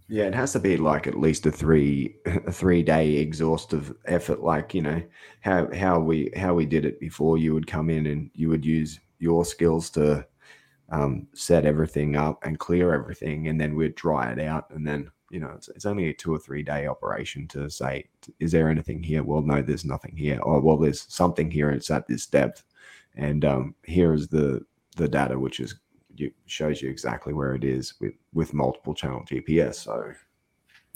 [0.09, 4.43] Yeah, it has to be like at least a three a three day exhaustive effort.
[4.43, 5.03] Like you know
[5.41, 7.39] how how we how we did it before.
[7.39, 10.27] You would come in and you would use your skills to
[10.91, 15.11] um, set everything up and clear everything, and then we'd dry it out, and then
[15.31, 18.05] you know it's, it's only a two or three day operation to say,
[18.41, 19.23] is there anything here?
[19.23, 20.41] Well, no, there's nothing here.
[20.41, 21.71] Or well, there's something here.
[21.71, 22.65] It's at this depth,
[23.17, 24.65] and um, here is the
[24.97, 25.75] the data, which is
[26.17, 29.77] you, shows you exactly where it is with with multiple channel GPS.
[29.77, 30.13] So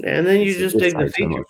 [0.05, 1.47] and then you just it dig the saves so features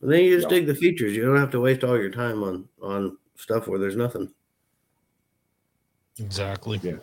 [0.00, 0.58] and then you just Yeah.
[0.58, 3.78] dig the features you don't have to waste all your time on on stuff where
[3.78, 4.32] there's nothing
[6.20, 6.80] Exactly.
[6.82, 6.96] Yeah.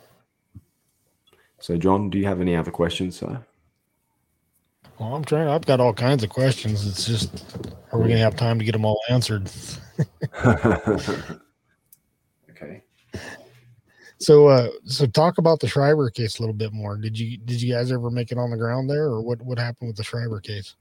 [1.66, 3.44] So, John, do you have any other questions, sir?
[5.00, 5.48] Well, I'm trying.
[5.48, 6.86] I've got all kinds of questions.
[6.86, 7.44] It's just,
[7.92, 9.50] are we going to have time to get them all answered?
[12.52, 12.84] okay.
[14.20, 16.98] So, uh, so talk about the Shriver case a little bit more.
[16.98, 19.58] Did you did you guys ever make it on the ground there, or what what
[19.58, 20.76] happened with the Shriver case?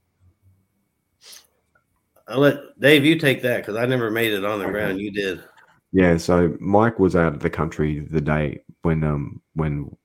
[2.27, 4.71] i'll let dave you take that because i never made it on the Okay.
[4.71, 5.43] ground you did
[5.91, 6.17] Yeah.
[6.17, 9.95] So, Mike was out of the country the day when um when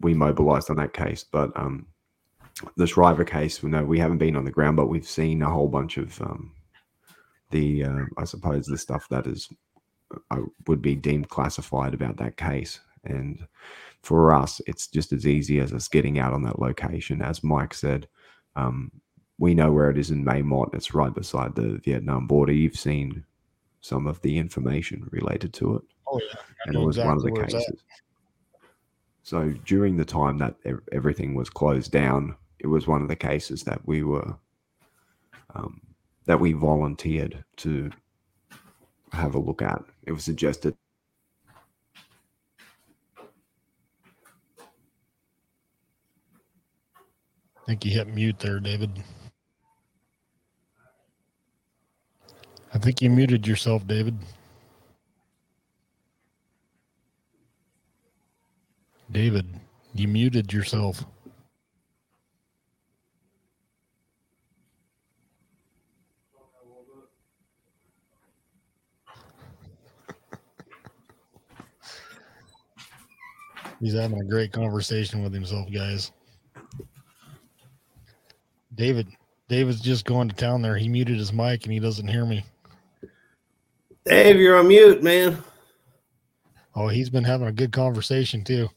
[0.00, 1.86] we mobilized on that case, but um
[2.76, 5.50] the Shriver case, we know we haven't been on the ground, but we've seen a
[5.50, 6.52] whole bunch of um
[7.50, 9.48] the uh, I suppose the stuff that is
[10.30, 13.46] uh, would be deemed classified about that case, and
[14.02, 17.22] for us, it's just as easy as us getting out on that location.
[17.22, 18.06] As Mike said,
[18.54, 18.92] um,
[19.38, 20.74] we know where it is in Maymont.
[20.74, 22.52] It's right beside the Vietnam border.
[22.52, 23.24] You've seen
[23.80, 27.22] some of the information related to it, Oh yeah, I and it was one of
[27.22, 27.60] the where it's at.
[27.60, 27.82] cases.
[29.24, 30.54] So during the time that
[30.92, 34.36] everything was closed down, it was one of the cases that we were
[35.54, 35.80] um,
[36.26, 37.90] that we volunteered to
[39.12, 39.82] have a look at.
[40.02, 40.76] It was suggested
[47.64, 48.90] I think you hit mute there, David.
[52.74, 54.18] I think you muted yourself, David.
[59.14, 59.46] David,
[59.94, 61.04] you muted yourself.
[73.78, 76.10] He's having a great conversation with himself, guys.
[78.74, 79.06] David,
[79.48, 80.76] David's just going to town there.
[80.76, 82.44] He muted his mic and he doesn't hear me.
[84.04, 85.40] dave you're on mute man
[86.76, 88.68] Oh, he's been having a good conversation too.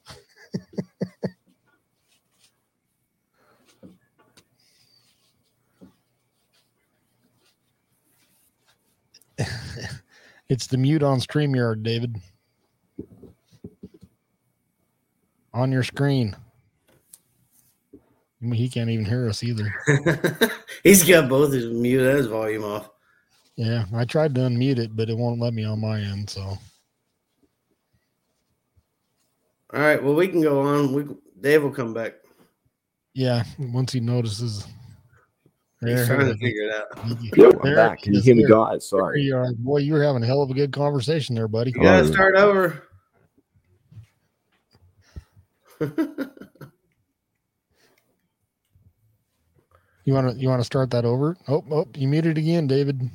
[10.50, 12.16] it's the mute on StreamYard, David.
[15.54, 16.36] On your screen.
[17.94, 19.74] I mean, He can't even hear us either.
[20.84, 22.90] he's got both his mute and his volume off
[23.56, 26.30] Yeah, I tried to unmute it, but it won't let me on my end.
[26.30, 26.58] So
[29.74, 31.06] all right well we can go on we
[31.42, 32.14] dave will come back
[33.14, 34.66] yeah, once he notices
[35.80, 37.12] He's There trying to figure it out.
[37.12, 37.38] is.
[37.38, 38.02] Yep, I'm back.
[38.02, 38.90] Can you hear me, guys?
[38.90, 39.22] Sorry.
[39.22, 39.54] you are.
[39.54, 41.70] Boy, you were having a hell of a good conversation there, buddy.
[41.72, 42.12] You gotta Oh.
[42.12, 42.82] start over.
[50.06, 51.36] You want to you want to start that over?
[51.48, 53.10] Oh, oh, you muted again, David.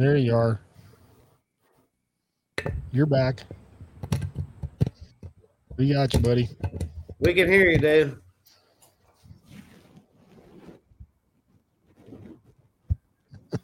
[0.00, 0.58] There you are.
[2.90, 3.42] You're back.
[5.76, 6.48] We got you, buddy.
[7.18, 8.16] we can hear you, Dave.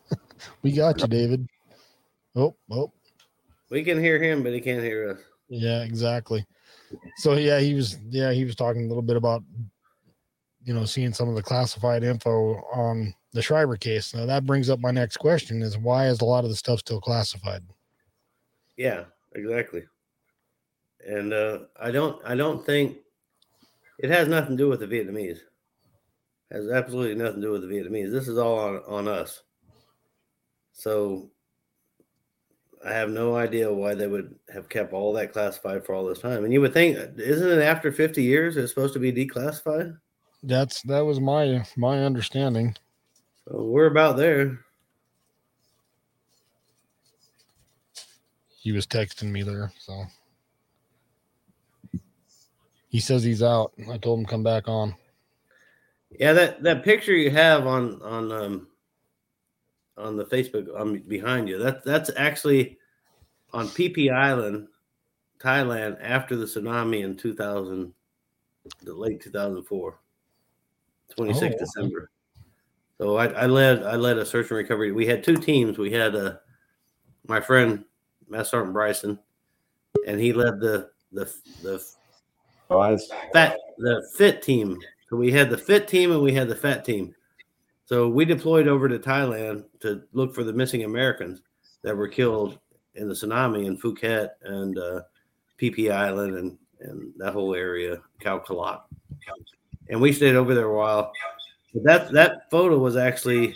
[0.60, 1.48] We got you, David.
[2.34, 2.92] Oh, oh,
[3.70, 5.18] We can hear him, but he can't hear us.
[5.48, 6.44] Yeah, exactly.
[7.16, 9.42] So yeah, he was yeah, he was talking a little bit about
[10.64, 14.14] you know, seeing some of the classified info on the Shriver case.
[14.14, 16.80] Now that brings up my next question is why is a lot of the stuff
[16.80, 17.62] still classified?
[18.76, 19.04] Yeah,
[19.34, 19.84] exactly.
[21.06, 22.98] And uh, I don't I don't think
[23.98, 25.38] it has nothing to do with the Vietnamese.
[26.50, 28.10] has absolutely nothing to do with the Vietnamese.
[28.10, 29.42] This is all on, on us.
[30.72, 31.30] So
[32.84, 36.20] I have no idea why they would have kept all that classified for all this
[36.20, 36.44] time.
[36.44, 39.96] And you would think, isn't it after 50 years it's supposed to be declassified?
[40.42, 42.76] That's that was my my understanding.
[43.48, 44.60] So we're about there.
[48.58, 50.04] He was texting me there, so
[52.88, 53.72] he says he's out.
[53.88, 54.96] I told him come back on.
[56.18, 58.66] Yeah, that that picture you have on on um
[59.96, 61.58] on the Facebook um behind you.
[61.58, 62.76] That that's actually
[63.52, 64.66] on Phi Phi Island,
[65.38, 67.92] Thailand after the tsunami in 2000
[68.82, 70.00] the late 2004.
[71.16, 71.58] 26th Oh.
[71.58, 72.10] December.
[72.98, 74.92] So I, I led I led a search and recovery.
[74.92, 75.78] We had two teams.
[75.78, 76.36] We had uh
[77.26, 77.84] my friend
[78.28, 79.18] Master Sergeant Bryson
[80.06, 81.32] and he led the the
[81.62, 81.84] the
[82.68, 84.78] Guys, fat the fit team.
[85.08, 87.14] So we had the fit team and we had the fat team.
[87.84, 91.42] So we deployed over to Thailand to look for the missing Americans
[91.82, 92.58] that were killed
[92.96, 95.02] in the tsunami in Phuket and uh,
[95.58, 98.82] Phi Phi Island and and that whole area, Khao Kalat.
[99.88, 101.12] And we stayed over there a while.
[101.76, 103.54] But that that photo was actually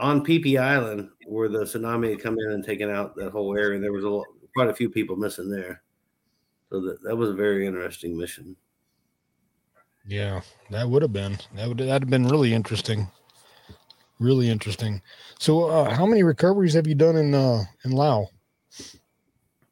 [0.00, 3.56] on Phi Phi Island where the tsunami had come in and taken out that whole
[3.56, 3.78] area.
[3.78, 4.26] There was a lot,
[4.56, 5.80] quite a few people missing there.
[6.70, 8.56] So that, that was a very interesting mission.
[10.04, 10.40] Yeah,
[10.70, 13.06] that would have been that would that'd have been really interesting.
[14.18, 15.00] Really interesting.
[15.38, 18.26] So, uh, how many recoveries have you done in uh in Lao?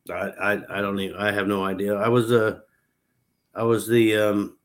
[0.09, 1.97] I, I I don't even I have no idea.
[1.97, 2.61] I was uh
[3.57, 4.57] I was the um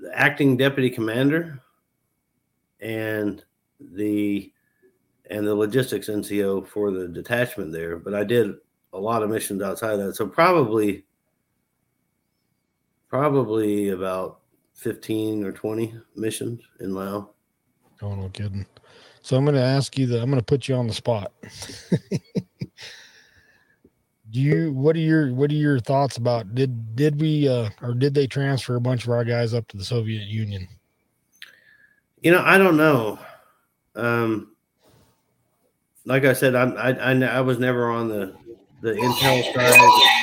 [0.00, 1.60] the acting deputy commander
[2.80, 3.44] and
[3.80, 4.52] the
[5.30, 8.54] and the logistics NCO for the detachment there, but I did
[8.92, 10.16] a lot of missions outside that.
[10.16, 11.04] So probably
[13.08, 14.40] probably about
[14.74, 17.30] 15 or 20 missions in Lao.
[18.02, 18.66] Oh, no kidding.
[19.22, 20.22] So I'm going to ask you that.
[20.22, 21.32] I'm going to put you on the spot.
[24.30, 24.72] Do you?
[24.72, 26.54] What are your What are your thoughts about?
[26.54, 29.76] Did Did we uh, or did they transfer a bunch of our guys up to
[29.76, 30.68] the Soviet Union?
[32.20, 33.18] You know, I don't know.
[33.94, 34.52] Um,
[36.04, 38.34] like I said, I'm, I, I I was never on the
[38.82, 40.22] the intel side.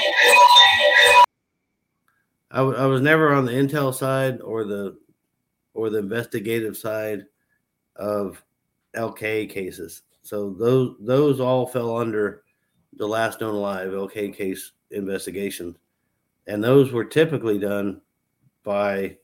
[2.52, 4.98] I, was never on the intel side or the
[5.74, 7.26] or the investigative side
[7.95, 8.44] of
[8.95, 10.03] LK cases.
[10.22, 12.44] So those those all fell under
[12.98, 15.76] the last known alive LK case investigation,
[16.48, 18.02] and those were typically done
[18.64, 19.18] by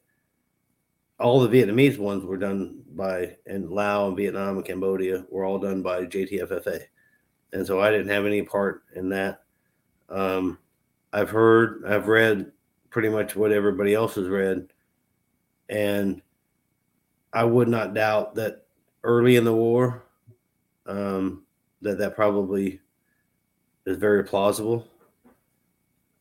[1.19, 5.59] all the Vietnamese ones were done by and Lao and Vietnam and Cambodia were all
[5.59, 6.81] done by JTFFA,
[7.53, 9.43] and so I didn't have any part in that.
[10.09, 10.57] Um,
[11.11, 12.51] I've heard, I've read
[12.89, 14.71] pretty much what everybody else has read,
[15.67, 16.21] and
[17.33, 18.65] I would not doubt that
[19.03, 20.03] early in the war,
[20.85, 21.43] um,
[21.81, 22.79] that that probably
[23.85, 24.87] is very plausible.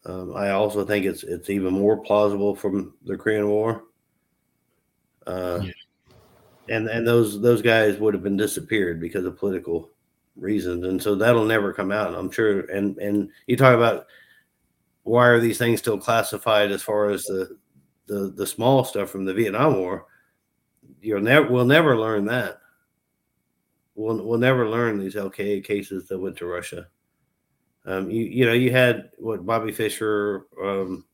[0.04, 3.84] Um, I also think it's it's even more plausible from the Korean War.
[5.28, 5.72] Uh, Yeah.
[6.70, 9.90] And and those those guys would have been disappeared because of political
[10.36, 12.14] reasons, and so that'll never come out.
[12.14, 12.60] I'm sure.
[12.70, 14.06] And and you talk about
[15.04, 17.56] why are these things still classified as far as the
[18.06, 20.06] the the small stuff from the Vietnam War?
[21.00, 22.58] You'll never we'll never learn that.
[23.94, 26.88] We'll we'll never learn these LKA cases that went to Russia.
[27.86, 30.44] Um, you you know you had what Bobby Fischer.
[30.62, 31.06] Um,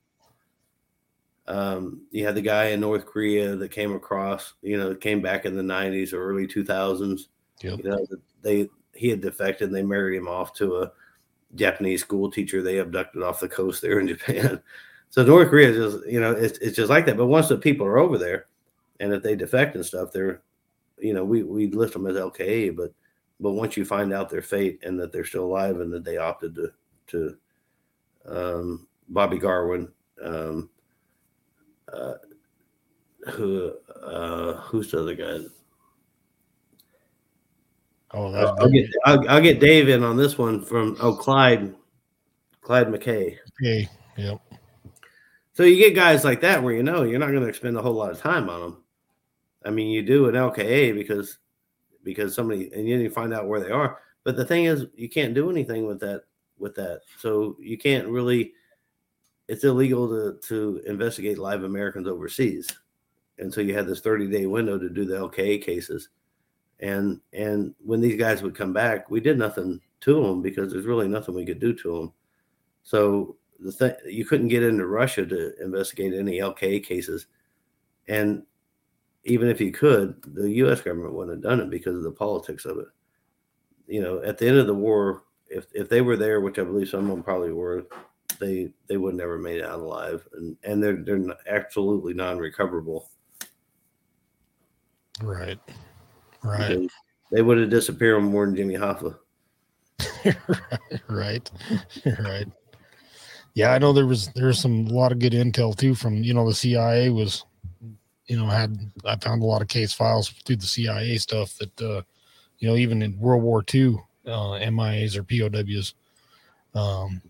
[1.46, 4.54] um, you had the guy in North Korea that came across.
[4.62, 7.26] You know, came back in the '90s or early 2000s.
[7.62, 7.78] Yep.
[7.78, 8.06] You know,
[8.42, 9.68] they he had defected.
[9.68, 10.92] and They married him off to a
[11.54, 14.62] Japanese school teacher they abducted off the coast there in Japan.
[15.10, 17.16] So North Korea is just you know it's it's just like that.
[17.16, 18.46] But once the people are over there,
[19.00, 20.42] and if they defect and stuff, they're
[20.98, 22.92] you know we we list them as LKA, but
[23.40, 26.16] but once you find out their fate and that they're still alive and that they
[26.16, 26.72] opted to
[27.08, 27.36] to
[28.26, 29.92] um, Bobby Garwood,
[30.22, 30.70] um,
[31.94, 32.14] uh,
[33.30, 33.72] who
[34.02, 35.38] uh, who's the other guy?
[38.12, 41.74] Oh, that's I'll get I'll, I'll get Dave in on this one from oh Clyde
[42.60, 43.36] Clyde McKay.
[43.60, 43.88] okay.
[44.16, 44.40] Yep.
[45.52, 47.82] So you get guys like that where you know you're not going to expend a
[47.82, 48.82] whole lot of time on them.
[49.64, 51.38] I mean, you do an LKA because
[52.02, 53.98] because somebody and then you find out where they are.
[54.24, 56.24] But the thing is, you can't do anything with that
[56.58, 57.00] with that.
[57.18, 58.52] So you can't really.
[59.48, 62.68] It's illegal to to investigate live Americans overseas,
[63.38, 66.08] and so you had this 30 day window to do the LKA cases,
[66.80, 70.86] and and when these guys would come back, we did nothing to them because there's
[70.86, 72.12] really nothing we could do to them.
[72.82, 77.26] So the thing you couldn't get into Russia to investigate any LKA cases,
[78.08, 78.44] and
[79.24, 80.80] even if you could, the U.S.
[80.80, 82.88] government wouldn't have done it because of the politics of it.
[83.86, 86.64] You know, at the end of the war, if if they were there, which I
[86.64, 87.86] believe some of them probably were,
[88.38, 93.08] they they would never made it out alive, and and they're they're absolutely non-recoverable.
[95.22, 95.58] Right.
[96.42, 96.68] Right.
[96.68, 96.90] because
[97.32, 99.16] They would have disappeared more than Jimmy Hoffa.
[101.08, 101.50] right.
[102.20, 102.46] Right.
[103.54, 106.34] Yeah, I know there was there's some a lot of good intel too from you
[106.34, 107.44] know the CIA was
[108.26, 111.80] you know had I found a lot of case files through the CIA stuff that
[111.80, 112.02] uh
[112.58, 113.96] you know even in World War II
[114.26, 115.94] uh MIAs or POWs
[116.74, 117.22] um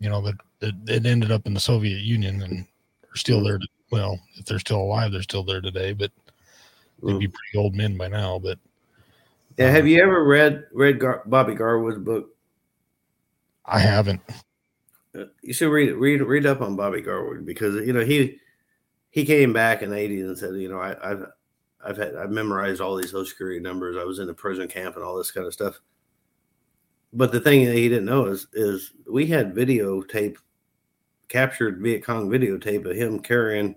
[0.00, 2.66] you know that that it ended up in the Soviet Union and
[3.12, 6.10] are still there to, well if they're still alive they're still there today but
[7.02, 8.58] they'd be pretty old men by now but
[9.56, 12.30] Yeah, have you ever read read Gar- Bobby Garwood's book?
[13.66, 14.20] I haven't
[15.16, 15.96] Uh, You should read it.
[15.96, 18.38] Read read up on Bobby Garwood because you know he
[19.10, 21.26] he came back in the '80s and said, you know, I, I've
[21.84, 23.96] I've had I've memorized all these social security numbers.
[23.96, 25.80] I was in a prison camp and all this kind of stuff.
[27.12, 30.36] But the thing that he didn't know is is we had videotape
[31.28, 33.74] captured Viet Cong videotape of him carrying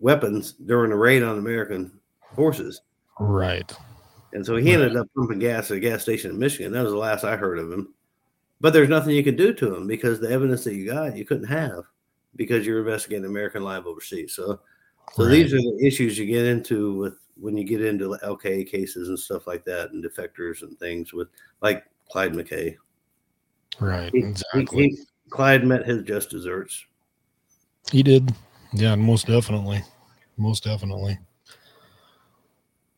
[0.00, 1.98] weapons during a raid on American
[2.34, 2.80] forces.
[3.20, 3.70] right
[4.32, 6.72] And so he ended up pumping gas at a gas station in Michigan.
[6.72, 7.94] That was the last I heard of him.
[8.60, 11.24] But there's nothing you could do to him because the evidence that you got you
[11.24, 11.84] couldn't have
[12.36, 14.34] because you're investigating American live overseas.
[14.34, 14.60] So
[15.12, 15.32] so Right.
[15.32, 19.18] these are the issues you get into with when you get into LKA cases and
[19.18, 21.28] stuff like that and defectors and things with
[21.60, 22.76] like Clyde McKay.
[23.80, 24.98] right He- he- exactly he-
[25.30, 26.84] Clyde met his just desserts.
[27.90, 28.34] He did.
[28.74, 29.82] Yeah, most definitely.
[30.36, 31.18] Most definitely.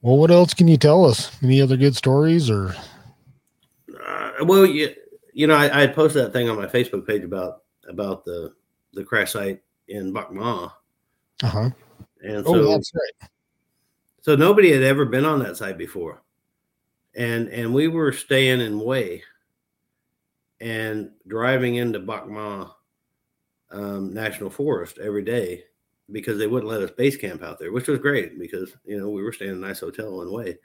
[0.03, 1.31] Well, what else can you tell us?
[1.45, 2.75] Any other good stories or
[4.05, 4.93] Uh, well, you,
[5.33, 8.53] you know, I, I posted that thing on my Facebook page about about the
[8.95, 10.71] the crash site in Bach Ma,
[11.43, 11.71] uh-huh.
[12.23, 13.31] and Oh, so that's right.
[14.23, 16.21] so nobody had ever been on that site before,
[17.17, 19.21] and and we were staying in Hue,
[20.61, 22.71] and driving into Bach Ma
[23.71, 25.65] um, National Forest every day
[26.13, 29.11] because they wouldn't let us base camp out there, which was great because you know
[29.11, 30.57] we were staying in a nice hotel in Hue.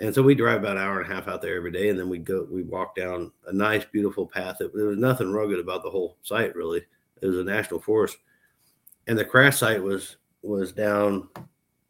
[0.00, 1.98] And so we drive about an hour and a half out there every day, and
[1.98, 4.56] then we go, we walk down a nice, beautiful path.
[4.60, 6.82] It, there was nothing rugged about the whole site, really.
[7.20, 8.16] It was a national forest,
[9.06, 11.28] and the crash site was was down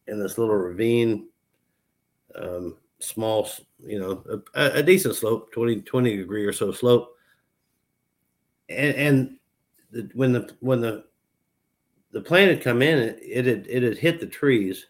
[0.09, 1.29] in this little ravine,
[2.35, 3.49] um, small,
[3.85, 7.17] you know, a, a decent slope, 20, 20 degree or so slope.
[8.69, 9.39] And, and
[9.91, 11.05] the, when the when the
[12.13, 14.87] the plane had come in, it, it had it had hit the trees,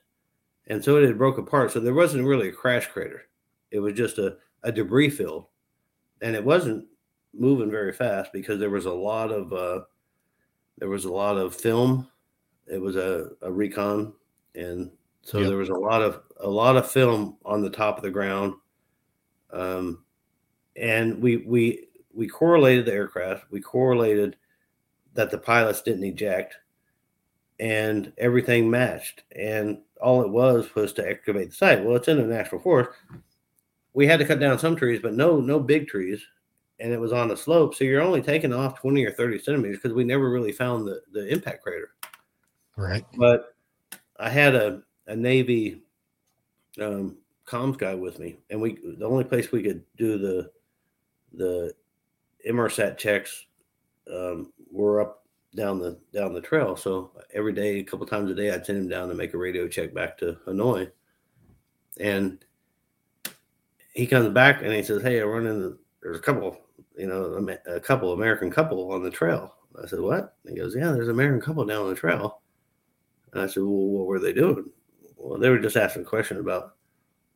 [0.66, 1.70] and so it had broke apart.
[1.70, 3.22] So there wasn't really a crash crater;
[3.70, 5.46] it was just a, a debris field,
[6.20, 6.86] and it wasn't
[7.32, 9.84] moving very fast because there was a lot of uh,
[10.78, 12.08] there was a lot of film.
[12.66, 14.12] It was a, a recon,
[14.54, 14.90] and
[15.22, 15.48] so Yep.
[15.48, 18.54] there was a lot of a lot of film on the top of the ground.
[19.52, 20.04] Um,
[20.76, 23.50] and we we we correlated the aircraft.
[23.50, 24.36] We correlated
[25.14, 26.56] that the pilots didn't eject,
[27.58, 29.24] and everything matched.
[29.32, 31.84] And all it was was to excavate the site.
[31.84, 32.90] Well, it's in a national forest.
[33.92, 36.24] We had to cut down some trees, but no no big trees
[36.80, 37.74] and it was on a slope.
[37.74, 41.02] So you're only taking off 20 or 30 centimeters because we never really found the,
[41.12, 41.90] the impact crater.
[42.76, 43.04] Right.
[43.16, 43.54] But
[44.18, 45.82] I had a, a Navy
[46.80, 47.16] um,
[47.46, 50.50] comms guy with me, and we the only place we could do the
[51.32, 51.74] the
[52.48, 53.46] MRSAT checks
[54.12, 55.24] um, were up
[55.54, 56.76] down the down the trail.
[56.76, 59.38] So every day, a couple times a day, I'd send him down to make a
[59.38, 60.90] radio check back to Hanoi,
[61.98, 62.44] and
[63.92, 66.58] he comes back and he says, "Hey, I run into there's a couple
[67.00, 69.54] you know, a, couple, American couple on the trail.
[69.82, 70.36] I said, what?
[70.46, 72.42] He goes, yeah, there's an American couple down on the trail.
[73.32, 74.68] And I said, well, what were they doing?
[75.20, 76.76] Well, they were just asking a question about,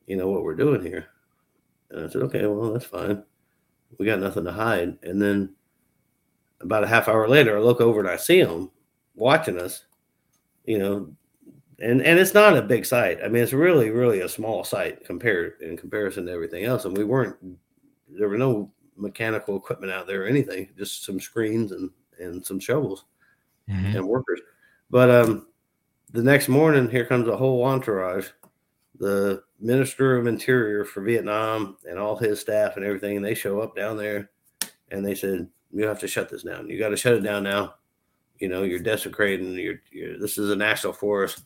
[0.06, 1.06] you know, what we're doing here.
[1.90, 3.22] And I said, okay, well, that's fine.
[3.98, 4.96] We got nothing to hide.
[5.02, 5.54] And then
[6.60, 8.70] about a half hour later, I look over and I see them
[9.14, 9.84] watching us,
[10.64, 11.14] you know,
[11.80, 13.18] and and it's not a big site.
[13.22, 16.84] I mean, it's really, really a small site compared in comparison to everything else.
[16.86, 17.36] And we weren't
[18.08, 22.60] there were no mechanical equipment out there or anything, just some screens and and some
[22.60, 23.04] shovels
[23.68, 23.96] Mhm.
[23.96, 24.40] and workers.
[24.88, 25.48] But um,
[26.14, 28.28] the next morning, here comes a whole entourage,
[29.00, 33.16] the Minister of Interior for Vietnam and all his staff and everything.
[33.16, 34.30] And they show up down there,
[34.92, 36.68] and they said, "You have to shut this down.
[36.70, 37.74] You got to shut it down now.
[38.38, 39.54] You know, you're desecrating.
[39.54, 41.42] You're, you're this is a national forest."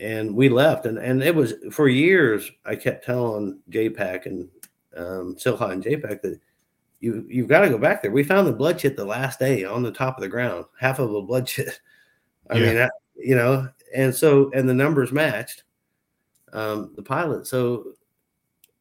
[0.00, 2.50] And we left, and and it was for years.
[2.66, 4.48] I kept telling JPAC and
[4.94, 6.38] um, CILHI and JPAC that
[7.00, 8.10] you you've got to go back there.
[8.10, 10.98] We found the blood chit the last day on the top of the ground, half
[10.98, 11.80] of a blood chit.
[12.50, 12.66] I Yeah.
[12.66, 15.64] mean, that, you know, and so and the numbers matched
[16.52, 17.46] um, the pilot.
[17.46, 17.92] So,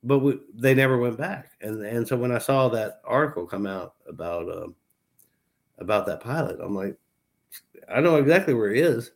[0.03, 1.51] but we, they never went back.
[1.61, 4.75] And and so when I saw that article come out about um,
[5.79, 6.97] about that pilot, I'm like,
[7.89, 9.11] I know exactly where he is.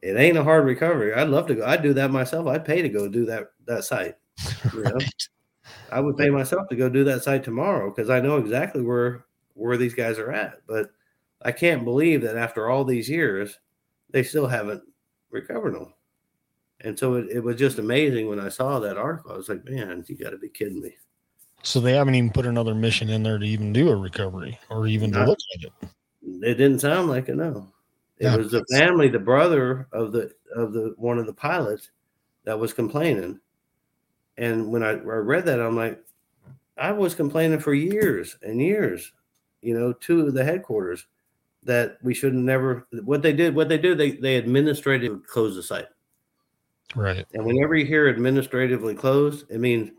[0.00, 1.12] It ain't a hard recovery.
[1.12, 1.66] I'd love to go.
[1.66, 2.46] I'd do that myself.
[2.46, 4.16] I'd pay to go do that that site.
[4.72, 4.92] You know?
[4.92, 5.28] Right.
[5.90, 9.24] I would pay myself to go do that site tomorrow because I know exactly where
[9.54, 10.60] where these guys are at.
[10.66, 10.90] But
[11.42, 13.58] I can't believe that after all these years,
[14.10, 14.82] they still haven't
[15.30, 15.94] recovered them.
[16.80, 19.32] And so it, it was just amazing when I saw that article.
[19.32, 20.96] I was like, man, you got to be kidding me.
[21.62, 24.86] So they haven't even put another mission in there to even do a recovery or
[24.86, 25.72] even to look at it.
[26.22, 27.36] It didn't sound like it.
[27.36, 27.68] No,
[28.18, 31.90] it Yeah, was the family, the brother of the of the one of the pilots
[32.44, 33.40] that was complaining.
[34.36, 36.00] And when I, I read that, I'm like,
[36.76, 39.12] I was complaining for years and years,
[39.62, 41.06] you know, to the headquarters
[41.68, 42.88] that we should never.
[43.04, 45.86] What they did, what they do, they they administratively close the site.
[46.96, 47.26] Right.
[47.34, 49.90] And whenever you hear administratively closed, it means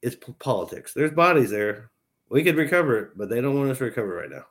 [0.00, 0.94] it's politics.
[0.94, 1.90] There's bodies there.
[2.30, 4.46] We could recover it, but they don't want us to recover right now.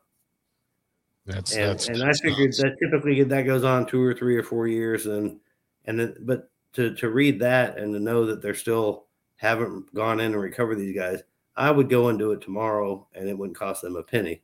[1.26, 4.38] That's And, that's and I that's figured that typically that goes on two or three
[4.38, 5.40] or four years, and
[5.86, 9.06] and then, but to to read that and to know that they're still
[9.38, 11.24] haven't gone in and recovered these guys,
[11.56, 14.44] I would go and do it tomorrow, and it wouldn't cost them a penny.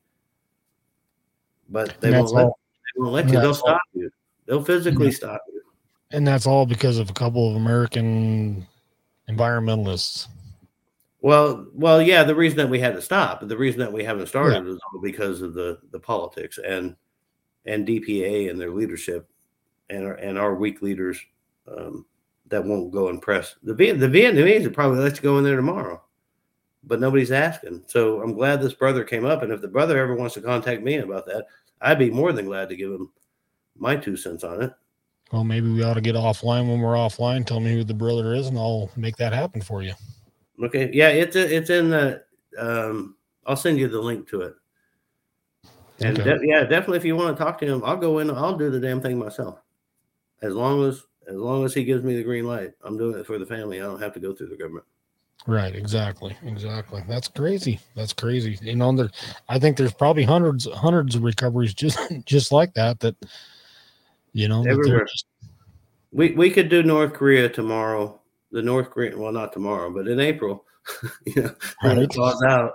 [1.69, 3.33] But they won't let, they won't let you.
[3.39, 4.09] They'll all- stop you.
[4.45, 5.13] They'll physically Yeah.
[5.13, 5.61] stop you.
[6.11, 8.65] and that's all because of a couple of American
[9.29, 10.27] environmentalists.
[11.21, 12.23] Well, well, yeah.
[12.23, 14.71] The reason that we had to stop, the reason that we haven't started, Yeah.
[14.71, 16.95] was all because of the the politics and
[17.65, 19.27] and DPA and their leadership,
[19.89, 21.19] and our, and our weak leaders
[21.67, 22.05] um,
[22.47, 25.57] that won't go and press the the Vietnamese would probably let you go in there
[25.57, 26.01] tomorrow,
[26.87, 27.83] but nobody's asking.
[27.87, 30.81] So I'm glad this brother came up, and if the brother ever wants to contact
[30.81, 31.45] me about that,
[31.81, 33.11] I'd be more than glad to give him
[33.77, 34.73] my two cents on it.
[35.31, 37.45] Well, maybe we ought to get offline when we're offline.
[37.45, 39.93] Tell me who the brother is, and I'll make that happen for you.
[40.63, 42.23] Okay, yeah, it's it's in the.
[42.57, 43.15] Um,
[43.45, 44.55] I'll send you the link to it.
[45.99, 46.37] And Okay.
[46.37, 48.31] de- yeah, definitely, if you want to talk to him, I'll go in.
[48.31, 49.59] I'll do the damn thing myself.
[50.41, 53.25] As long as as long as he gives me the green light, I'm doing it
[53.25, 53.81] for the family.
[53.81, 54.85] I don't have to go through the government.
[55.47, 57.01] Right, exactly, exactly.
[57.07, 57.79] That's crazy.
[57.95, 58.59] That's crazy.
[58.61, 59.09] You know, there,
[59.47, 62.99] I think there's probably hundreds, hundreds of recoveries just, just like that.
[62.99, 63.15] That,
[64.33, 65.05] you know, Everywhere.
[65.05, 65.25] just-
[66.11, 68.19] We we could do North Korea tomorrow.
[68.51, 70.65] The North Korean, well, not tomorrow, but in April.
[71.25, 72.73] you know, when it thaws out.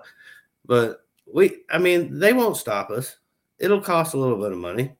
[0.65, 3.17] But we, I mean, they won't stop us.
[3.59, 4.93] It'll cost a little bit of money,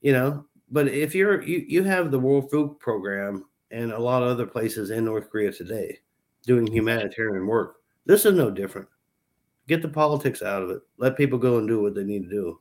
[0.00, 0.46] you know.
[0.70, 4.46] But if you're you, you have the World Food Program and a lot of other
[4.46, 5.98] places in North Korea today
[6.46, 7.76] doing humanitarian work.
[8.06, 8.88] This is no different.
[9.68, 10.80] Get the politics out of it.
[10.96, 12.60] Let people go and do what they need to do.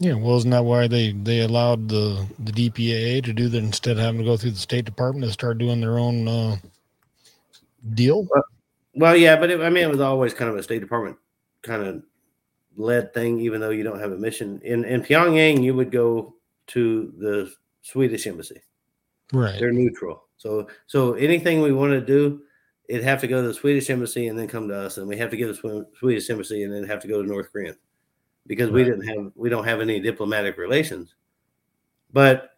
[0.00, 0.14] yeah.
[0.14, 4.02] Well, isn't that why they they allowed the the DPAA to do that instead of
[4.02, 6.56] having to go through the State Department to start doing their own uh,
[7.94, 8.26] deal?
[8.94, 11.16] Well, yeah, but it, I mean, it was always kind of a State Department
[11.62, 12.02] kind of
[12.76, 14.60] led thing, even though you don't have a mission.
[14.64, 16.34] In in Pyongyang, you would go
[16.68, 18.60] to the Swedish embassy.
[19.32, 19.58] Right.
[19.58, 20.24] They're neutral.
[20.36, 22.42] So so anything we want to do,
[22.88, 25.16] it'd have to go to the Swedish embassy and then come to us, and we
[25.16, 27.74] have to give the Swedish embassy and then have to go to North Korea
[28.46, 31.14] because we didn't have we don't have any diplomatic relations.
[32.12, 32.50] But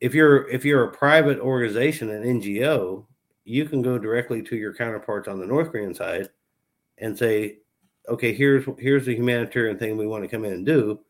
[0.00, 3.06] if you're if you're a private organization, an NGO,
[3.44, 6.28] you can go directly to your counterparts on the North Korean side
[6.98, 7.58] and say,
[8.08, 11.00] okay, here's here's the humanitarian thing we want to come in and do,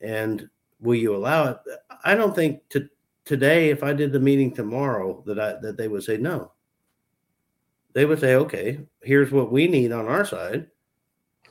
[0.00, 0.48] and
[0.80, 1.58] will you allow it?
[2.04, 2.88] I don't think to
[3.24, 6.52] today, if I did the meeting tomorrow, that I that they would say no.
[7.96, 10.66] They would say, okay, here's what we need on our side.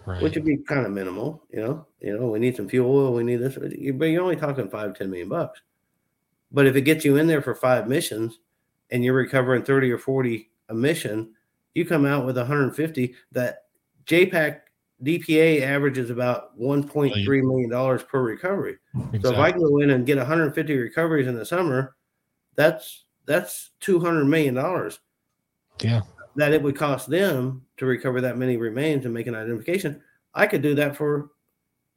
[0.06, 0.22] Right.
[0.22, 1.44] which would be kind of minimal.
[1.50, 4.36] You know, you know, we need some fuel oil, we need this, but you're only
[4.36, 5.64] talking five, ten million bucks.
[6.52, 8.38] But if it gets you in there for five missions,
[8.92, 11.34] and you're recovering thirty or forty a mission,
[11.74, 13.16] you come out with 150.
[13.32, 13.64] That
[14.06, 14.60] JPAC
[15.04, 18.78] DPA averages about 1.3 million dollars per recovery.
[19.24, 21.96] So if I go in and get 150 recoveries in the summer,
[22.54, 25.00] that's that's 200 million dollars
[25.82, 26.02] yeah.
[26.36, 30.02] That it would cost them to recover that many remains and make an identification.
[30.34, 31.32] I could do that for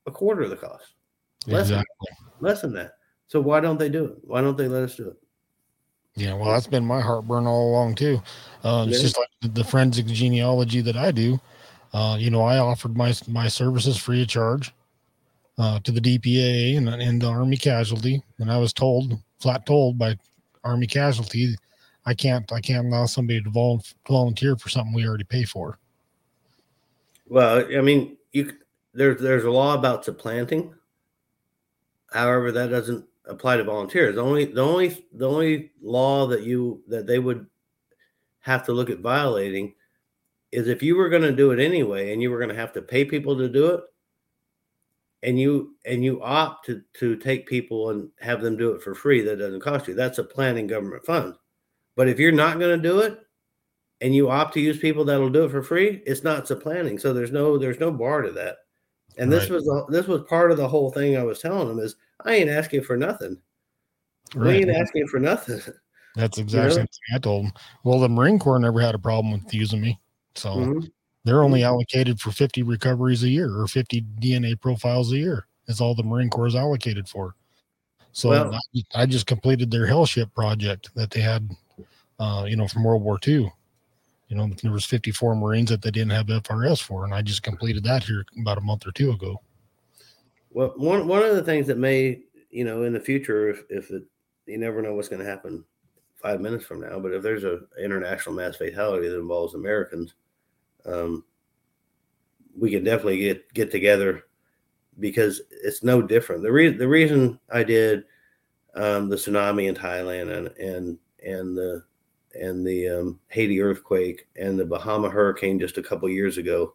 [0.06, 0.94] a quarter of the cost,
[1.46, 2.08] less than- Exactly.
[2.40, 2.92] less than that.
[3.26, 4.18] So why don't they do it?
[4.22, 5.16] Why don't they let us do it?
[6.14, 8.20] Yeah, well, that's been my heartburn all along too.
[8.64, 11.40] Uh, it's just like the- the forensic genealogy that I do.
[11.92, 14.74] Uh, you know, I offered my my services free of charge
[15.58, 19.98] uh, to the DPA and, and the Army Casualty, and I was told, flat told
[19.98, 20.16] by
[20.64, 21.56] Army Casualty,
[22.08, 25.78] I can't I can't allow somebody to vol- volunteer for something we already pay for.
[27.28, 28.50] Well, I mean, you
[28.94, 30.74] there's there's a law about supplanting.
[32.10, 34.14] However, that doesn't apply to volunteers.
[34.14, 37.46] The only the only the only law that you that they would
[38.40, 39.74] have to look at violating
[40.50, 42.72] is if you were going to do it anyway and you were going to have
[42.72, 43.80] to pay people to do it
[45.22, 48.94] and you and you opt to to take people and have them do it for
[48.94, 51.34] free that doesn't cost you that's a planning government fund
[51.98, 53.18] but if you're not going to do it
[54.00, 57.12] and you opt to use people that'll do it for free it's not supplanting so
[57.12, 58.58] there's no there's no bar to that
[59.18, 61.80] and this was the, this was part of the whole thing i was telling them
[61.80, 63.36] is i ain't asking for nothing
[64.36, 65.60] we ain't asking for nothing
[66.14, 66.80] That's exactly know?
[66.82, 67.52] what I told them.
[67.84, 70.00] Well, the Marine Corps never had a problem with using me,
[70.34, 70.90] so Mhm.
[71.24, 75.46] they're only allocated for 50 recoveries a year or 50 DNA profiles a year.
[75.68, 77.36] Is all the Marine Corps is allocated for.
[78.12, 81.50] So Well- I, I just completed their hell ship project that they had,
[82.18, 83.52] uh, you know, from World War II.
[84.28, 87.42] You know, there was 54 Marines that they didn't have FRS for, and I just
[87.42, 89.40] completed that here about a month or two ago.
[90.50, 92.20] Well, one one of the things that may,
[92.50, 94.02] you know, in the future, if if it,
[94.46, 95.64] you never know what's going to happen
[96.16, 100.14] five minutes from now, but if there's a international mass fatality that involves Americans,
[100.84, 101.24] um,
[102.56, 104.24] we can definitely get get together
[105.00, 106.42] because it's no different.
[106.42, 108.04] The reason the reason I did
[108.74, 111.84] um, the tsunami in Thailand and and and the
[112.40, 116.74] and the um, Haiti earthquake and the Bahama hurricane just a couple years ago,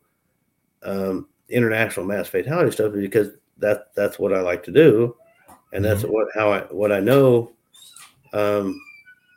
[0.83, 5.15] um, international mass fatality stuff because that that's what I like to do,
[5.71, 7.51] and that's what how I what I know.
[8.33, 8.79] Um,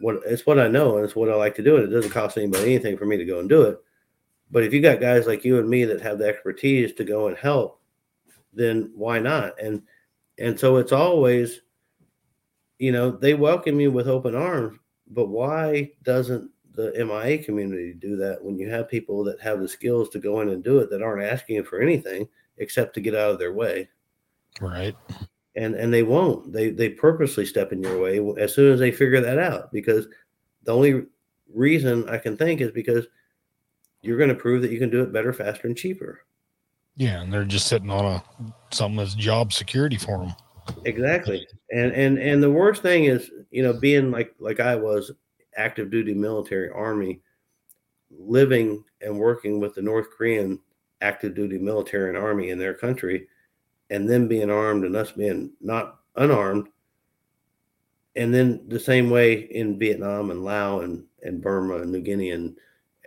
[0.00, 2.10] what it's what I know and it's what I like to do, and it doesn't
[2.10, 3.78] cost anybody anything for me to go and do it.
[4.50, 7.28] But if you got guys like you and me that have the expertise to go
[7.28, 7.80] and help,
[8.52, 9.60] then why not?
[9.60, 9.82] And
[10.38, 11.62] and so it's always,
[12.78, 14.78] you know, they welcome you with open arms.
[15.08, 19.68] But why doesn't the MIA community do that when you have people that have the
[19.68, 22.28] skills to go in and do it that aren't asking for anything
[22.58, 23.88] except to get out of their way?
[24.60, 24.94] Right.
[25.54, 28.90] and and they won't they they purposely step in your way as soon as they
[28.90, 30.06] figure that out because
[30.64, 31.04] the only
[31.54, 33.06] reason i can think is because
[34.00, 36.20] you're going to prove that you can do it better faster and cheaper
[36.96, 38.22] Yeah, and they're just sitting on a
[38.74, 40.32] something that's job security for them.
[40.86, 45.12] exactly and and and the worst thing is you know being like like i was
[45.56, 47.20] active duty military army
[48.10, 50.58] living and working with the north korean
[51.00, 53.28] active duty military and army in their country
[53.90, 56.68] and them being armed and us being not unarmed
[58.16, 62.30] and then the same way in vietnam and laos and, and burma and new guinea
[62.30, 62.56] and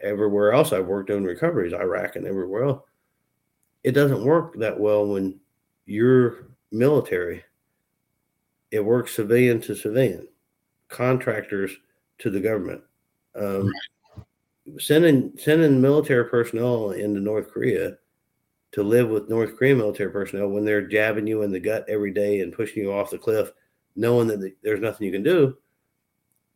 [0.02, 2.84] everywhere else i've worked on recoveries iraq and everywhere else
[3.84, 5.40] it doesn't work that well when
[5.86, 7.44] you're military
[8.71, 10.27] it works civilian to civilian
[10.87, 11.71] contractors
[12.19, 12.81] to the government.
[13.35, 13.71] Um,
[14.77, 17.97] sending sending military personnel into north korea
[18.71, 22.11] to live with north korean military personnel when they're jabbing you in the gut every
[22.11, 23.51] day and pushing you off the cliff
[23.95, 25.57] knowing that there's nothing you can do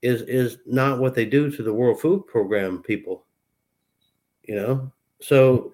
[0.03, 3.25] is is not what they do to the world food program people
[4.43, 4.91] you know?
[5.21, 5.71] So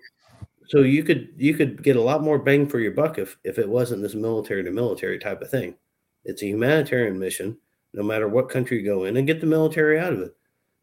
[0.68, 3.58] so you could you could get a lot more bang for your buck if if
[3.58, 5.76] it wasn't this military to military type of thing
[6.30, 7.58] it's a humanitarian mission
[7.94, 10.36] no matter what country you go in and get the military out of it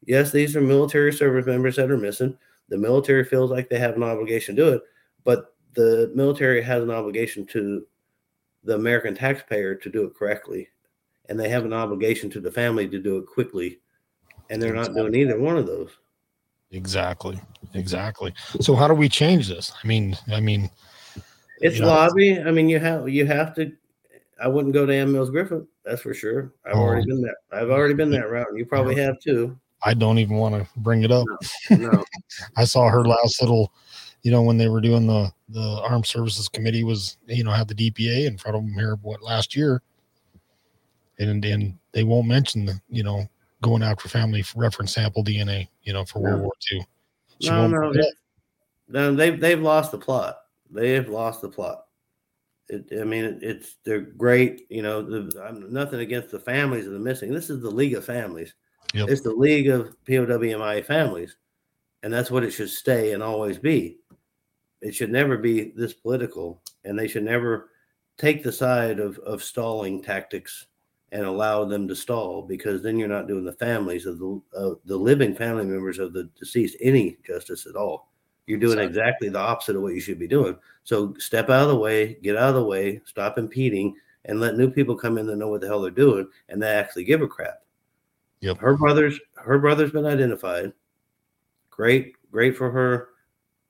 [0.04, 2.36] yes these are military service members that are missing
[2.68, 4.82] the military feels like they have an obligation to do it
[5.24, 7.86] but the military has an obligation to
[8.64, 10.68] the american taxpayer to do it correctly
[11.28, 13.78] and they have an obligation to the family to do it quickly
[14.50, 15.90] and they're not doing either one of those
[16.72, 17.40] Exactly.
[17.74, 18.34] Exactly.
[18.60, 19.72] So how do we change this?
[19.82, 20.68] I mean, I mean,
[21.60, 22.40] It's You know- lobby.
[22.40, 23.72] I mean, you have you have to.
[24.42, 25.66] I wouldn't go to Ann Mills-Griffiths.
[25.84, 26.52] That's for sure.
[26.64, 26.80] I've Oh.
[26.80, 27.36] already been there.
[27.52, 29.58] I've already been that route, and you probably have too.
[29.82, 31.26] I don't even want to bring it up.
[31.70, 32.04] No,
[32.56, 33.72] I saw her last little,
[34.22, 37.68] you know, when they were doing the the Armed Services Committee was, you know, had
[37.68, 39.80] the DPA in front of them here what last year,
[41.18, 43.28] and and they won't mention the, you know,
[43.62, 46.86] going after family reference sample DNA, you know, for World War II.
[47.40, 48.06] She No, no, bring it up.
[48.06, 48.14] it-
[48.88, 50.38] no, they've they've lost the plot.
[50.70, 51.85] They have lost the plot.
[52.68, 54.66] It, I mean, it, it's they're great.
[54.68, 57.32] You know, the, I'm nothing against the families of the missing.
[57.32, 58.54] This is the League of Families.
[58.94, 59.08] Yep.
[59.08, 61.36] It's the League of POW/MIA families,
[62.02, 63.98] and that's what it should stay and always be.
[64.80, 67.70] It should never be this political, and they should never
[68.18, 70.66] take the side of of stalling tactics
[71.12, 74.74] and allow them to stall because then you're not doing the families of the uh,
[74.84, 78.10] the living family members of the deceased any justice at all.
[78.46, 80.56] You're doing exactly the opposite of what you should be doing.
[80.86, 84.56] So step out of the way, get out of the way, stop impeding, and let
[84.56, 87.22] new people come in that know what the hell they're doing and they actually give
[87.22, 87.64] a crap.
[88.40, 88.58] Yep.
[88.58, 90.72] Her brother's her brother's been identified.
[91.70, 93.08] Great, great for her.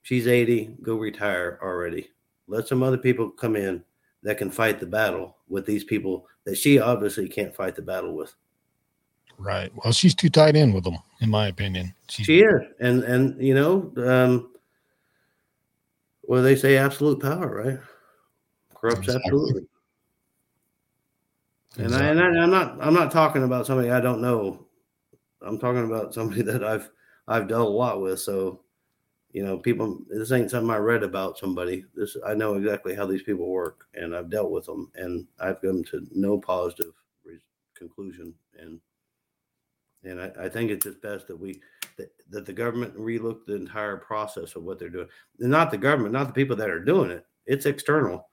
[0.02, 0.76] She's 80.
[0.82, 2.10] Go retire already.
[2.48, 3.82] Let some other people come in
[4.22, 8.14] that can fight the battle with these people that she obviously can't fight the battle
[8.14, 8.34] with.
[9.38, 9.72] Right.
[9.82, 11.94] Well, she's too tied in with them, in my opinion.
[12.10, 14.50] She, She is, and and you know, um,
[16.28, 16.76] do they say?
[16.76, 17.78] Absolute power, right?
[18.74, 19.22] Corrupts Exactly.
[19.24, 19.62] absolutely.
[21.78, 24.66] And, I, and I, i'm not I'm not talking about somebody I don't know.
[25.42, 26.90] I'm talking about somebody that I've
[27.28, 28.20] I've dealt a lot with.
[28.20, 28.62] So,
[29.32, 31.84] you know, people this ain't something I read about somebody.
[31.94, 35.60] This I know exactly how these people work, and I've dealt with them, and I've
[35.60, 36.94] come to no positive
[37.24, 37.40] re-
[37.74, 38.34] conclusion.
[38.58, 38.80] And
[40.04, 41.60] and I, I think it's just best that we
[41.96, 45.08] that, that the government relook the entire process of what they're doing.
[45.40, 47.24] And not the government, not the people that are doing it.
[47.46, 48.28] It's external.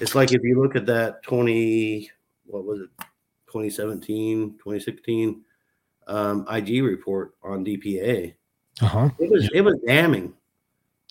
[0.00, 2.10] It's like if you look at that 20,
[2.46, 2.90] what was it,
[3.46, 5.42] 2017, 2016
[6.06, 8.34] um, IG report on DPA.
[8.80, 9.10] uh-huh.
[9.18, 10.34] It was it was damning.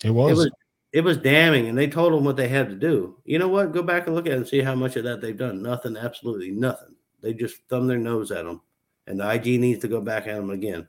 [0.04, 0.32] It was.
[0.32, 0.50] It was
[0.92, 3.16] it was damning, and they told them what they had to do.
[3.24, 3.72] You know what?
[3.72, 5.60] Go back and look at it and see how much of that they've done.
[5.60, 6.94] Nothing, absolutely nothing.
[7.20, 8.60] They just thumb their nose at them,
[9.08, 10.86] and the IG needs to go back at them again.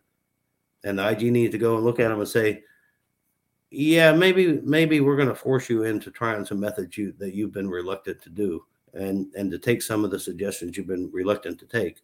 [0.85, 2.63] And the IG needs to go and look at them and say,
[3.71, 7.51] "Yeah, maybe maybe we're going to force you into trying some methods you that you've
[7.51, 8.63] been reluctant to do,
[8.93, 12.01] and and to take some of the suggestions you've been reluctant to take,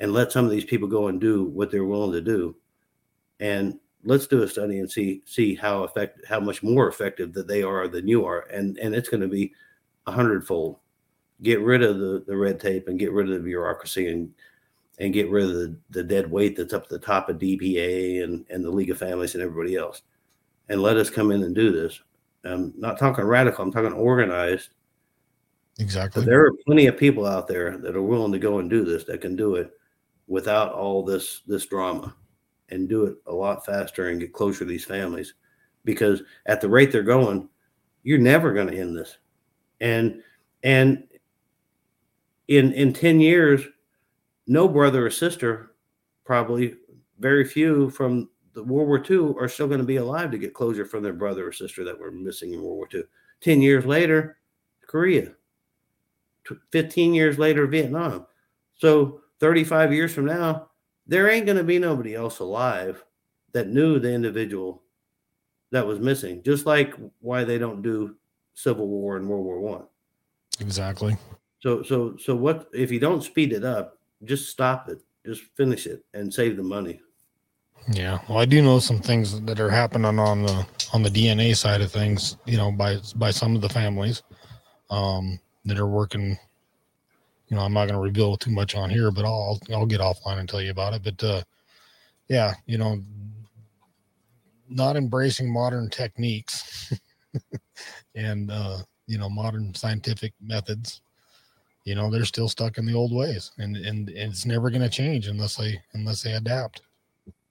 [0.00, 2.56] and let some of these people go and do what they're willing to do,
[3.38, 7.48] and let's do a study and see see how effect how much more effective that
[7.48, 8.46] they are than you are.
[8.52, 9.52] And and it's going to be
[10.06, 10.78] a hundredfold.
[11.42, 14.32] Get rid of the the red tape and get rid of the bureaucracy and
[14.98, 18.24] and get rid of the, the dead weight that's up at the top of dpa
[18.24, 20.02] and and the league of families and everybody else.
[20.68, 22.00] And let us come in and do this.
[22.44, 24.70] I'm not talking radical i'm talking organized.
[25.78, 26.22] Exactly.
[26.22, 28.82] but there are plenty of people out there that are willing to go and do
[28.82, 29.70] this that can do it
[30.26, 32.14] without all this this drama
[32.70, 35.34] and do it a lot faster and get closer to these families.
[35.84, 37.48] Because at the rate they're going
[38.02, 39.18] you're never going to end this.
[39.80, 40.22] And
[40.62, 41.04] and
[42.48, 43.62] in in 10 years
[44.46, 45.72] no brother or sister
[46.24, 46.74] probably
[47.18, 50.54] very few from the world war ii are still going to be alive to get
[50.54, 53.02] closure from their brother or sister that were missing in world war ii
[53.40, 54.38] 10 years later
[54.86, 55.32] korea.
[56.70, 58.26] 15 years later vietnam.
[58.76, 60.70] So 35 years from now
[61.06, 63.04] there ain't going to be nobody else alive
[63.52, 64.82] that knew the individual
[65.70, 68.16] that was missing just like why they don't do
[68.54, 69.84] civil war and world war one.
[70.60, 71.16] Exactly.
[71.60, 73.95] so so so what if you don't speed it up
[74.26, 77.00] just stop it just finish it and save the money
[77.88, 78.18] Yeah.
[78.28, 81.80] Well, I do know some things that are happening on the on the DNA side
[81.80, 82.36] of things.
[82.46, 84.22] You know, by by some of the families
[84.90, 86.36] um, that are working.
[87.48, 90.00] You know, I'm not going to reveal too much on here, but I'll I'll get
[90.00, 91.04] offline and tell you about it.
[91.04, 91.42] But uh,
[92.28, 93.00] yeah, you know,
[94.68, 96.92] not embracing modern techniques
[98.16, 101.02] and uh, you know modern scientific methods.
[101.86, 104.82] You know, they're still stuck in the old ways, and and, and it's never going
[104.82, 106.82] to change unless they unless they adapt.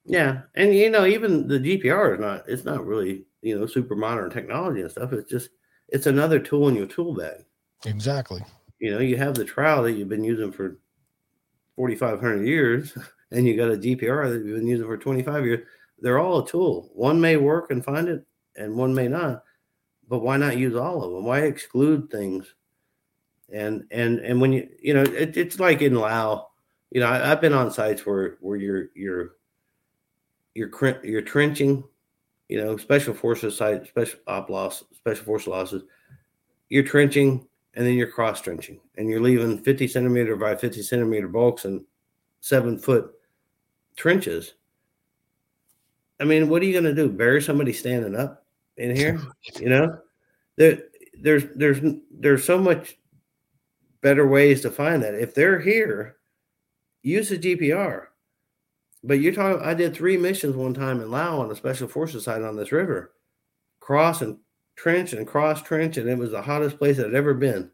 [0.05, 3.95] yeah and you know even the gpr is not it's not really you know super
[3.95, 5.49] modern technology and stuff it's just
[5.87, 7.43] it's another tool in your tool bag
[7.85, 8.41] Exactly.
[8.79, 10.77] you know you have the trial that you've been using for
[11.75, 12.95] 4500 years
[13.31, 15.67] and you got a gpr that you've been using for 25 years
[15.99, 18.23] they're all a tool one may work and find it
[18.57, 19.43] and one may not
[20.07, 22.53] but why not use all of them why exclude things
[23.56, 26.48] and and and when you you know it, it's like in lao
[26.91, 29.36] you know I, i've been on sites where where you're you're
[30.53, 31.84] you're cr- you're trenching
[32.49, 35.84] you know special forces site special op loss special force losses
[36.69, 41.27] you're trenching and then you're cross trenching and you're leaving 50 centimeter by 50 centimeter
[41.27, 41.84] bulks and
[42.40, 43.11] seven foot
[43.95, 44.53] trenches.
[46.19, 47.10] I mean, what are you going to do?
[47.10, 48.45] Bury somebody standing up?
[48.77, 49.22] in here.
[49.60, 49.99] You know,
[50.57, 50.80] there
[51.19, 51.80] there's there's
[52.11, 52.98] there's so much
[54.06, 55.15] better ways to find that.
[55.15, 56.18] If they're here,
[57.02, 58.06] use the GPR.
[59.03, 59.65] But you're talking.
[59.65, 62.72] I did three missions one time in Laos on the Special Forces side on this
[62.72, 63.14] river,
[63.80, 64.38] cross and
[64.76, 67.72] trench and cross trench, and it was the hottest place I'd ever been.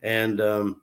[0.00, 0.80] And um,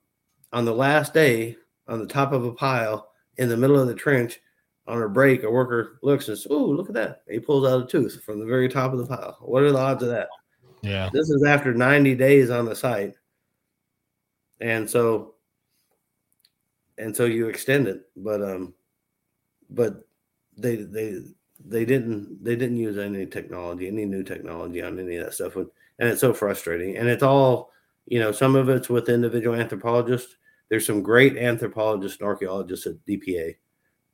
[0.53, 3.95] on the last day, on the top of a pile in the middle of the
[3.95, 4.39] trench,
[4.87, 7.83] on a break, a worker looks and says, "Oh, look at that!" He pulls out
[7.83, 9.37] a tooth from the very top of the pile.
[9.41, 10.29] What are the odds of that?
[10.83, 11.09] Yeah.
[11.11, 13.15] This is after 90 days on the site.
[14.61, 15.35] And so
[16.97, 18.73] and so you extend it, but um
[19.69, 20.07] but
[20.57, 21.19] they they
[21.65, 25.55] they didn't they didn't use any technology, any new technology on any of that stuff.
[25.55, 25.69] And
[25.99, 26.97] it's so frustrating.
[26.97, 27.71] And it's all,
[28.05, 30.35] you know, some of it's with individual anthropologists.
[30.69, 33.57] There's some great anthropologists and archaeologists at DPA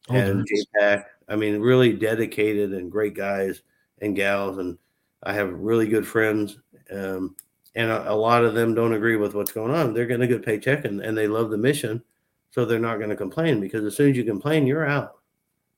[0.09, 0.47] Oh, and.
[0.47, 1.05] JPAC.
[1.29, 3.61] I mean, really dedicated and great guys
[4.01, 4.57] and gals.
[4.57, 4.77] And
[5.23, 6.59] I have really good friends.
[6.91, 7.35] Um,
[7.75, 9.93] and a, a lot of them don't agree with what's going on.
[9.93, 12.03] They're getting a good paycheck and, and they love the mission.
[12.51, 15.15] So they're not going to complain because as soon as you complain, you're out.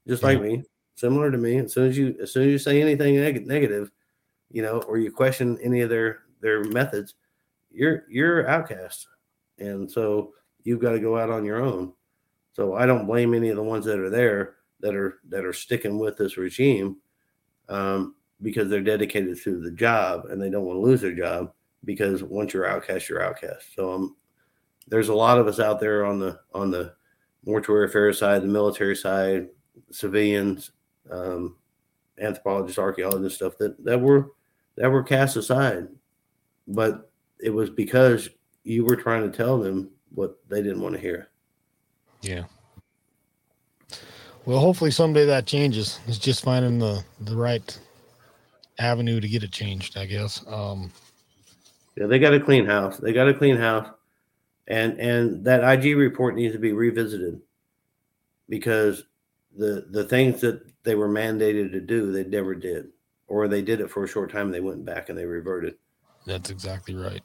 [0.07, 0.63] Just like me,
[0.95, 1.57] similar to me.
[1.57, 3.91] As soon as you as soon as you say anything neg- negative,
[4.51, 7.15] you know, or you question any of their their methods,
[7.71, 9.07] you're you're outcast.
[9.57, 11.93] And so you've got to go out on your own.
[12.51, 15.53] So I don't blame any of the ones that are there that are that are
[15.53, 16.97] sticking with this regime
[17.69, 21.51] um, because they're dedicated to the job and they don't want to lose their job
[21.85, 23.75] because once you're outcast, you're outcast.
[23.75, 24.15] So um,
[24.87, 26.93] there's a lot of us out there on the on the
[27.45, 29.49] mortuary affairs side, the military side,
[29.91, 30.71] civilians,
[31.09, 31.55] um,
[32.19, 34.31] anthropologists, archaeologists, stuff that that were
[34.75, 35.87] that were cast aside,
[36.67, 38.29] but it was because
[38.63, 41.29] you were trying to tell them what they didn't want to hear.
[42.21, 42.45] Yeah.
[44.45, 45.99] Well, hopefully someday that changes.
[46.07, 47.79] It's just finding the the right
[48.79, 50.43] avenue to get it changed, I guess.
[50.47, 50.91] Um,
[51.95, 52.97] Yeah, they got a clean house.
[52.97, 53.89] They got a clean house,
[54.67, 57.41] and and that IG report needs to be revisited
[58.49, 59.05] because
[59.55, 62.87] the the things that they were mandated to do, they never did,
[63.27, 64.47] or they did it for a short time.
[64.47, 65.75] And they went back and they reverted.
[66.25, 67.21] that's exactly right.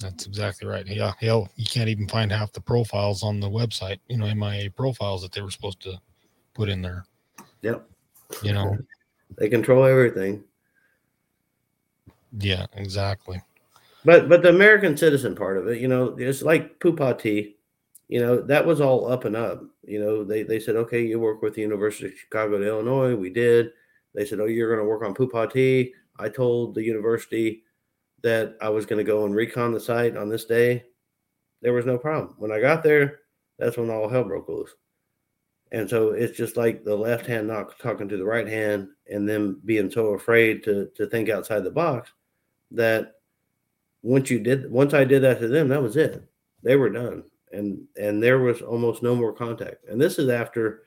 [0.00, 0.84] That's exactly right.
[0.86, 3.98] Yeah, hell, you can't even find half the profiles on the website.
[4.08, 6.00] You know, MIA profiles that they were supposed to
[6.52, 7.04] put in there.
[7.62, 7.88] Yep,
[8.42, 8.76] You know,
[9.38, 10.42] they control everything.
[12.38, 13.40] yeah, exactly.
[14.04, 17.56] But but the American citizen part of it, you know, it's like Phou Pha Thi,
[18.08, 19.62] you know, that was all up and up.
[19.82, 23.14] You know, they they said, okay, you work with the University of Chicago to Illinois.
[23.14, 23.70] We did.
[24.14, 25.92] They said, oh, you're going to work on Phou Pha Thi.
[26.18, 27.64] I told the university
[28.22, 30.84] that I was going to go and recon the site on this day.
[31.62, 32.34] There was no problem.
[32.38, 33.20] When I got there,
[33.58, 34.74] that's when all hell broke loose.
[35.72, 39.28] And so it's just like the left hand not talking to the right hand, and
[39.28, 42.12] them being so afraid to to think outside the box
[42.70, 43.14] that
[44.04, 46.22] once you did once I did that to them, that was it.
[46.62, 47.24] They were done.
[47.52, 49.88] And and there was almost no more contact.
[49.88, 50.82] And this is after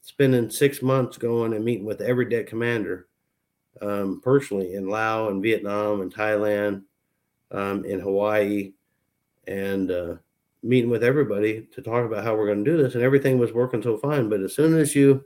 [0.00, 3.08] spending six months going and meeting with every deck commander
[3.80, 6.82] um, personally in Laos and Vietnam and Thailand,
[7.50, 8.72] um, in Hawaii,
[9.46, 10.14] and uh,
[10.62, 12.94] meeting with everybody to talk about how we're going to do this.
[12.94, 14.28] And everything was working so fine.
[14.28, 15.24] But as soon as you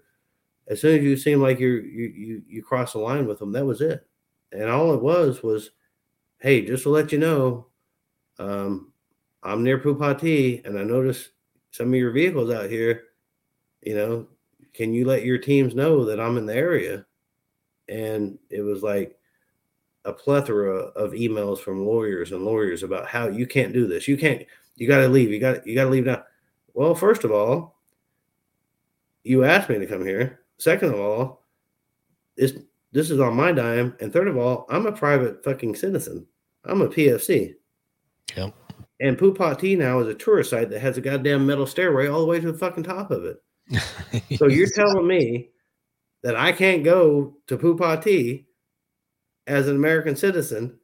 [0.69, 3.53] as soon as you seem like you're you you you cross the line with them,
[3.53, 4.07] that was it.
[4.53, 5.71] And all it was was
[6.47, 7.66] hey, just to let you know,
[8.39, 8.93] um,
[9.43, 11.31] I'm near Phou Pha Thi and I noticed
[11.73, 13.02] some of your vehicles out here.
[13.82, 14.28] You know,
[14.73, 17.05] can you let your teams know that I'm in the area?
[17.89, 19.18] And it was like
[20.05, 24.06] a plethora of emails from lawyers and lawyers about how you can't do this.
[24.06, 24.47] You can't,
[24.77, 25.32] you got to leave.
[25.32, 26.23] You got, you got to leave now.
[26.74, 27.74] Well, first of all,
[29.24, 30.43] you asked me to come here.
[30.59, 31.43] Second of all,
[32.36, 32.52] this
[32.93, 33.97] this is on my dime.
[33.98, 36.24] And third of all, I'm a private fucking citizen.
[36.67, 37.55] I'm a PFC.
[38.37, 38.55] Yep.
[39.01, 42.09] And Phou Pha Thi now is a tourist site that has a goddamn metal stairway
[42.09, 43.37] all the way to the fucking top of it.
[44.37, 45.51] So you're telling me
[46.23, 48.47] that I can't go to Phou Pha Thi
[49.47, 50.79] as an American citizen?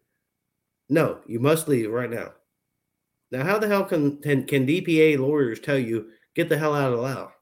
[0.89, 2.33] No, you must leave right now.
[3.31, 6.93] Now, how the hell can can, can DPA lawyers tell you get the hell out
[6.93, 7.33] of Laos?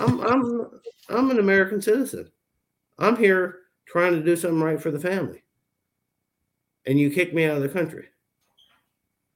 [0.00, 0.70] I'm I'm
[1.08, 2.30] I'm an American citizen.
[2.98, 5.42] I'm here trying to do something right for the family,
[6.86, 8.06] and you kick me out of the country.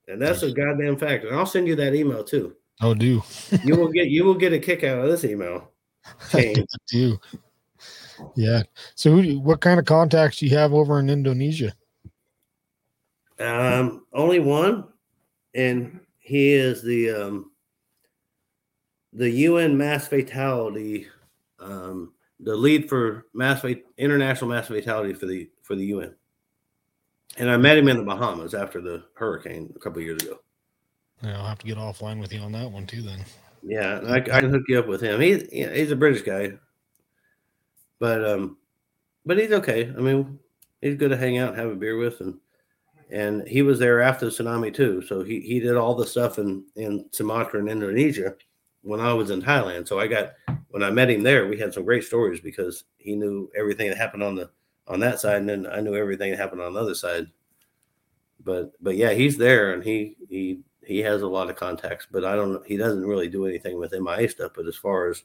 [0.08, 1.24] And that's a goddamn fact.
[1.24, 2.54] And I'll send you that email too.
[2.82, 3.22] oh, do
[3.62, 5.70] You will get you will get a kick out of this email.
[6.30, 6.66] chain.
[6.88, 7.18] do.
[8.36, 8.62] Yeah.
[8.94, 11.74] So, who, what kind of contacts do you have over in Indonesia?
[13.40, 14.84] Um, only one,
[15.54, 17.50] and he is the um,
[19.12, 21.08] the UN mass fatality,
[21.58, 23.64] um, the lead for mass
[23.98, 26.14] international mass fatality for the for the UN.
[27.36, 30.38] And I met him in the Bahamas after the hurricane a couple years ago.
[31.22, 33.02] Yeah, I'll have to get offline with you on that one too.
[33.02, 33.24] Then.
[33.62, 35.20] Yeah, I, I can hook you up with him.
[35.20, 36.52] He he's a British guy,
[37.98, 38.58] but um,
[39.24, 39.88] but he's okay.
[39.88, 40.38] I mean,
[40.80, 42.38] he's good to hang out and have a beer with, and
[43.10, 45.02] and he was there after the tsunami too.
[45.02, 48.34] So he he did all the stuff in in Sumatra and Indonesia
[48.82, 49.88] when I was in Thailand.
[49.88, 50.34] So I got
[50.68, 53.96] when I met him there, we had some great stories because he knew everything that
[53.96, 54.50] happened on the
[54.86, 57.26] on that side, and then I knew everything that happened on the other side.
[58.44, 62.06] But but yeah, he's there, and he he he has a lot of contacts.
[62.10, 62.64] But I don't.
[62.66, 64.52] He doesn't really do anything with MIA stuff.
[64.54, 65.22] But as far as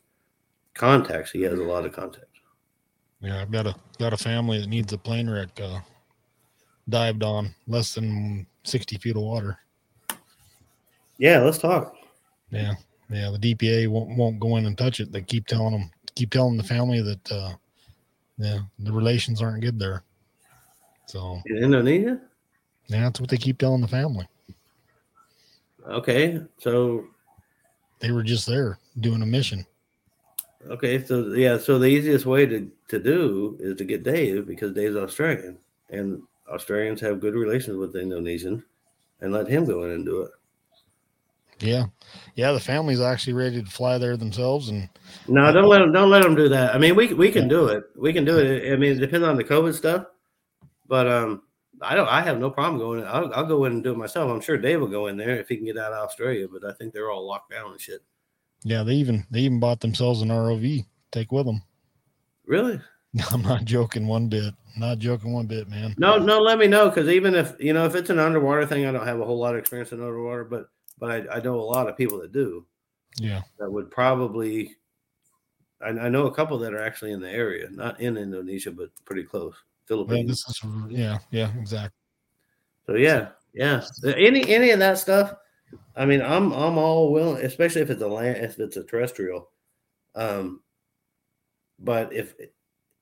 [0.74, 2.28] contacts, he has a lot of contacts.
[3.22, 5.80] Yeah, I've got a got a family that needs a plane wreck uh,
[6.88, 9.60] dived on less than sixty feet of water.
[11.18, 11.96] Yeah, let's talk.
[12.50, 12.76] Yeah,
[13.10, 13.30] yeah.
[13.38, 15.12] The DPA won't won't go in and touch it.
[15.12, 17.54] They keep telling them, keep telling the family that, uh,
[18.40, 20.04] yeah, the relations aren't good there.
[21.06, 22.20] So In Indonesia.
[22.88, 24.28] yeah, that's what they keep telling the family.
[25.88, 27.06] Okay, so
[28.00, 29.66] They were just there doing a mission.
[30.70, 34.74] okay, so yeah, so the easiest way to to do is to get Dave because
[34.74, 35.58] Dave's Australian,
[35.90, 38.64] and Australians have good relations with the Indonesians,
[39.22, 40.32] and let him go in and do it.
[41.60, 41.86] Yeah,
[42.36, 42.52] yeah.
[42.52, 44.90] The family's actually ready to fly there themselves, and
[45.28, 45.92] No, don't let them.
[45.92, 46.74] Don't let them do that.
[46.74, 47.84] I mean, we we can do it.
[47.96, 48.72] We can do it.
[48.72, 50.06] I mean, it depends on the COVID stuff,
[50.88, 51.42] but um,
[51.82, 52.08] I don't.
[52.08, 53.04] I have no problem going.
[53.04, 54.32] I'll, I'll go in and do it myself.
[54.32, 56.64] I'm sure Dave will go in there if he can get out of Australia, but
[56.66, 58.02] I think they're all locked down and shit.
[58.64, 61.62] yeah, they even they even bought themselves an ROV to take with them.
[62.46, 62.80] Really?
[63.14, 64.54] No, I'm not joking one bit.
[64.78, 65.96] Not joking one bit, man.
[65.98, 66.40] No, no.
[66.40, 69.06] Let me know because even if you know if it's an underwater thing, I don't
[69.08, 70.70] have a whole lot of experience in underwater, but
[71.00, 72.66] but I, I know a lot of people that do
[73.18, 74.76] Yeah, that would probably.
[75.82, 78.90] I, I know a couple that are actually in the area, not in Indonesia, but
[79.06, 79.54] pretty close.
[79.54, 79.88] yeah.
[79.88, 80.28] Philippines.
[80.28, 81.98] This is yeah, yeah, exactly.
[82.86, 83.84] So yeah, yeah.
[84.06, 85.34] Any any of that stuff.
[85.96, 89.50] I mean, I'm I'm all willing, especially if it's a land, if it's a terrestrial.
[90.16, 90.62] Um,
[91.80, 92.36] but if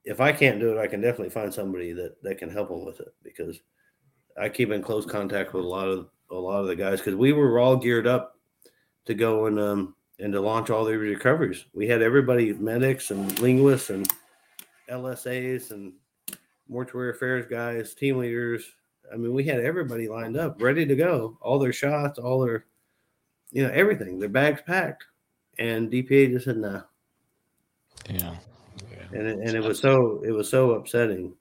[0.04, 2.86] if I can't do it, I can definitely find somebody that that can help them
[2.86, 3.60] with it because
[4.40, 7.16] I keep in close contact with a lot of a lot of the guys because
[7.16, 8.38] we were all geared up
[9.06, 11.66] to go and um and to launch all the recoveries.
[11.74, 14.12] We had everybody, medics and linguists and
[14.90, 15.94] LSAs and
[16.68, 18.66] mortuary affairs guys, team leaders.
[19.12, 22.66] I mean, we had everybody lined up, ready to go, all their shots, all their,
[23.52, 25.06] you know, everything, their bags packed.
[25.60, 26.84] And DPA just said no,
[28.10, 28.36] Yeah,
[29.12, 31.34] and it, and it was so it was so upsetting.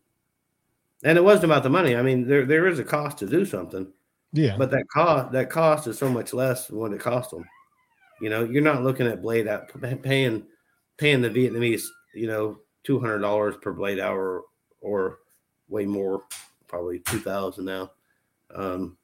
[1.03, 1.97] And it wasn't about the money.
[1.97, 3.93] I mean, there there is a cost to do something,
[4.37, 7.45] yeah, but that cost that cost is so much less than what it cost them.
[8.21, 9.71] You know, you're not looking at blade out
[10.03, 10.47] paying
[10.99, 11.83] paying the Vietnamese,
[12.15, 14.43] you know, two hundred dollars per blade hour
[14.81, 15.19] or
[15.69, 16.23] way more,
[16.67, 17.91] probably two thousand now.
[18.55, 18.97] Um,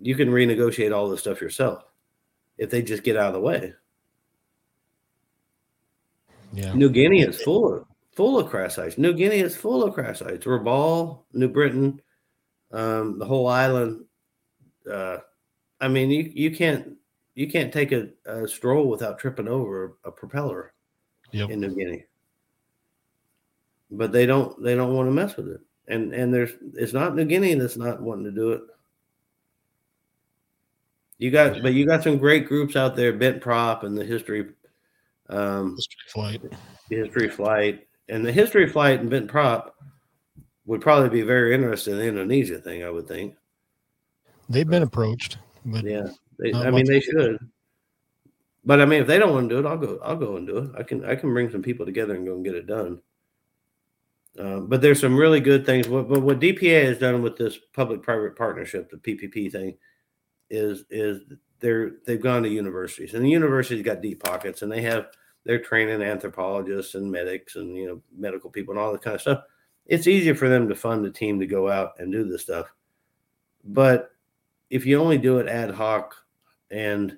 [0.00, 1.84] you can renegotiate all this stuff yourself
[2.56, 3.72] if they just get out of the way.
[6.52, 6.72] yeah.
[6.74, 8.98] New Guinea is full of full of crash sites.
[8.98, 10.44] New Guinea is full of crash sites.
[10.44, 12.00] Rabaul, New Britain,
[12.72, 14.04] um, the whole island.
[14.88, 15.18] Uh,
[15.80, 16.96] I mean, you you can't
[17.34, 20.72] you can't take a, a stroll without tripping over a propeller
[21.32, 21.50] Yep.
[21.50, 22.04] in New Guinea.
[23.90, 25.60] But they don't they don't want to mess with it.
[25.88, 28.62] And and there's it's not New Guinea that's not wanting to do it.
[31.18, 34.48] You got but you got some great groups out there, Bent Prop and the history
[35.28, 36.42] um History flight.
[36.90, 39.74] the history flight and the history flight and Bent Prop
[40.66, 43.36] would probably be very interested in the Indonesia thing, I would think.
[44.48, 46.08] They've been approached, but Yeah.
[46.38, 47.38] They, I mean they should.
[48.64, 50.46] But I mean if they don't want to do it, I'll go I'll go and
[50.46, 50.70] do it.
[50.76, 53.00] I can I can bring some people together and go and get it done.
[54.38, 55.88] Uh, but there's some really good things.
[55.88, 59.76] What, what what DPA has done with this public-private partnership, the PPP thing,
[60.48, 61.22] is is
[61.60, 65.08] they're they've gone to universities, and the universities got deep pockets, and they have
[65.44, 69.20] they're training anthropologists and medics and you know medical people and all that kind of
[69.20, 69.42] stuff.
[69.86, 72.72] It's easier for them to fund a team to go out and do this stuff.
[73.64, 74.10] But
[74.70, 76.14] if you only do it ad hoc
[76.70, 77.16] and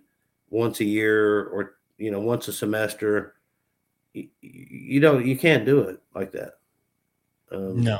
[0.50, 3.36] once a year or you know once a semester,
[4.12, 6.54] you, you don't you can't do it like that.
[7.52, 7.98] Um, no,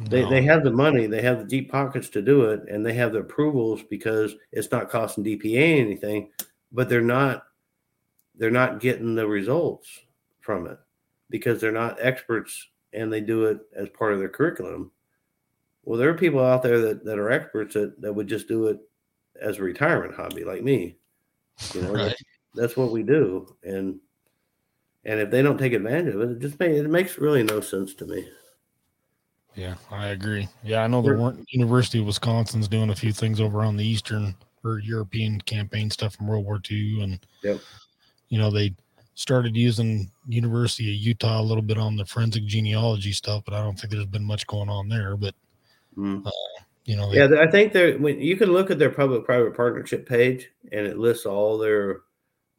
[0.00, 0.30] they, no.
[0.30, 3.12] they have the money, they have the deep pockets to do it, and they have
[3.12, 6.30] the approvals because it's not costing DPA anything,
[6.72, 7.44] but they're not
[8.36, 9.88] they're not getting the results
[10.40, 10.78] from it
[11.30, 14.90] because they're not experts and they do it as part of their curriculum.
[15.84, 18.68] Well, there are people out there that, that are experts that, that would just do
[18.68, 18.78] it
[19.40, 20.96] as a retirement hobby, like me.
[21.74, 22.04] You know, Right.
[22.06, 22.22] that's,
[22.54, 23.54] that's what we do.
[23.64, 23.98] And
[25.04, 27.60] and if they don't take advantage of it, it just may, it makes really no
[27.60, 28.28] sense to me.
[29.56, 30.48] Yeah, I agree.
[30.62, 33.84] Yeah, I know the We're- University of Wisconsin's doing a few things over on the
[33.84, 34.34] Eastern
[34.64, 37.60] or European campaign stuff from World War II, and Yep.
[38.28, 38.74] you know they
[39.14, 43.62] started using University of Utah a little bit on the forensic genealogy stuff, but I
[43.62, 45.16] don't think there's been much going on there.
[45.16, 45.34] But
[45.96, 46.28] Mm.
[46.84, 50.50] you know, Yeah, I think they when you can look at their public-private partnership page,
[50.72, 52.00] and it lists all their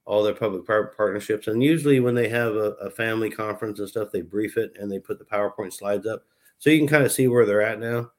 [0.05, 1.47] all their public-private partnerships.
[1.47, 4.91] And usually, when they have a, a family conference and stuff, they brief it and
[4.91, 6.23] they put the PowerPoint slides up,
[6.57, 8.11] so you can kind of see where they're at now.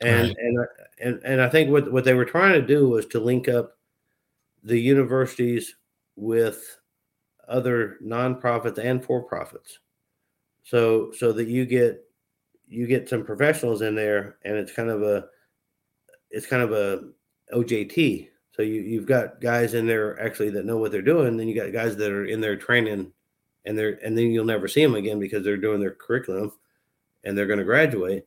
[0.00, 0.36] And Right.
[0.38, 0.66] and
[1.00, 3.78] and and I think what what they were trying to do was to link up
[4.64, 5.76] the universities
[6.16, 6.78] with
[7.48, 9.78] other nonprofits and for profits,
[10.62, 12.04] so so that you get
[12.72, 15.26] you get some professionals in there, and it's kind of a
[16.30, 17.04] it's kind of a
[17.54, 18.28] OJT.
[18.52, 21.36] So you you've got guys in there actually that know what they're doing.
[21.36, 23.12] Then you got guys that are in there training,
[23.64, 26.52] and they're and then you'll never see them again because they're doing their curriculum,
[27.24, 28.26] and they're going to graduate.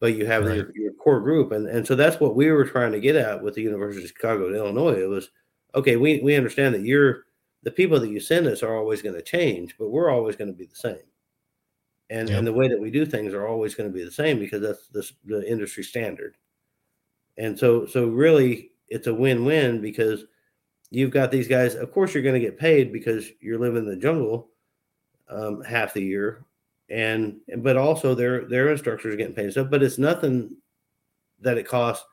[0.00, 0.56] But you have Right.
[0.56, 3.42] your, your core group, and and so that's what we were trying to get at
[3.42, 4.94] with the University of Chicago, Illinois.
[5.02, 5.30] It was
[5.74, 5.96] okay.
[5.96, 7.24] We we understand that you're
[7.64, 10.50] the people that you send us are always going to change, but we're always going
[10.50, 10.98] to be the same.
[12.10, 12.38] And Yep.
[12.38, 14.62] and the way that we do things are always going to be the same because
[14.62, 16.36] that's the, the industry standard.
[17.36, 20.24] And so so really it's a win-win because
[20.90, 23.88] you've got these guys, of course you're going to get paid because you're living in
[23.90, 24.48] the jungle
[25.28, 26.46] um, half the year
[26.90, 30.56] and but also their their instructors are getting paid stuff, but it's nothing
[31.40, 32.06] that it costs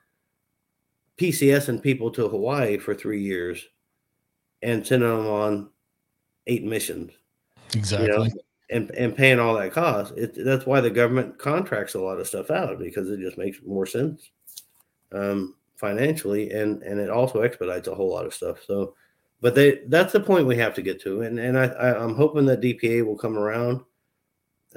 [1.17, 3.65] PCS and people to Hawaii for three years
[4.61, 5.69] and sending them on
[6.47, 7.11] eight missions
[7.73, 8.07] exactly.
[8.07, 8.27] you know,
[8.69, 10.13] and and paying all that cost.
[10.17, 13.59] It, that's why the government contracts a lot of stuff out because it just makes
[13.65, 14.29] more sense
[15.11, 18.63] um, financially, and and it also expedites a whole lot of stuff.
[18.65, 18.95] So,
[19.41, 22.15] but they that's the point we have to get to, and and I, I I'm
[22.15, 23.81] hoping that DPA will come around.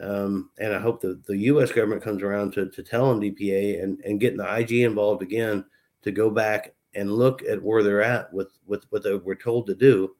[0.01, 1.73] Um, and I hope that the U.S.
[1.73, 5.65] government comes around to, to telling DPA and, and getting the IG involved again
[6.03, 9.67] to go back and look at where they're at with with what they were told
[9.67, 10.15] to do,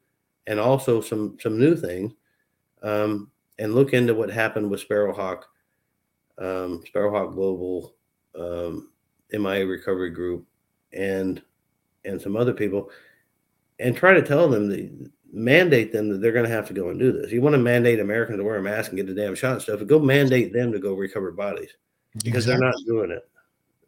[0.49, 2.13] and also some some new things
[2.83, 5.43] um, and look into what happened with Sparrowhawk,
[6.39, 7.95] um, Sparrowhawk Global,
[8.39, 8.91] um,
[9.33, 10.47] MIA Recovery Group,
[10.93, 11.43] and
[12.05, 12.91] and some other people,
[13.79, 16.89] and try to tell them that mandate them that they're going to have to go
[16.91, 17.33] and do this.
[17.33, 19.63] You want to mandate Americans to wear a mask and get the damn shot and
[19.63, 21.71] stuff, go mandate them to go recover bodies
[22.25, 23.29] because they're not doing it.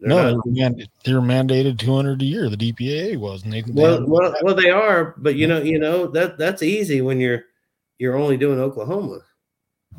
[0.01, 2.49] They're no, not- they're mand- they were mandated 200 a year.
[2.49, 5.79] The DPAA was, and they, they well, well, well, they are, but you know, you
[5.79, 7.45] know that that's easy when you're
[7.99, 9.21] you're only doing Oklahoma.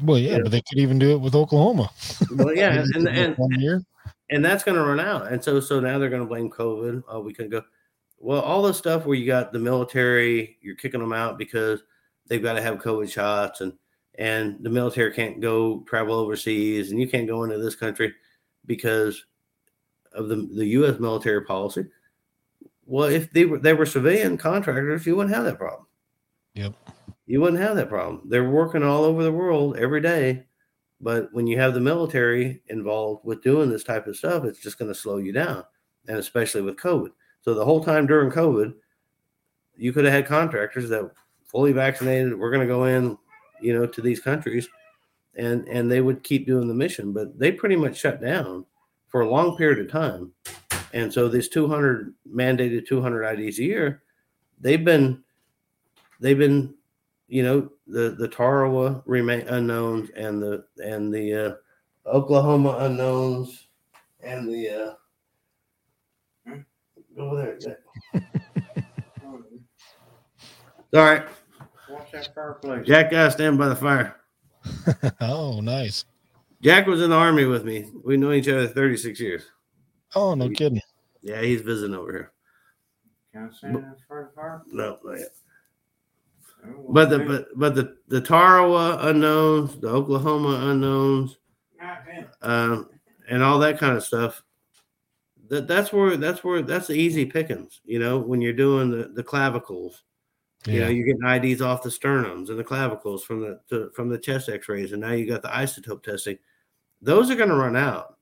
[0.04, 1.90] Well, yeah, but they could even do it with Oklahoma.
[2.32, 3.86] Well, yeah, and just did it and,
[4.32, 5.32] and that's going to run out.
[5.32, 7.04] And so, so now they're going to blame COVID.
[7.08, 7.64] Oh, we couldn't go.
[8.18, 11.84] Well, all the stuff where you got the military, you're kicking them out because
[12.28, 13.74] they've got to have COVID shots, and
[14.16, 18.14] and the military can't go travel overseas, and you can't go into this country
[18.66, 19.26] because
[20.14, 21.00] of the the U.S.
[21.00, 21.86] military policy.
[22.86, 25.88] Well, if they were they were civilian contractors, you wouldn't have that problem.
[26.54, 26.74] Yep.
[27.26, 28.24] You wouldn't have that problem.
[28.26, 30.46] They're working all over the world every day.
[31.00, 34.78] But when you have the military involved with doing this type of stuff, it's just
[34.78, 35.64] going to slow you down.
[36.08, 37.10] And especially with COVID.
[37.42, 38.74] So the whole time during COVID,
[39.78, 41.10] you could have had contractors that
[41.46, 43.18] fully vaccinated, we're going to go in,
[43.62, 44.70] you know, to these countries
[45.36, 48.66] and and they would keep doing the mission, but they pretty much shut down
[49.08, 50.32] for a long period of time.
[50.94, 54.04] And so this 200 mandated 200 IDs a year,
[54.60, 55.24] they've been
[56.20, 56.74] they've been
[57.32, 61.54] you know the the Tarawa remain unknowns and the and the uh,
[62.06, 63.70] Oklahoma unknowns
[64.22, 64.98] and the
[66.48, 66.54] uh,
[67.16, 67.80] go over there.
[70.94, 71.24] All right,
[71.90, 72.86] Watch that fireplace.
[72.86, 74.18] Jack got to stand by the fire.
[75.22, 76.04] oh, nice.
[76.62, 77.90] Jack was in the army with me.
[78.04, 79.44] We know each other 36 years.
[80.16, 80.82] Oh, no kidding.
[81.22, 82.32] Yeah, he's visiting over here.
[83.32, 84.62] Can I stand in front of the fire?
[84.68, 85.30] No, not yet.
[86.90, 91.38] But the but but the the Tarawa unknowns, the Oklahoma unknowns,
[92.42, 92.90] um,
[93.30, 94.44] and all that kind of stuff.
[95.50, 97.82] That that's where that's where that's the easy pickings.
[97.86, 100.04] You know, when you're doing the the clavicles,
[100.66, 104.10] you know, you're getting IDs off the sternums and the clavicles from the to, from
[104.10, 106.38] the chest X-rays, and now you got the isotope testing.
[107.02, 108.18] Those are going to run out.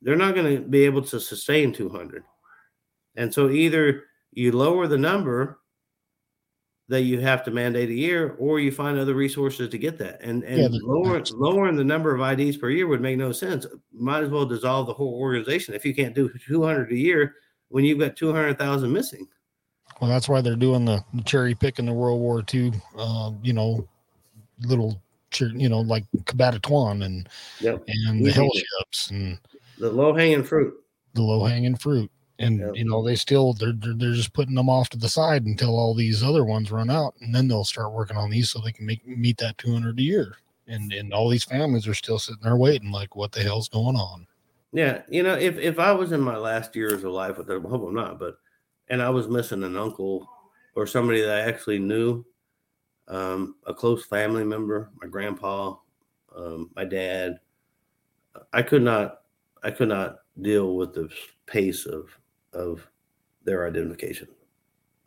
[0.00, 2.24] They're not going to be able to sustain 200,
[3.16, 5.60] and so either you lower the number
[6.92, 10.20] that you have to mandate a year, or you find other resources to get that.
[10.20, 13.32] And and Yeah, the- lower, lowering the number of IDs per year would make no
[13.32, 13.66] sense.
[13.94, 17.36] Might as well dissolve the whole organization if you can't do 200 a year
[17.68, 19.26] when you've got 200,000 missing.
[20.00, 23.88] Well, that's why they're doing the cherry picking the World War II, uh, you know,
[24.66, 25.00] little
[25.40, 27.26] you know, like Cabanatuan and
[27.60, 27.84] Yep.
[27.88, 29.38] and the hell ships and
[29.78, 30.74] The low hanging fruit.
[31.14, 32.10] the low hanging fruit.
[32.42, 35.44] And you know, they still they're, they're they're just putting them off to the side
[35.44, 38.60] until all these other ones run out, and then they'll start working on these so
[38.60, 40.36] they can make meet that 200 a year.
[40.66, 43.96] And and all these families are still sitting there waiting, like, what the hell's going
[43.96, 44.26] on?
[44.72, 47.66] Yeah, you know, if if I was in my last years of life with them,
[47.66, 48.38] I hope I'm not, but
[48.88, 50.28] and I was missing an uncle
[50.74, 52.24] or somebody that I actually knew,
[53.08, 55.76] um, a close family member, my grandpa,
[56.34, 57.38] um, my dad,
[58.52, 59.20] I could not,
[59.62, 61.10] I could not deal with the
[61.46, 62.18] pace of
[62.52, 62.86] of
[63.44, 64.28] their identification.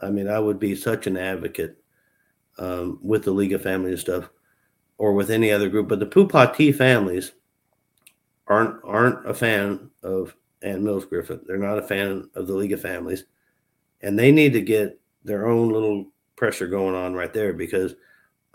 [0.02, 1.78] I mean, I would be such an advocate
[2.58, 4.30] um, with the League of Families and stuff,
[4.98, 7.34] or with any other group, but the Phou Pha Thi families
[8.48, 11.44] aren't aren't a fan of Ann Mills-Griffiths.
[11.48, 13.26] They're not a fan of the League of Families,
[14.02, 17.96] and they need to get their own little pressure going on right there because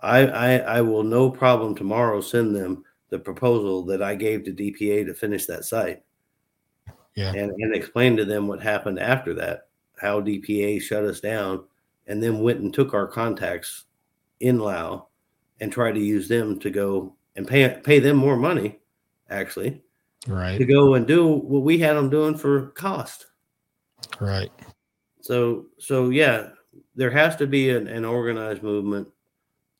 [0.00, 4.52] I I, I will no problem tomorrow send them the proposal that I gave to
[4.52, 6.02] DPA to finish that site.
[7.14, 7.32] Yeah.
[7.32, 9.68] And and explain to them what happened after that,
[10.00, 11.64] how DPA shut us down
[12.06, 13.84] and then went and took our contacts
[14.40, 15.08] in Lao
[15.60, 18.78] and tried to use them to go and pay pay them more money
[19.28, 19.82] actually
[20.26, 23.26] Right, to go and do what we had them doing for cost.
[24.20, 24.50] right.
[25.22, 26.50] So so yeah,
[26.94, 29.08] there has to be an, an organized movement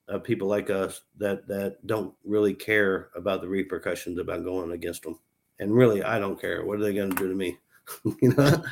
[0.09, 5.03] of people like us that that don't really care about the repercussions about going against
[5.03, 5.19] them.
[5.61, 6.65] And really, I don't care.
[6.65, 7.57] What are they going to do to me?
[8.23, 8.63] you know?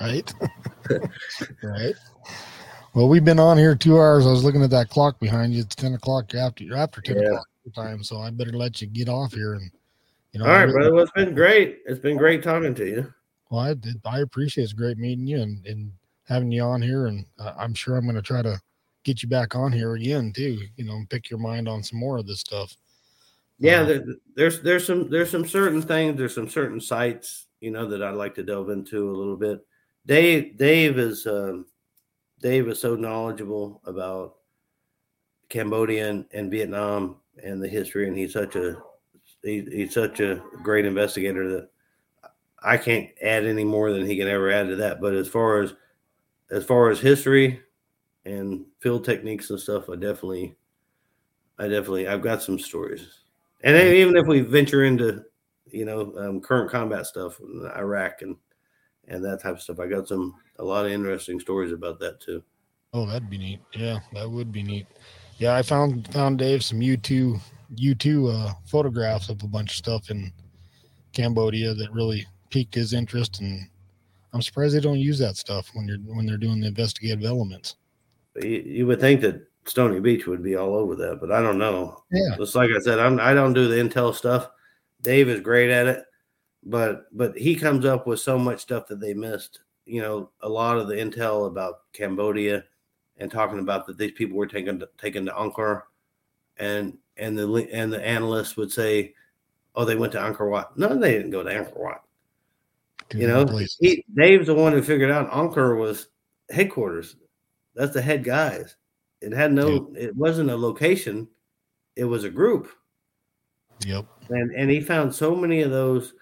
[0.00, 0.32] right
[1.62, 1.94] right
[2.94, 5.60] well we've been on here two hours i was looking at that clock behind you
[5.60, 7.26] it's 10 o'clock after you're after 10 Yeah.
[7.28, 9.70] o'clock time so i better let you get off here and
[10.32, 10.94] you know All right, really- brother.
[10.94, 11.80] Well, it's been great.
[11.86, 13.12] It's been great talking to you.
[13.50, 15.92] well i did i appreciate it's great meeting you and, and
[16.26, 18.58] having you on here and uh, i'm sure i'm going to try to
[19.04, 21.98] get you back on here again too you know and pick your mind on some
[21.98, 22.74] more of this stuff
[23.60, 24.04] Yeah, there,
[24.36, 28.14] there's there's some there's some certain things, there's some certain sites, you know, that I'd
[28.14, 29.66] like to delve into a little bit.
[30.06, 31.66] Dave Dave is um,
[32.40, 34.36] Dave is so knowledgeable about
[35.48, 38.80] Cambodia and, and Vietnam and the history, and he's such a
[39.42, 41.70] he, he's such a great investigator that
[42.62, 45.00] I can't add any more than he can ever add to that.
[45.00, 45.74] But as far as
[46.50, 47.60] as far as history
[48.26, 50.56] and field techniques and stuff, I definitely
[51.58, 53.19] I definitely I've got some stories.
[53.62, 55.22] And even if we venture into,
[55.66, 58.36] you know, um, current combat stuff in Iraq and
[59.08, 62.20] and that type of stuff, I got some a lot of interesting stories about that
[62.20, 62.42] too.
[62.92, 63.60] Oh, that'd be neat.
[63.74, 64.86] Yeah, that would be neat.
[65.38, 67.38] Yeah, I found found Dave some U two
[67.76, 70.32] U two uh, photographs of a bunch of stuff in
[71.12, 73.68] Cambodia that really piqued his interest, and
[74.32, 77.76] I'm surprised they don't use that stuff when you're when they're doing the investigative elements.
[78.42, 81.58] You, you would think that Stony Beach would be all over that, but I don't
[81.58, 82.02] know.
[82.10, 84.50] Yeah, Just like I said, I'm I don't do the intel stuff.
[85.02, 86.04] Dave is great at it,
[86.64, 89.60] but but he comes up with so much stuff that they missed.
[89.86, 92.64] You know, a lot of the intel about Cambodia
[93.18, 95.82] and talking about that these people were taken to, taken to Angkar,
[96.58, 99.14] and and the and the analysts would say,
[99.74, 102.02] "Oh, they went to Angkor Wat." No, they didn't go to Angkor Wat.
[103.12, 103.44] You know,
[103.80, 106.08] he Dave's the one who figured out Angkar was
[106.50, 107.16] headquarters.
[107.74, 108.76] That's the head guys.
[109.20, 109.92] It had no.
[109.96, 111.28] It wasn't a location.
[111.96, 112.70] It was a group
[113.84, 114.06] Yep.
[114.28, 116.14] and and he found so many of those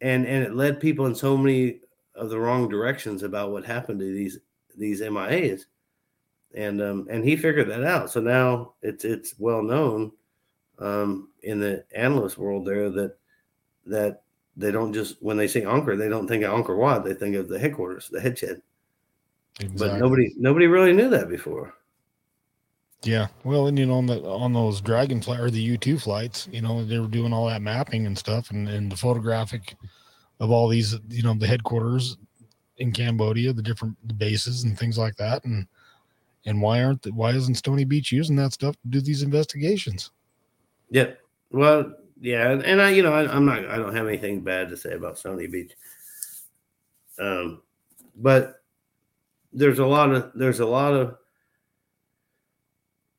[0.00, 1.80] and and it led people in so many
[2.14, 4.38] of the wrong directions about what happened to these
[4.76, 5.66] these MIAs
[6.54, 10.12] and um and he figured that out so now it's it's well known
[10.78, 13.16] um in the analyst world there that
[13.86, 14.22] that
[14.56, 17.34] they don't just when they say Angkar they don't think of Angkor Wat they think
[17.34, 18.62] of the headquarters the headshed
[19.58, 20.00] but Exactly.
[20.00, 21.74] nobody nobody really knew that before
[23.04, 23.28] Yeah.
[23.44, 26.62] Well, and you know, on the on those Dragonfly or the U two flights, you
[26.62, 29.76] know, they were doing all that mapping and stuff, and and the photographic
[30.40, 32.16] of all these, you know, the headquarters
[32.78, 35.66] in Cambodia, the different bases and things like that, and
[36.46, 40.10] and why aren't the, why isn't Stony Beach using that stuff to do these investigations?
[40.90, 41.12] Yeah.
[41.50, 44.76] Well, yeah, and, I, you know, I, I'm not, I don't have anything bad to
[44.76, 45.72] say about Stony Beach.
[47.18, 47.62] Um,
[48.16, 48.62] but
[49.52, 51.16] there's a lot of there's a lot of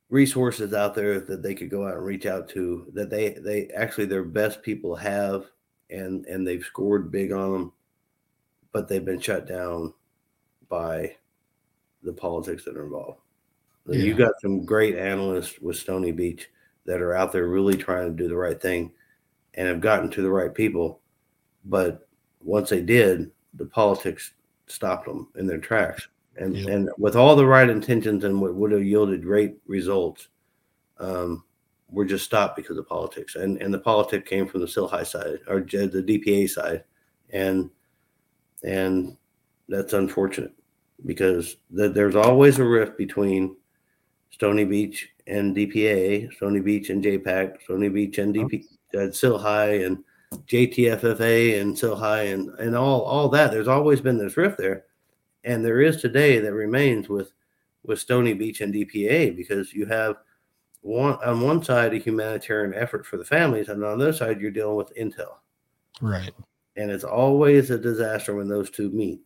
[0.09, 3.67] resources out there that they could go out and reach out to that they they
[3.69, 5.45] actually their best people have
[5.89, 7.73] and and they've scored big on them,
[8.71, 9.93] but they've been shut down
[10.69, 11.15] by
[12.03, 13.19] the politics that are involved.
[13.87, 16.49] You got some great analysts with Stony Beach
[16.85, 18.91] that are out there really trying to do the right thing
[19.53, 21.01] and have gotten to the right people.
[21.65, 22.07] But
[22.41, 24.33] once they did, the politics
[24.67, 26.07] stopped them in their tracks.
[26.37, 30.27] And and with all the right intentions and what would have yielded great results,
[30.99, 31.43] um,
[31.89, 35.39] were just stopped because of politics, and and the politic came from the CILHI side
[35.47, 36.83] or the DPA side,
[37.29, 37.69] and
[38.63, 39.15] and
[39.69, 40.53] that's unfortunate
[41.05, 43.55] because th- there's always a rift between
[44.31, 50.03] Stony Beach and DPA, Stony Beach and JPAC, Stony Beach and DP, uh, CILHI and
[50.47, 53.51] JTFFA and CILHI and and all all that.
[53.51, 54.85] There's always been this rift there,
[55.45, 57.31] and there is today that remains with
[57.83, 60.17] with Stony Beach and DPA because you have
[60.81, 64.41] one on one side a humanitarian effort for the families, and on the other side
[64.41, 65.35] you're dealing with intel,
[66.01, 66.33] Right.
[66.75, 69.21] and it's always a disaster when those two meet.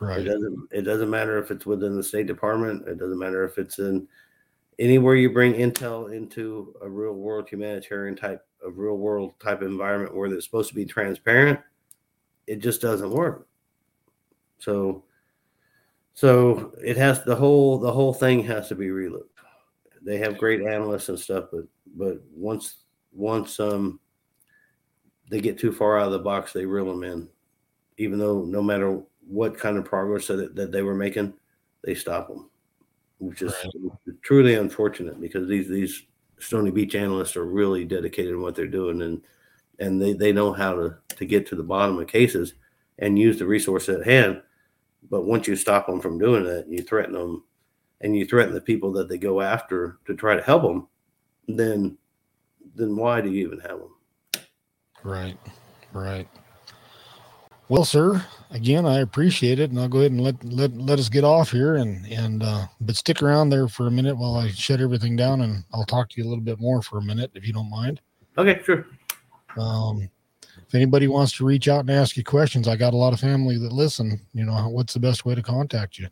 [0.00, 0.20] Right.
[0.20, 2.86] It doesn't it doesn't matter if it's within the State Department.
[2.86, 4.06] It doesn't matter if it's in
[4.78, 9.68] anywhere you bring intel into a real world humanitarian type of real world type of
[9.68, 11.58] environment where it's supposed to be transparent.
[12.46, 13.46] It just doesn't work.
[14.58, 15.04] So
[16.14, 19.28] so it has the whole the whole thing has to be relooked.
[20.02, 21.64] They have great analysts and stuff, but
[21.96, 24.00] but once once um
[25.30, 27.28] they get too far out of the box, they reel them in.
[27.96, 31.32] Even though no matter what kind of progress that, that they were making,
[31.84, 32.50] they stop them,
[33.18, 33.54] which is
[34.22, 36.02] truly unfortunate because these these
[36.38, 39.22] Stony Beach analysts are really dedicated in what they're doing and
[39.78, 42.54] and they, they know how to, to get to the bottom of cases
[42.98, 44.42] and use the resource at hand.
[45.10, 47.44] But once you stop them from doing that, you threaten them
[48.00, 50.88] and you threaten the people that they go after to try to help them,
[51.48, 51.96] then
[52.74, 53.94] then why do you even have them?
[55.02, 55.36] Right.
[55.92, 56.28] Right.
[57.68, 61.08] Well, sir, again, I appreciate it, and I'll go ahead and let let let us
[61.08, 64.48] get off here, and and uh, but stick around there for a minute while I
[64.48, 67.30] shut everything down, and I'll talk to you a little bit more for a minute
[67.34, 68.00] if you don't mind.
[68.36, 68.86] Okay, sure.
[69.56, 70.10] Um,
[70.72, 73.20] if anybody wants to reach out and ask you questions, I got a lot of
[73.20, 74.18] family that listen.
[74.32, 76.08] You know, what's the best way to contact you?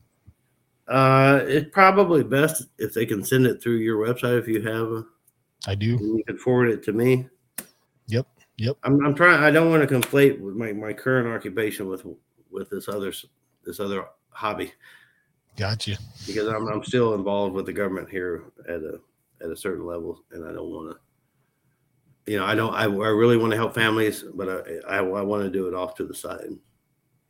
[0.86, 4.88] Uh, it's probably best if they can send it through your website if you have
[4.88, 5.06] a
[5.66, 5.92] I do.
[5.92, 7.26] you can forward it to me.
[8.08, 8.26] Yep,
[8.58, 8.76] yep.
[8.82, 9.42] I'm, I'm trying.
[9.42, 12.04] I don't want to conflate with my, my current occupation with
[12.50, 13.14] with this other
[13.64, 14.74] this other hobby
[15.56, 15.96] Gotcha.
[16.26, 19.00] because I'm I'm still involved with the government here at a
[19.42, 20.98] at a certain level, and I don't want to.
[22.30, 22.72] You know, I don't.
[22.72, 24.48] I, I really want to help families, but
[24.88, 26.50] I I, I want to do it off to the side.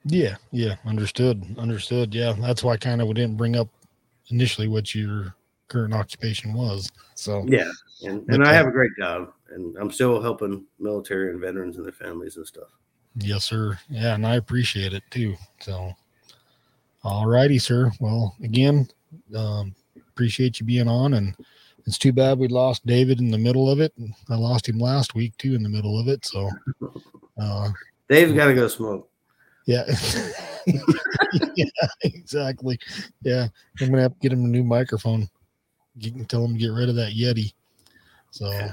[0.05, 0.75] Yeah, yeah.
[0.85, 1.43] Understood.
[1.57, 2.15] Understood.
[2.15, 3.69] Yeah, that's why kind of we didn't bring up
[4.29, 5.35] initially what your
[5.69, 6.93] current occupation was.
[7.15, 7.71] So Yeah,
[8.03, 11.87] and and I have a great job, and I'm still helping military and veterans and
[11.87, 12.69] their families and stuff.
[13.17, 13.79] Yes, sir.
[13.89, 15.35] Yeah, and I appreciate it too.
[15.61, 15.93] So,
[17.05, 17.91] all righty, sir.
[18.01, 18.87] Well, again,
[19.35, 19.75] um,
[20.11, 21.35] appreciate you being on, and
[21.87, 23.93] it's too bad we lost David in the middle of it.
[23.97, 26.25] and I lost him last week too in the middle of it.
[26.25, 26.51] So,
[27.41, 27.71] uh,
[28.09, 29.09] Dave's got to go smoke.
[29.67, 29.85] yeah,
[31.57, 31.65] yeah,
[32.03, 32.79] exactly.
[33.23, 33.49] Yeah,
[33.81, 35.29] I'm gonna have to get him a new microphone.
[35.97, 37.53] You can tell him to get rid of that Yeti.
[38.31, 38.71] So, yeah.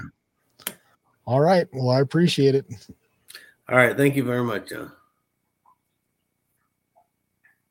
[1.25, 1.67] all right.
[1.73, 2.65] Well, I appreciate it.
[3.69, 4.91] All right, thank you very much, John.